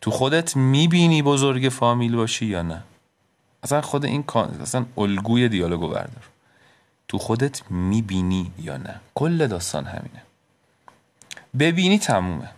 تو 0.00 0.10
خودت 0.10 0.56
می‌بینی 0.56 1.22
بزرگ 1.22 1.68
فامیل 1.68 2.16
باشی 2.16 2.46
یا 2.46 2.62
نه؟ 2.62 2.82
اصلا 3.62 3.80
خود 3.80 4.04
این 4.04 4.24
اصلا 4.62 4.86
الگوی 4.98 5.48
دیالوگو 5.48 5.88
بردار. 5.88 6.24
تو 7.08 7.18
خودت 7.18 7.70
می‌بینی 7.70 8.52
یا 8.58 8.76
نه. 8.76 9.00
کل 9.14 9.46
داستان 9.46 9.84
همینه. 9.84 10.22
ببینی 11.58 11.98
تمومه. 11.98 12.50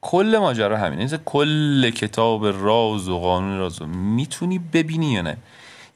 کل 0.00 0.38
ماجرا 0.40 0.78
همینه. 0.78 1.18
کل 1.18 1.90
کتاب 1.90 2.46
راز 2.46 3.08
و 3.08 3.18
قانون 3.18 3.58
راز 3.58 3.82
می‌تونی 3.82 4.58
ببینی 4.58 5.12
یا 5.12 5.22
نه. 5.22 5.36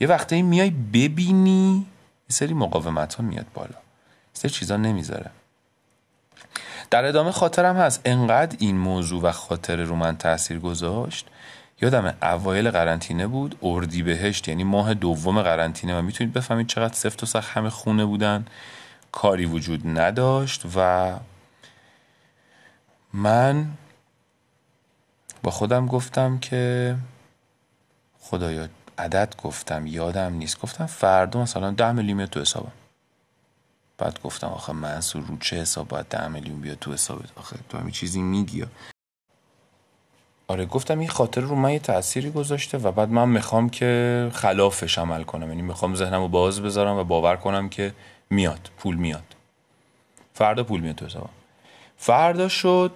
یه 0.01 0.09
وقتی 0.09 0.43
میای 0.43 0.71
ببینی 0.71 1.87
یه 2.31 2.35
سری 2.35 2.55
مقاومت 2.55 3.15
ها 3.15 3.25
میاد 3.25 3.47
بالا. 3.55 3.75
سری 4.33 4.51
چیزا 4.51 4.77
نمی‌ذاره. 4.77 5.31
در 6.91 7.05
ادامه 7.05 7.31
خاطرم 7.31 7.77
هست. 7.77 8.01
انقدر 8.05 8.57
این 8.61 8.79
موضوع 8.79 9.23
و 9.23 9.33
خاطر 9.33 9.77
رو 9.77 9.97
من 9.97 10.17
تاثیر 10.17 10.59
گذاشت 10.59 11.27
یادم 11.83 12.15
اوایل 12.23 12.71
قرنطینه 12.71 13.27
بود 13.27 13.59
اردی 13.63 14.03
بهشت 14.03 14.49
یعنی 14.49 14.65
ماه 14.65 14.95
دوم 14.95 15.43
قرنطینه. 15.43 15.99
و 15.99 16.03
می‌تونید 16.03 16.33
بفهمید 16.33 16.67
چقدر 16.67 16.95
سفت 16.95 17.23
و 17.23 17.27
سخت 17.27 17.51
همه 17.57 17.71
خونه 17.71 18.05
بودن. 18.05 18.47
کاری 19.13 19.47
وجود 19.47 19.99
نداشت 19.99 20.63
و 20.77 21.13
من 23.13 23.67
با 25.43 25.51
خودم 25.51 25.87
گفتم 25.87 26.39
که 26.39 26.97
خدایا 28.21 28.69
عدد 28.99 29.35
گفتم 29.43 29.87
یادم 29.87 30.35
نیست. 30.35 30.61
گفتم 30.61 30.87
فردا 30.87 31.43
مثلا 31.43 31.71
ده 31.71 31.93
میلیون 31.93 32.27
تو 32.27 32.41
حسابم. 32.41 32.73
بعد 33.99 34.23
گفتم 34.23 34.47
آخه 34.47 34.73
منصور 34.73 35.23
رو 35.23 35.39
چه 35.39 35.57
حساب 35.57 35.89
باید 35.89 36.07
ده 36.07 36.29
میلیون 36.29 36.61
بیاد 36.61 36.79
تو 36.79 36.93
حسابت؟ 36.93 37.29
آخه 37.37 37.57
تو 37.69 37.79
همین 37.79 37.91
چیزی 37.91 38.23
میگی. 38.23 38.65
آره 40.53 40.67
گفتم 40.67 40.99
این 40.99 41.09
خاطر 41.09 41.41
رو 41.41 41.55
من 41.55 41.73
یه 41.73 41.79
تأثیری 41.79 42.31
گذاشته 42.31 42.79
و 42.79 42.93
بعد 42.93 43.09
من 43.09 43.29
می‌خوام 43.29 43.69
که 43.69 44.31
خلافش 44.33 44.99
عمل 44.99 45.23
کنم. 45.23 45.49
یعنی 45.49 45.63
می‌خوام 45.63 45.95
ذهنم 45.95 46.21
رو 46.21 46.29
باز 46.29 46.61
بذارم 46.63 46.97
و 46.97 47.05
باور 47.05 47.37
کنم 47.37 47.69
که 47.69 47.93
میاد 48.31 48.71
پول 48.79 48.97
میاد. 48.97 49.23
فردا 50.35 50.65
پول 50.65 50.81
میاد 50.81 50.95
تو 50.95 51.07
حسابم. 51.07 51.29
فردا 51.97 52.49
شد 52.49 52.93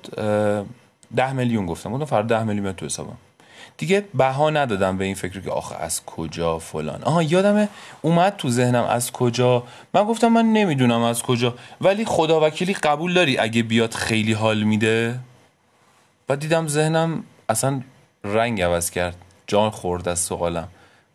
ده 1.16 1.32
میلیون 1.32 1.66
گفتم. 1.66 1.92
گفتم 1.92 2.04
فردا 2.04 2.38
ده 2.38 2.44
میلیون 2.44 2.72
تو 2.72 2.86
حسابم. 2.86 3.16
دیگه 3.76 4.04
بها 4.14 4.50
ندادم 4.50 4.98
به 4.98 5.04
این 5.04 5.14
فکر 5.14 5.40
که 5.40 5.50
آخه 5.50 5.76
از 5.76 6.04
کجا 6.04 6.58
فلان. 6.58 7.02
آها 7.02 7.22
یادمه 7.22 7.68
اومد 8.02 8.36
تو 8.36 8.50
ذهنم 8.50 8.84
از 8.84 9.12
کجا. 9.12 9.62
من 9.94 10.04
گفتم 10.04 10.28
من 10.28 10.52
نمی‌دونم 10.52 11.02
از 11.02 11.22
کجا. 11.22 11.54
ولی 11.80 12.04
خدا 12.04 12.46
وکیلی 12.46 12.74
قبول 12.74 13.14
داری 13.14 13.38
اگه 13.38 13.62
بیاد 13.62 13.94
خیلی 13.94 14.32
حال 14.32 14.62
میده؟ 14.62 15.18
و 16.28 16.36
دیدم 16.36 16.68
ذهنم 16.68 17.24
اصلا 17.48 17.80
رنگ 18.24 18.62
عوض 18.62 18.90
کرد. 18.90 19.16
جان 19.46 19.70
خورد 19.70 20.08
از 20.08 20.18
سوالم. 20.18 20.68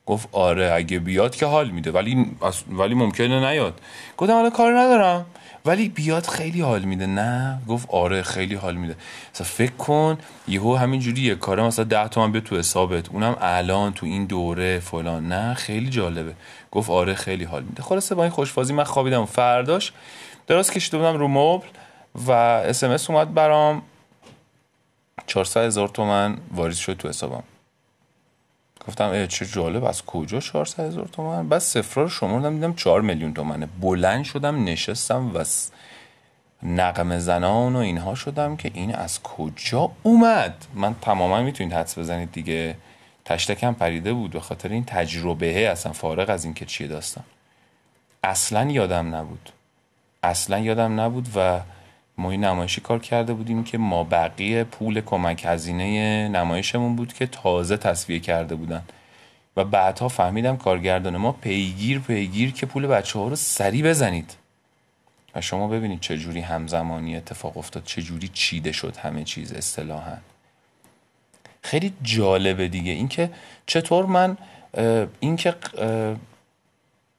گفت 0.06 0.30
آره 0.32 0.72
اگه 0.74 1.00
بیاد 1.00 1.36
که 1.36 1.46
حال 1.46 1.70
میده. 1.70 1.92
ولی 1.92 2.26
ولی 2.72 2.96
ممکنه 2.96 3.50
نیاد. 3.52 3.80
گفتم 4.18 4.34
حالا 4.34 4.50
کار 4.50 4.80
ندارم. 4.80 5.26
ولی 5.66 5.90
بیاد 5.90 6.26
خیلی 6.26 6.62
حال 6.62 6.82
میده. 6.82 7.06
نه. 7.06 7.62
گفت 7.68 7.90
آره 7.90 8.22
خیلی 8.22 8.56
حال 8.56 8.76
میده. 8.76 8.96
مثلا 9.34 9.48
فکر 9.48 9.72
کن 9.72 10.18
یهو 10.48 10.76
همینجوری 10.76 11.22
یه 11.22 11.36
کاره 11.36 11.64
مثلا 11.64 11.86
ده 11.86 12.08
تومن 12.08 12.32
به 12.32 12.42
تو 12.42 12.58
حسابت. 12.58 13.10
اونم 13.10 13.36
الان 13.42 13.94
تو 13.94 14.06
این 14.06 14.26
دوره 14.26 14.80
فلان. 14.80 15.28
نه 15.28 15.54
خیلی 15.54 15.90
جالبه. 15.90 16.34
گفت 16.72 16.90
آره 16.90 17.14
خیلی 17.14 17.44
حال 17.44 17.64
میده. 17.64 17.84
خلاصه 17.84 18.16
با 18.16 18.24
این 18.24 18.32
خوشفازی 18.32 18.74
من 18.74 18.84
خوابیدم. 18.84 19.26
فرداش 19.26 19.94
درست 20.48 20.72
کشیده 20.72 20.98
بودم 20.98 21.18
رو 21.18 21.28
مبل 21.28 21.68
و 22.28 22.32
اسمس 22.32 23.10
اومد 23.10 23.34
برام. 23.34 23.82
400 25.28 25.66
هزار 25.66 25.88
تومن 25.88 26.38
واریز 26.52 26.78
شد 26.78 26.98
تو 26.98 27.10
حسابم. 27.10 27.44
گفتم 28.88 29.10
ای 29.10 29.28
چه 29.28 29.46
جالب 29.46 29.84
از 29.84 30.06
کجا 30.06 30.40
400 30.40 30.80
هزار 30.80 31.08
تومن؟ 31.08 31.50
بعد 31.50 31.60
صفرا 31.60 32.04
رو 32.04 32.10
شمردم 32.10 32.56
دیدم 32.56 32.74
4 32.74 33.02
میلیون 33.02 33.34
تومنه. 33.34 33.66
بلند 33.82 34.24
شدم 34.24 34.64
نشستم 34.64 35.36
و 35.36 35.44
نقم 36.64 37.20
زنان 37.20 37.76
و 37.76 37.80
اینها 37.80 38.16
شدم 38.16 38.56
که 38.56 38.72
این 38.74 38.96
از 38.96 39.24
کجا 39.24 39.92
اومد؟ 40.04 40.66
من 40.74 40.96
تماما 41.02 41.42
می‌تونید 41.42 41.74
حدس 41.74 41.98
بزنید 41.98 42.32
دیگه. 42.32 42.78
تشتکم 43.26 43.74
پریده 43.74 44.14
بود. 44.14 44.32
به 44.32 44.40
خاطر 44.40 44.70
این 44.70 44.86
تجربه 44.86 45.70
اصلا 45.70 45.94
فارغ 45.94 46.30
از 46.30 46.46
این 46.46 46.54
که 46.54 46.66
چیه 46.66 46.88
داستان. 46.88 47.24
اصلا 48.24 48.72
یادم 48.72 49.16
نبود. 49.16 49.50
اصلا 50.24 50.60
یادم 50.60 51.00
نبود 51.00 51.28
و 51.36 51.60
ما 52.22 52.32
نمایشی 52.32 52.82
کار 52.82 53.00
کرده 53.00 53.34
بودیم 53.34 53.64
که 53.64 53.78
ما 53.78 54.04
بقیه 54.04 54.64
پول 54.64 55.02
کمک 55.02 55.46
هزینه 55.46 56.28
نمایشمون 56.28 56.96
بود 56.96 57.14
که 57.14 57.26
تازه 57.26 57.78
تصویه 57.78 58.20
کرده 58.20 58.56
بودن. 58.56 58.84
و 59.58 59.66
بعدها 59.66 60.08
فهمیدم 60.08 60.58
کارگردان 60.58 61.18
ما 61.18 61.32
پیگیر 61.32 62.00
پیگیر 62.00 62.52
که 62.52 62.66
پول 62.66 62.88
بچه 62.88 63.20
ها 63.20 63.28
رو 63.28 63.36
سری 63.36 63.84
بزنید. 63.84 64.36
و 65.36 65.42
شما 65.42 65.68
ببینید 65.68 66.00
چه 66.00 66.18
جوری 66.18 66.42
همزمانی 66.42 67.16
اتفاق 67.16 67.58
افتاد 67.58 67.84
چه 67.86 68.02
جوری 68.02 68.28
چیده 68.28 68.72
شد 68.72 68.98
همه 68.98 69.24
چیز 69.24 69.54
اصطلاحا. 69.54 70.18
خیلی 71.62 71.94
جالبه 72.02 72.68
دیگه 72.68 72.92
اینکه 72.92 73.30
چطور 73.66 74.06
من 74.06 74.38
اینکه 75.20 75.56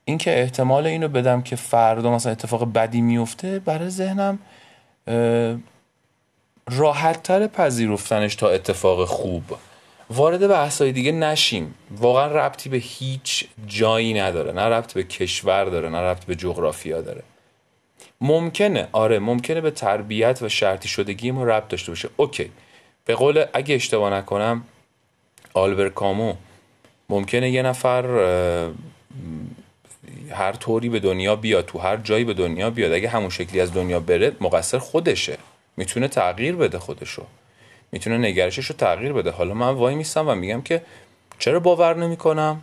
اینکه 0.05 0.41
احتمال 0.41 0.87
اینو 0.87 1.09
بدم 1.09 1.43
که 1.43 1.57
فردا 1.57 2.15
مثلا 2.15 2.33
اتفاق 2.33 2.73
بدی 2.73 3.01
میفته 3.01 3.59
برای 3.59 3.91
ذهنم 3.91 4.39
راحت 6.71 7.23
تر 7.23 7.47
پذیرفتنش 7.47 8.35
تا 8.35 8.49
اتفاق 8.49 9.05
خوب. 9.05 9.43
وارد 10.11 10.49
بحثای 10.49 10.93
دیگه 10.93 11.13
نشیم. 11.13 11.75
واقعا 11.91 12.27
ربطی 12.27 12.69
به 12.69 12.77
هیچ 12.77 13.49
جایی 13.67 14.15
نداره. 14.15 14.53
نه 14.53 14.63
ربط 14.63 14.93
به 14.93 15.03
کشور 15.03 15.65
داره 15.65 15.89
نه 15.89 15.99
ربط 15.99 16.25
به 16.25 16.35
جغرافیا 16.35 17.01
داره. 17.01 17.23
ممکنه 18.21 18.89
آره 18.93 19.19
ممکنه 19.19 19.61
به 19.61 19.71
تربیت 19.71 20.43
و 20.43 20.49
شرطی 20.49 20.89
شدگی 20.89 21.31
ما 21.31 21.45
ربط 21.45 21.69
داشته 21.69 21.93
باشه. 21.93 22.09
اوکی. 22.17 22.51
به 23.05 23.15
قول 23.15 23.45
اگه 23.53 23.75
اشتباه 23.75 24.13
نکنم 24.13 24.65
آلبر 25.55 25.89
کامو 25.89 26.35
ممکنه 27.09 27.51
یه 27.51 27.63
نفر 27.63 28.03
هر 30.31 30.53
طوری 30.53 30.89
به 30.89 31.01
دنیا 31.01 31.37
بیاد 31.37 31.67
تو 31.67 31.79
هر 31.79 31.97
جایی 31.97 32.25
به 32.25 32.35
دنیا 32.35 32.71
بیاد 32.71 32.93
اگه 32.93 33.09
همون 33.09 33.31
شکلی 33.31 33.61
از 33.61 33.73
دنیا 33.73 34.01
بره 34.01 34.33
مقصر 34.41 34.79
خودشه. 34.79 35.39
می‌تونه 35.77 36.09
تغییر 36.09 36.57
بده 36.57 36.79
خودشو. 36.79 37.23
می‌تونه 37.93 38.19
نگرشش 38.19 38.67
رو 38.67 38.77
تغییر 38.77 39.13
بده. 39.13 39.31
حالا 39.31 39.55
من 39.55 39.69
وای 39.69 39.95
میستم 39.95 40.29
و 40.29 40.35
میگم 40.35 40.63
که 40.63 40.83
چرا 41.39 41.61
باور 41.61 41.97
نمی‌کنم؟ 41.97 42.61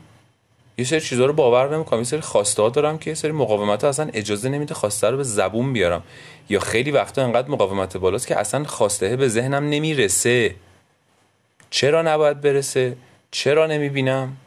یه 0.77 0.85
سری 0.85 1.01
چیزها 1.01 1.25
رو 1.25 1.33
باور 1.33 1.75
نمی‌کنم. 1.75 1.99
یه 1.99 2.05
سری 2.05 2.21
خواسته 2.21 2.61
ها 2.61 2.69
دارم 2.69 2.97
که 2.97 3.09
یه 3.09 3.13
سری 3.13 3.31
مقاومت 3.31 3.83
ها 3.83 3.89
اصلا 3.89 4.09
اجازه 4.13 4.49
نمیده 4.49 4.73
خواسته 4.73 5.09
رو 5.09 5.17
به 5.17 5.23
زبون 5.23 5.73
بیارم. 5.73 6.03
یا 6.49 6.59
خیلی 6.59 6.91
وقتا 6.91 7.23
انقدر 7.23 7.47
مقاومت 7.47 7.97
بالاست 7.97 8.27
که 8.27 8.39
اصلا 8.39 8.63
خواسته 8.63 9.15
به 9.15 9.27
ذهنم 9.27 9.69
نمی‌رسه. 9.69 10.55
چرا 11.69 12.01
نباید 12.01 12.41
برسه؟ 12.41 12.97
چرا 13.31 13.67
نمی‌بینم؟ 13.67 14.37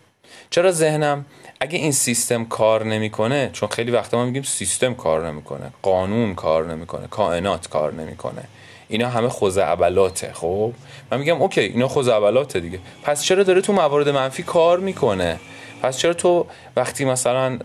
چرا 0.50 0.72
ذهنم 0.72 1.24
اگه 1.62 1.78
این 1.78 1.92
سیستم 1.92 2.44
کار 2.44 2.84
نمی‌کنه 2.84 3.50
چون 3.52 3.68
خیلی 3.68 3.90
وقتا 3.90 4.18
ما 4.18 4.24
میگیم 4.24 4.42
سیستم 4.42 4.94
کار 4.94 5.28
نمی‌کنه 5.28 5.72
قانون 5.82 6.34
کار 6.34 6.66
نمی‌کنه 6.66 7.06
کائنات 7.06 7.68
کار 7.68 7.92
نمی‌کنه. 7.92 8.42
اینا 8.88 9.08
همه 9.08 9.28
خوزعبلاته 9.28 10.32
خب؟ 10.32 10.72
من 11.10 11.18
میگم 11.18 11.42
اوکی 11.42 11.60
اینا 11.60 11.88
خوزعبلاته 11.88 12.60
دیگه. 12.60 12.78
پس 13.02 13.22
چرا 13.22 13.42
داره 13.42 13.60
تو 13.60 13.72
موارد 13.72 14.08
منفی 14.08 14.42
کار 14.42 14.78
می‌کنه؟ 14.78 15.40
پس 15.82 15.98
چرا 15.98 16.14
تو 16.14 16.46
وقتی 16.76 17.04
مثلا 17.04 17.58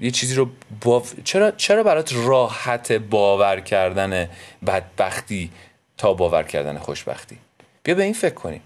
یه 0.00 0.10
چیزی 0.10 0.34
رو 0.34 0.48
چرا 1.24 1.50
چرا 1.50 1.82
برات 1.82 2.12
راحت 2.14 2.92
باور 2.92 3.60
کردن 3.60 4.28
بدبختی 4.66 5.50
تا 5.98 6.14
باور 6.14 6.42
کردن 6.42 6.78
خوشبختی؟ 6.78 7.38
بیا 7.82 7.94
به 7.94 8.02
این 8.02 8.14
فکر 8.14 8.34
کنیم. 8.34 8.60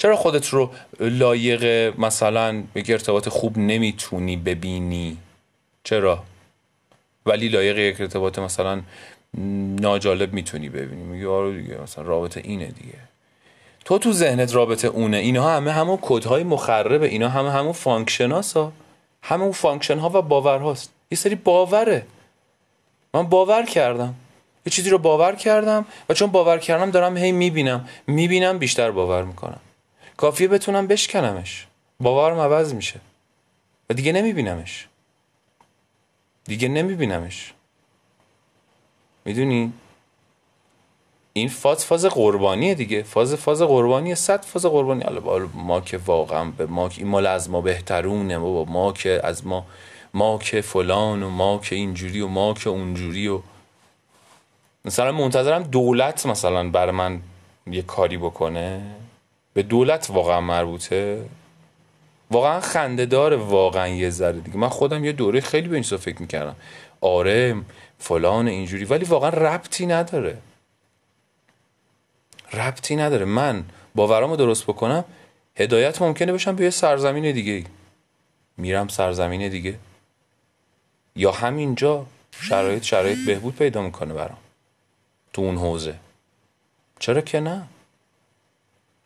چرا 0.00 0.16
خودت 0.16 0.48
رو 0.48 0.70
لایق 1.00 1.64
مثلا 2.00 2.62
یه 2.72 2.84
ارتباط 2.88 3.28
خوب 3.28 3.58
نمی‌تونی 3.58 4.36
ببینی؟ 4.36 5.16
چرا؟ 5.84 6.22
ولی 7.26 7.48
لایق 7.48 7.78
یک 7.78 8.00
ارتباط 8.00 8.38
مثلا 8.38 8.82
ناجالب 9.78 10.32
می‌تونی 10.32 10.68
ببینی. 10.68 11.02
میگی 11.02 11.26
آره 11.26 11.62
دیگه 11.62 11.82
مثلا 11.82 12.04
رابطه 12.04 12.40
اینه 12.44 12.66
دیگه. 12.66 12.98
تو 13.84 13.98
تو 13.98 14.12
ذهنت 14.12 14.54
رابطه 14.54 14.88
اونه. 14.88 15.16
اینها 15.16 15.56
همه 15.56 15.72
همون 15.72 15.98
کدهای 16.02 16.42
مخربه 16.42 17.06
اینا 17.08 17.28
همه 17.28 17.50
همون 17.50 17.72
function 17.72 18.30
ها 18.30 18.72
همه 19.22 19.42
اون 19.42 19.52
function 19.52 19.98
ها 19.98 20.08
و 20.08 20.22
باور 20.22 20.58
هاست 20.58 20.92
یه 21.10 21.18
سری 21.18 21.34
باوره. 21.34 22.06
من 23.14 23.22
باور 23.22 23.62
کردم. 23.62 24.14
یه 24.66 24.70
چیزی 24.70 24.90
رو 24.90 24.98
باور 24.98 25.34
کردم 25.34 25.86
و 26.08 26.14
چون 26.14 26.30
باور 26.30 26.58
کردم 26.58 26.90
دارم 26.90 27.16
هی 27.16 27.32
می‌بینم. 27.32 27.88
می‌بینم 28.06 28.58
بیشتر 28.58 28.90
باور 28.90 29.22
می‌کنم. 29.22 29.60
کافیه 30.20 30.48
بتونم 30.48 30.86
بشکنمش. 30.86 31.66
باورم 32.00 32.38
عوض 32.38 32.74
میشه. 32.74 33.00
و 33.90 33.94
دیگه 33.94 34.12
نمیبینمش. 34.12 34.88
دیگه 36.44 36.68
نمیبینمش. 36.68 37.52
می‌دونی؟ 39.24 39.72
این 41.32 41.48
فاز 41.48 41.84
فاز 41.84 42.04
قربانیه 42.04 42.74
دیگه. 42.74 43.02
فاز 43.02 43.34
فاز 43.34 43.62
قربانیه 43.62 44.14
صد 44.14 44.44
فاز 44.44 44.66
قربانی. 44.66 45.02
حالا 45.04 45.48
ما 45.54 45.80
که 45.80 45.98
واقعا 45.98 46.44
به 46.44 46.66
ما 46.66 46.88
که 46.88 46.98
این 46.98 47.08
مال 47.08 47.26
از 47.26 47.50
ما 47.50 47.60
بهترونه 47.60 48.38
و 48.38 48.64
ما 48.68 48.92
که 48.92 49.20
از 49.24 49.46
ما 49.46 49.66
ما 50.14 50.38
که 50.38 50.60
فلان 50.60 51.22
و 51.22 51.30
ما 51.30 51.58
که 51.58 51.76
اینجوری 51.76 52.20
و 52.20 52.28
ما 52.28 52.54
که 52.54 52.70
اونجوری 52.70 53.28
و 53.28 53.40
مثلا 54.84 55.12
منتظرم 55.12 55.62
دولت 55.62 56.26
مثلا 56.26 56.70
بر 56.70 56.90
من 56.90 57.20
یه 57.66 57.82
کاری 57.82 58.16
بکنه. 58.16 58.82
به 59.54 59.62
دولت 59.62 60.06
واقعا 60.10 60.40
مربوطه؟ 60.40 61.24
واقعا 62.30 62.60
خنده 62.60 63.06
داره 63.06 63.36
واقعا 63.36 63.88
یه 63.88 64.10
ذره 64.10 64.40
دیگه. 64.40 64.56
من 64.56 64.68
خودم 64.68 65.04
یه 65.04 65.12
دوره 65.12 65.40
خیلی 65.40 65.68
به 65.68 65.74
این 65.74 65.82
فکر 65.82 66.22
می‌کردم. 66.22 66.56
آره 67.00 67.56
فلان 67.98 68.48
اینجوری 68.48 68.84
ولی 68.84 69.04
واقعا 69.04 69.30
ربطی 69.30 69.86
نداره. 69.86 70.38
ربطی 72.52 72.96
نداره. 72.96 73.24
من 73.24 73.64
باورامو 73.94 74.36
درست 74.36 74.64
بکنم 74.64 75.04
هدایت 75.56 76.02
ممکنه 76.02 76.32
بشم 76.32 76.56
به 76.56 76.64
یه 76.64 76.70
سرزمین 76.70 77.32
دیگه 77.32 77.64
میرم 78.56 78.88
سرزمین 78.88 79.48
دیگه. 79.48 79.78
یا 81.16 81.32
همینجا 81.32 82.06
شرایط 82.30 82.82
شرایط 82.82 83.18
بهبود 83.26 83.56
پیدا 83.56 83.82
می‌کنه 83.82 84.14
برام. 84.14 84.38
تو 85.32 85.42
اون 85.42 85.56
حوزه. 85.56 85.94
چرا 86.98 87.20
که 87.20 87.40
نه؟ 87.40 87.66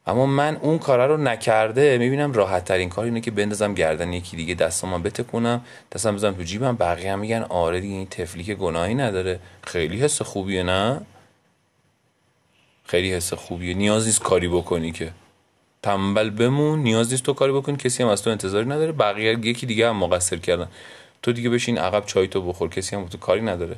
اما 0.07 0.27
من 0.27 0.57
اون 0.57 0.79
کارا 0.79 1.07
رو 1.07 1.17
نکرده 1.17 1.99
می‌بینم 1.99 2.33
راحت 2.33 2.65
ترین 2.65 2.89
کار 2.89 3.05
اینه 3.05 3.21
که 3.21 3.31
بندازم 3.31 3.75
گردن 3.75 4.13
یکی 4.13 4.37
دیگه 4.37 4.55
دستام 4.55 5.03
بتکونم 5.03 5.65
دستم 5.93 6.15
بزنم 6.15 6.35
تو 6.35 6.43
جیبم. 6.43 6.77
بقیه 6.77 7.13
هم 7.13 7.19
میگن 7.19 7.43
آره 7.43 7.81
دیگه 7.81 7.95
این 7.95 8.07
تفلی 8.07 8.45
که 8.45 8.55
گناهی 8.55 8.95
نداره. 8.95 9.41
خیلی 9.63 10.01
حس 10.01 10.23
خوبیه 10.23 10.63
نه؟ 10.63 11.01
خیلی 12.85 13.13
حس 13.13 13.33
خوبیه. 13.33 13.75
نیاز 13.75 14.07
نیست 14.07 14.23
کاری 14.23 14.49
بکنی 14.49 14.93
که. 14.93 15.13
تنبل 15.83 16.31
بمون 16.31 16.79
نیاز 16.79 17.11
نیست 17.11 17.23
تو 17.23 17.33
کاری 17.33 17.53
بکنی. 17.53 17.77
کسی 17.77 18.03
هم 18.03 18.09
از 18.09 18.23
تو 18.23 18.31
انتظاری 18.31 18.67
نداره. 18.67 18.93
بقیه 18.93 19.39
یکی 19.43 19.67
دیگه 19.67 19.89
هم 19.89 19.97
مقصر 19.97 20.37
کردن. 20.37 20.69
تو 21.23 21.33
دیگه 21.33 21.51
بشین 21.51 21.79
عقب 21.79 22.07
چای 22.07 22.29
تو 22.29 22.43
بخور. 22.43 22.69
کسی 22.69 22.97
هم 22.97 23.07
تو 23.07 23.19
کاری 23.19 23.41
نداره. 23.41 23.77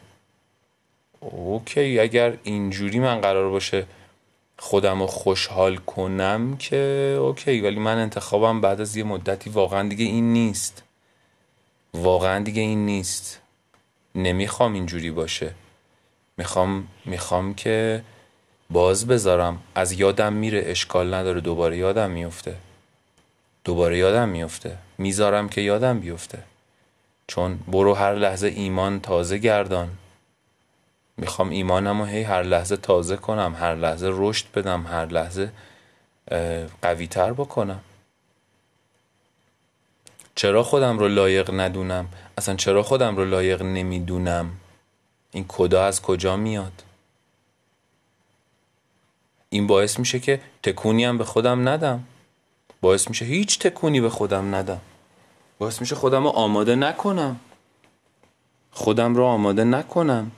اوکی 1.21 2.01
اگر 2.01 2.33
اینجوری 2.43 2.99
من 2.99 3.21
قرار 3.21 3.51
باشه 3.51 3.87
خودم 4.59 5.01
رو 5.01 5.07
خوشحال 5.07 5.77
کنم 5.77 6.57
که 6.57 6.77
اوکی 7.21 7.61
ولی 7.61 7.79
من 7.79 7.99
انتخابم 7.99 8.61
بعد 8.61 8.81
از 8.81 8.97
یه 8.97 9.05
مدتی 9.05 9.51
واقعا 9.51 9.89
دیگه 9.89 10.05
این 10.05 10.33
نیست. 10.33 10.83
واقعا 11.95 12.45
دیگه 12.45 12.63
این 12.63 12.87
نیست. 12.87 13.41
نمی‌خوام 14.15 14.75
اینجوری 14.75 15.11
باشه. 15.11 15.55
می‌خوام 16.37 16.89
می‌خوام 17.05 17.55
که 17.55 18.03
باز 18.71 19.07
بذارم. 19.07 19.63
از 19.75 19.93
یادم 19.93 20.33
میره 20.33 20.63
اشکال 20.67 21.15
نداره 21.15 21.41
دوباره 21.41 21.77
یادم 21.77 22.11
میفته. 22.11 22.57
دوباره 23.65 23.99
یادم 23.99 24.29
میفته. 24.29 24.79
می‌ذارم 24.99 25.49
که 25.49 25.61
یادم 25.61 26.01
بیفته. 26.01 26.39
چون 27.27 27.59
برو 27.69 27.95
هر 27.95 28.15
لحظه 28.15 28.47
ایمان 28.47 29.01
تازه 29.01 29.39
گردان. 29.39 29.89
می‌خوام 31.17 31.51
ایمانم 31.51 32.01
رو 32.01 32.07
هی 32.07 32.23
هر 32.23 32.43
لحظه 32.43 32.77
تازه 32.77 33.17
کنم 33.17 33.57
هر 33.61 33.75
لحظه 33.75 34.11
رشد 34.13 34.47
بدم 34.55 34.87
هر 34.87 35.07
لحظه 35.07 35.53
قوی 36.83 37.07
تر 37.07 37.33
بکنم. 37.33 37.81
چرا 40.35 40.63
خودم 40.63 40.99
رو 40.99 41.09
لایق 41.09 41.51
ندونم؟ 41.55 42.09
اصلا 42.39 42.57
چرا 42.57 42.83
خودم 42.83 43.17
رو 43.17 43.25
لایق 43.25 43.63
نمی‌دونم؟ 43.63 44.51
این 45.33 45.45
کدا 45.49 45.85
از 45.85 46.03
کجا 46.03 46.37
میاد؟ 46.37 46.83
این 49.49 49.67
باعث 49.67 49.99
میشه 49.99 50.21
که 50.21 50.41
تکونی 50.63 51.05
هم 51.05 51.19
به 51.19 51.25
خودم 51.25 51.69
ندم. 51.69 52.05
باعث 52.81 53.09
میشه 53.09 53.25
هیچ 53.25 53.59
تکونی 53.59 54.01
به 54.01 54.11
خودم 54.11 54.55
ندم. 54.55 54.81
باعث 55.59 55.81
میشه 55.81 55.95
خودم 55.95 56.25
رو 56.25 56.29
آماده 56.29 56.75
نکنم. 56.75 57.41
خودم 58.71 59.15
رو 59.15 59.25
آماده 59.25 59.65
نکنم. 59.65 60.31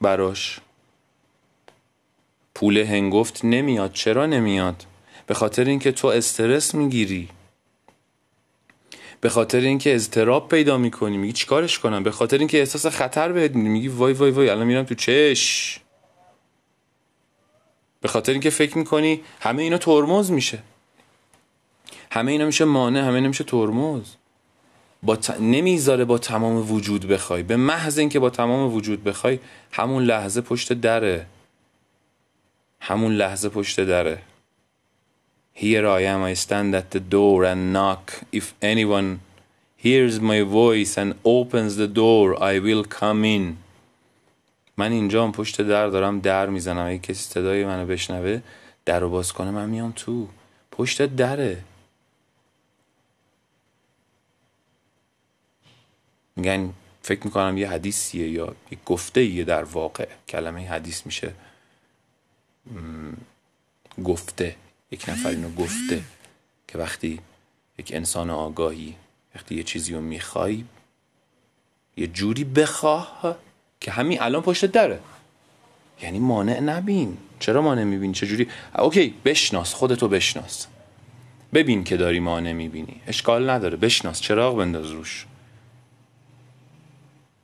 براش. 0.00 0.60
پول 2.54 2.78
هنگفت 2.78 3.44
نمیاد 3.44 3.92
چرا 3.92 4.26
نمیاد؟ 4.26 4.86
به 5.26 5.34
خاطر 5.34 5.64
اینکه 5.64 5.92
تو 5.92 6.08
استرس 6.08 6.74
می‌گیری. 6.74 7.28
به 9.20 9.28
خاطر 9.28 9.60
اینکه 9.60 9.94
اضطراب 9.94 10.48
پیدا 10.48 10.78
می‌کنی 10.78 11.16
میگی 11.16 11.32
چیکارش 11.32 11.78
کنم؟ 11.78 12.02
به 12.02 12.10
خاطر 12.10 12.38
اینکه 12.38 12.58
احساس 12.58 12.86
خطر 12.86 13.32
بهت 13.32 13.50
میگی 13.50 13.68
میگی 13.68 13.88
وای 13.88 14.12
وای 14.12 14.30
وای 14.30 14.48
الان 14.48 14.66
میرم 14.66 14.84
تو 14.84 14.94
چش. 14.94 15.80
به 18.00 18.08
خاطر 18.08 18.32
اینکه 18.32 18.50
فکر 18.50 18.78
می‌کنی 18.78 19.22
همه 19.40 19.62
اینا 19.62 19.78
ترمز 19.78 20.30
میشه. 20.30 20.62
همه 22.10 22.32
اینا 22.32 22.46
میشه 22.46 22.64
مانع 22.64 23.00
همه 23.00 23.14
اینا 23.14 23.28
میشه 23.28 23.44
ترمز. 23.44 24.06
با 25.02 25.16
ت... 25.16 25.40
نمی‌ذاره 25.40 26.04
با 26.04 26.18
تمام 26.18 26.72
وجود 26.72 27.06
بخوای. 27.06 27.42
به 27.42 27.56
محض 27.56 27.98
اینکه 27.98 28.18
با 28.18 28.30
تمام 28.30 28.74
وجود 28.74 29.04
بخوای 29.04 29.38
همون 29.72 30.04
لحظه 30.04 30.40
پشت 30.40 30.72
دره. 30.72 31.26
همون 32.80 33.12
لحظه 33.12 33.48
پشت 33.48 33.80
دره. 33.80 34.18
Here 35.56 35.86
I 35.98 36.02
am, 36.14 36.22
I 36.32 36.34
stand 36.34 36.74
at 36.80 36.96
the 36.96 37.00
door 37.14 37.44
and 37.44 37.72
knock. 37.74 38.04
If 38.32 38.46
anyone 38.62 39.08
hears 39.84 40.20
my 40.20 40.40
voice 40.42 40.92
and 41.02 41.10
opens 41.24 41.72
the 41.82 41.88
door, 42.00 42.26
I 42.52 42.58
will 42.66 42.84
come 43.00 43.24
in. 43.24 43.56
من 44.76 44.92
اینجا 44.92 45.30
پشت 45.30 45.62
در 45.62 45.86
دارم 45.86 46.20
در 46.20 46.46
می‌زنم. 46.46 46.86
اگه 46.86 46.98
کسی 46.98 47.22
صدای 47.22 47.64
منو 47.64 47.86
بشنوه 47.86 48.40
در 48.84 49.00
رو 49.00 49.10
باز 49.10 49.32
کنه 49.32 49.50
من 49.50 49.68
میام 49.68 49.92
تو. 49.96 50.28
پشت 50.72 51.02
دره. 51.02 51.58
میگن 56.38 56.72
فکر 57.02 57.24
می‌کنم 57.24 57.58
یه 57.58 57.70
حدیثیه 57.70 58.28
یا 58.28 58.54
یه 58.70 58.78
گفته 58.86 59.20
ایه 59.20 59.44
در 59.44 59.64
واقع. 59.64 60.08
کلمه 60.28 60.68
حدیث 60.68 61.06
میشه 61.06 61.34
گفته. 64.04 64.56
یک 64.90 65.08
نفر 65.08 65.28
اینو 65.28 65.50
گفته 65.50 66.02
که 66.68 66.78
وقتی 66.78 67.20
یک 67.78 67.90
انسان 67.94 68.30
آگاهی 68.30 68.94
وقتی 69.34 69.54
یه 69.54 69.62
چیزی 69.62 69.94
رو 69.94 70.00
می‌خوای 70.00 70.64
یه 71.96 72.06
جوری 72.06 72.44
بخواه 72.44 73.38
که 73.80 73.90
همین 73.90 74.22
الان 74.22 74.42
پشت 74.42 74.66
داره 74.66 75.00
یعنی 76.02 76.18
مانع 76.18 76.60
نبین. 76.60 77.18
چرا 77.40 77.62
مانع 77.62 77.84
می‌بینی؟ 77.84 78.14
چجوری 78.14 78.48
اوکی 78.78 79.14
بشناس 79.24 79.74
خودتو 79.74 80.08
بشناس. 80.08 80.66
ببین 81.54 81.84
که 81.84 81.96
داری 81.96 82.20
مانع 82.20 82.52
می‌بینی. 82.52 83.00
اشکال 83.06 83.50
نداره. 83.50 83.76
بشناس. 83.76 84.20
چراغ 84.20 84.56
بنداز 84.56 84.90
روش. 84.90 85.26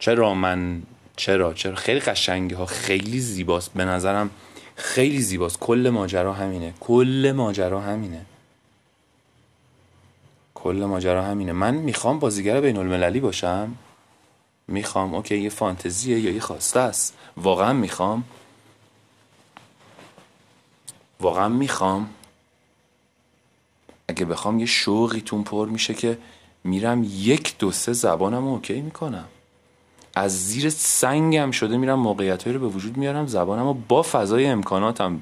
چرا 0.05 0.35
من 0.35 0.83
چرا 1.17 1.55
چرا؟ 1.55 1.75
خیلی 1.75 2.01
قشنگه 2.01 2.57
ها 2.57 2.67
خیلی 2.67 3.21
زیباست. 3.21 3.73
به 3.75 3.85
نظرم 3.85 4.31
خیلی 4.77 5.21
زیباست. 5.21 5.59
کل 5.59 5.91
ماجرا 5.93 6.33
همینه. 6.33 6.75
کل 6.81 7.33
ماجرا 7.37 7.81
همینه. 7.81 8.27
کل 10.55 10.85
ماجرا 10.89 11.25
همینه. 11.25 11.53
من 11.53 11.75
می‌خوام 11.75 12.19
بازیگر 12.19 12.61
بین 12.61 12.77
المللی 12.77 13.21
باشم. 13.21 13.75
می‌خوام 14.69 15.15
اوکی 15.15 15.39
یه 15.39 15.51
فانتزیه 15.51 16.21
یا 16.21 16.31
یه 16.31 16.41
خواسته 16.41 16.81
است. 16.81 17.17
واقعا 17.37 17.73
می‌خوام. 17.73 18.25
واقعا 21.21 21.49
می‌خوام. 21.49 22.11
اگه 24.09 24.25
بخوام 24.25 24.59
یه 24.59 24.67
شوقی 24.67 25.21
تون 25.21 25.45
پر 25.45 25.69
میشه 25.69 25.95
که 25.95 26.19
میرم 26.65 27.03
یک 27.05 27.59
دو 27.59 27.73
سه 27.73 27.93
زبانم 27.93 28.47
اوکی 28.47 28.81
می‌کنم. 28.81 29.29
از 30.17 30.47
زیر 30.47 30.71
سنگم 30.71 31.51
شده 31.51 31.77
میرم 31.77 31.99
موقعیت 31.99 32.47
رو 32.47 32.61
به 32.61 32.67
وجود 32.67 32.97
میارم 32.97 33.27
زبانم 33.27 33.67
و 33.67 33.75
با 33.89 34.03
فضای 34.03 34.47
امکاناتم. 34.47 35.21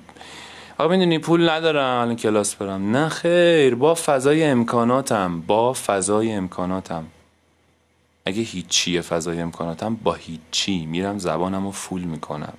آقا 0.79 0.91
می‌دونی 0.91 1.19
پول 1.19 1.49
ندارم 1.49 2.01
الان 2.01 2.17
کلاس 2.17 2.55
برم. 2.55 2.97
نه 2.97 3.09
خیر 3.09 3.75
با 3.75 3.95
فضای 3.95 4.45
امکاناتم 4.45 5.41
با 5.41 5.73
فضای 5.73 6.33
امکاناتم. 6.33 7.07
اگه 8.27 8.43
هیچیه 8.43 9.01
فضای 9.01 9.41
امکاناتم 9.41 9.95
با 9.95 10.15
هیچی. 10.15 10.87
میرم 10.87 11.19
زبانم 11.19 11.65
رو 11.65 11.71
فول 11.71 12.03
می‌کنم. 12.03 12.55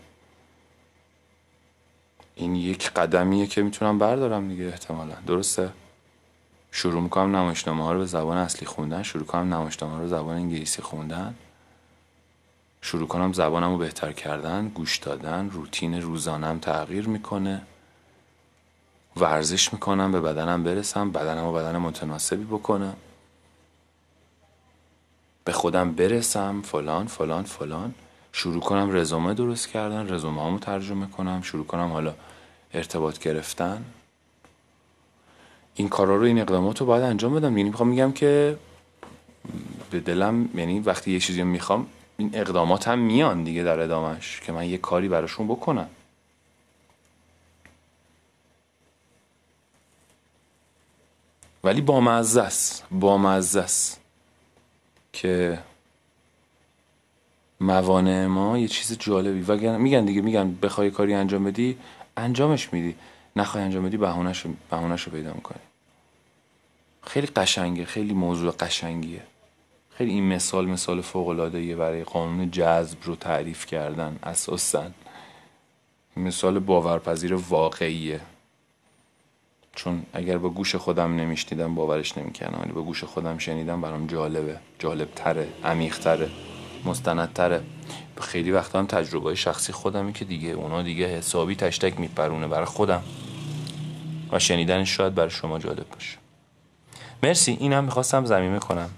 این 2.35 2.55
یک 2.55 2.91
قدمیه 2.91 3.47
که 3.47 3.61
می‌تونم 3.61 3.99
بردارم 3.99 4.47
دیگه 4.47 4.65
احتمالا. 4.65 5.15
درسته؟ 5.27 5.69
شروع 6.71 7.01
می‌کنم 7.01 7.35
نمایشنامه 7.35 7.83
ها 7.83 7.91
رو 7.93 7.99
به 7.99 8.05
زبان 8.05 8.37
اصلی 8.37 8.67
خوندن 8.67 9.03
شروع 9.03 9.25
کنم 9.25 9.53
نمایشنامه 9.53 9.99
رو 9.99 10.07
زبان 10.07 10.35
انگلیسی 10.35 10.81
خوندن. 10.81 11.35
شروع 12.85 13.07
کنم 13.07 13.33
زبانم 13.33 13.71
رو 13.71 13.77
بهتر 13.77 14.11
کردن 14.11 14.67
گوش 14.67 14.97
دادن 14.97 15.49
روتین 15.49 16.01
روزانم 16.01 16.59
تغییر 16.59 17.07
می‌کنه. 17.07 17.61
ورزش 19.17 19.73
می‌کنم 19.73 20.11
به 20.11 20.21
بدنم 20.21 20.63
برسم 20.63 21.11
بدنم 21.11 21.45
و 21.45 21.53
بدن 21.53 21.77
متناسبی 21.77 22.43
بکنم 22.43 22.95
به 25.43 25.51
خودم 25.51 25.91
برسم 25.91 26.61
فلان 26.61 27.07
فلان 27.07 27.43
فلان. 27.43 27.93
شروع 28.31 28.61
کنم 28.61 28.95
رزومه 28.95 29.33
درست 29.33 29.69
کردن 29.69 30.13
رزومه 30.13 30.59
ترجمه 30.59 31.07
کنم. 31.07 31.41
شروع 31.41 31.65
کنم 31.65 31.91
حالا 31.91 32.13
ارتباط 32.73 33.19
گرفتن. 33.19 33.85
این 35.75 35.89
کارا 35.89 36.15
رو 36.15 36.23
این 36.23 36.39
اقدامات 36.39 36.79
رو 36.79 36.85
باید 36.85 37.03
انجام 37.03 37.35
بدم. 37.35 37.57
یعنی 37.57 37.69
می‌خوام 37.69 37.89
میگم 37.89 38.11
که 38.11 38.57
به 39.91 39.99
دلم 39.99 40.49
یعنی 40.55 40.79
وقتی 40.79 41.11
یه 41.11 41.19
چیزی 41.19 41.43
می‌خوام 41.43 41.87
این 42.17 42.29
اقدامات 42.33 42.87
هم 42.87 42.99
میان 42.99 43.43
دیگه 43.43 43.63
در 43.63 43.79
ادامش 43.79 44.41
که 44.41 44.51
من 44.51 44.69
یه 44.69 44.77
کاری 44.77 45.07
براشون 45.07 45.47
بکنم. 45.47 45.89
ولی 51.63 51.81
با 51.81 52.01
مزه 52.01 52.41
است 52.41 52.85
با 52.91 53.17
مزه 53.17 53.61
است 53.61 53.99
که 55.13 55.59
موانع 57.59 58.25
ما 58.25 58.57
یه 58.57 58.67
چیز 58.67 58.97
جالبی. 58.97 59.41
و 59.41 59.77
میگن 59.77 60.05
دیگه 60.05 60.21
میگن 60.21 60.57
بخوای 60.61 60.91
کاری 60.91 61.13
انجام 61.13 61.43
بدی 61.43 61.77
انجامش 62.17 62.73
میدی. 62.73 62.95
نخوای 63.35 63.63
انجام 63.63 63.85
بدی 63.85 63.97
بهونهش 63.97 64.45
رو 65.05 65.11
پیدا 65.11 65.33
می‌کنی. 65.33 65.61
خیلی 67.03 67.27
قشنگه 67.27 67.85
خیلی 67.85 68.13
موضوع 68.13 68.51
قشنگیه. 68.51 69.21
خیلی 69.97 70.11
این 70.11 70.23
مثال 70.23 70.65
مثال 70.65 71.01
فوق 71.01 71.27
العاده 71.27 71.75
برای 71.75 72.03
قانون 72.03 72.51
جذب 72.51 72.97
رو 73.03 73.15
تعریف 73.15 73.65
کردن 73.65 74.19
اساسا. 74.23 74.83
مثال 76.17 76.59
باورپذیر 76.59 77.33
واقعیه. 77.33 78.19
چون 79.75 80.03
اگر 80.13 80.37
با 80.37 80.49
گوش 80.49 80.75
خودم 80.75 81.15
نمیشنیدم 81.15 81.75
باورش 81.75 82.17
نمی‌کردم. 82.17 82.61
ولی 82.61 82.71
با 82.71 82.81
گوش 82.81 83.03
خودم 83.03 83.37
شنیدم 83.37 83.81
برام 83.81 84.07
جالبه. 84.07 84.59
جالبتره 84.79 85.47
عمیقتره 85.63 86.29
مستندتره. 86.85 87.61
خیلی 88.21 88.51
وقتا 88.51 88.79
هم 88.79 88.85
تجربه 88.85 89.35
شخصی 89.35 89.73
خودمی 89.73 90.13
که 90.13 90.25
دیگه 90.25 90.49
اونا 90.49 90.83
دیگه 90.83 91.07
حسابی 91.07 91.55
تشتک 91.55 91.99
میپرونه 91.99 92.47
برای 92.47 92.65
خودم. 92.65 93.03
و 94.31 94.39
شنیدنش 94.39 94.97
شاید 94.97 95.15
برای 95.15 95.29
شما 95.29 95.59
جالب 95.59 95.89
باشه. 95.89 96.17
مرسی 97.23 97.57
اینم 97.59 97.83
می‌خواستم 97.83 98.25
زمینه 98.25 98.59
کنم. 98.59 98.89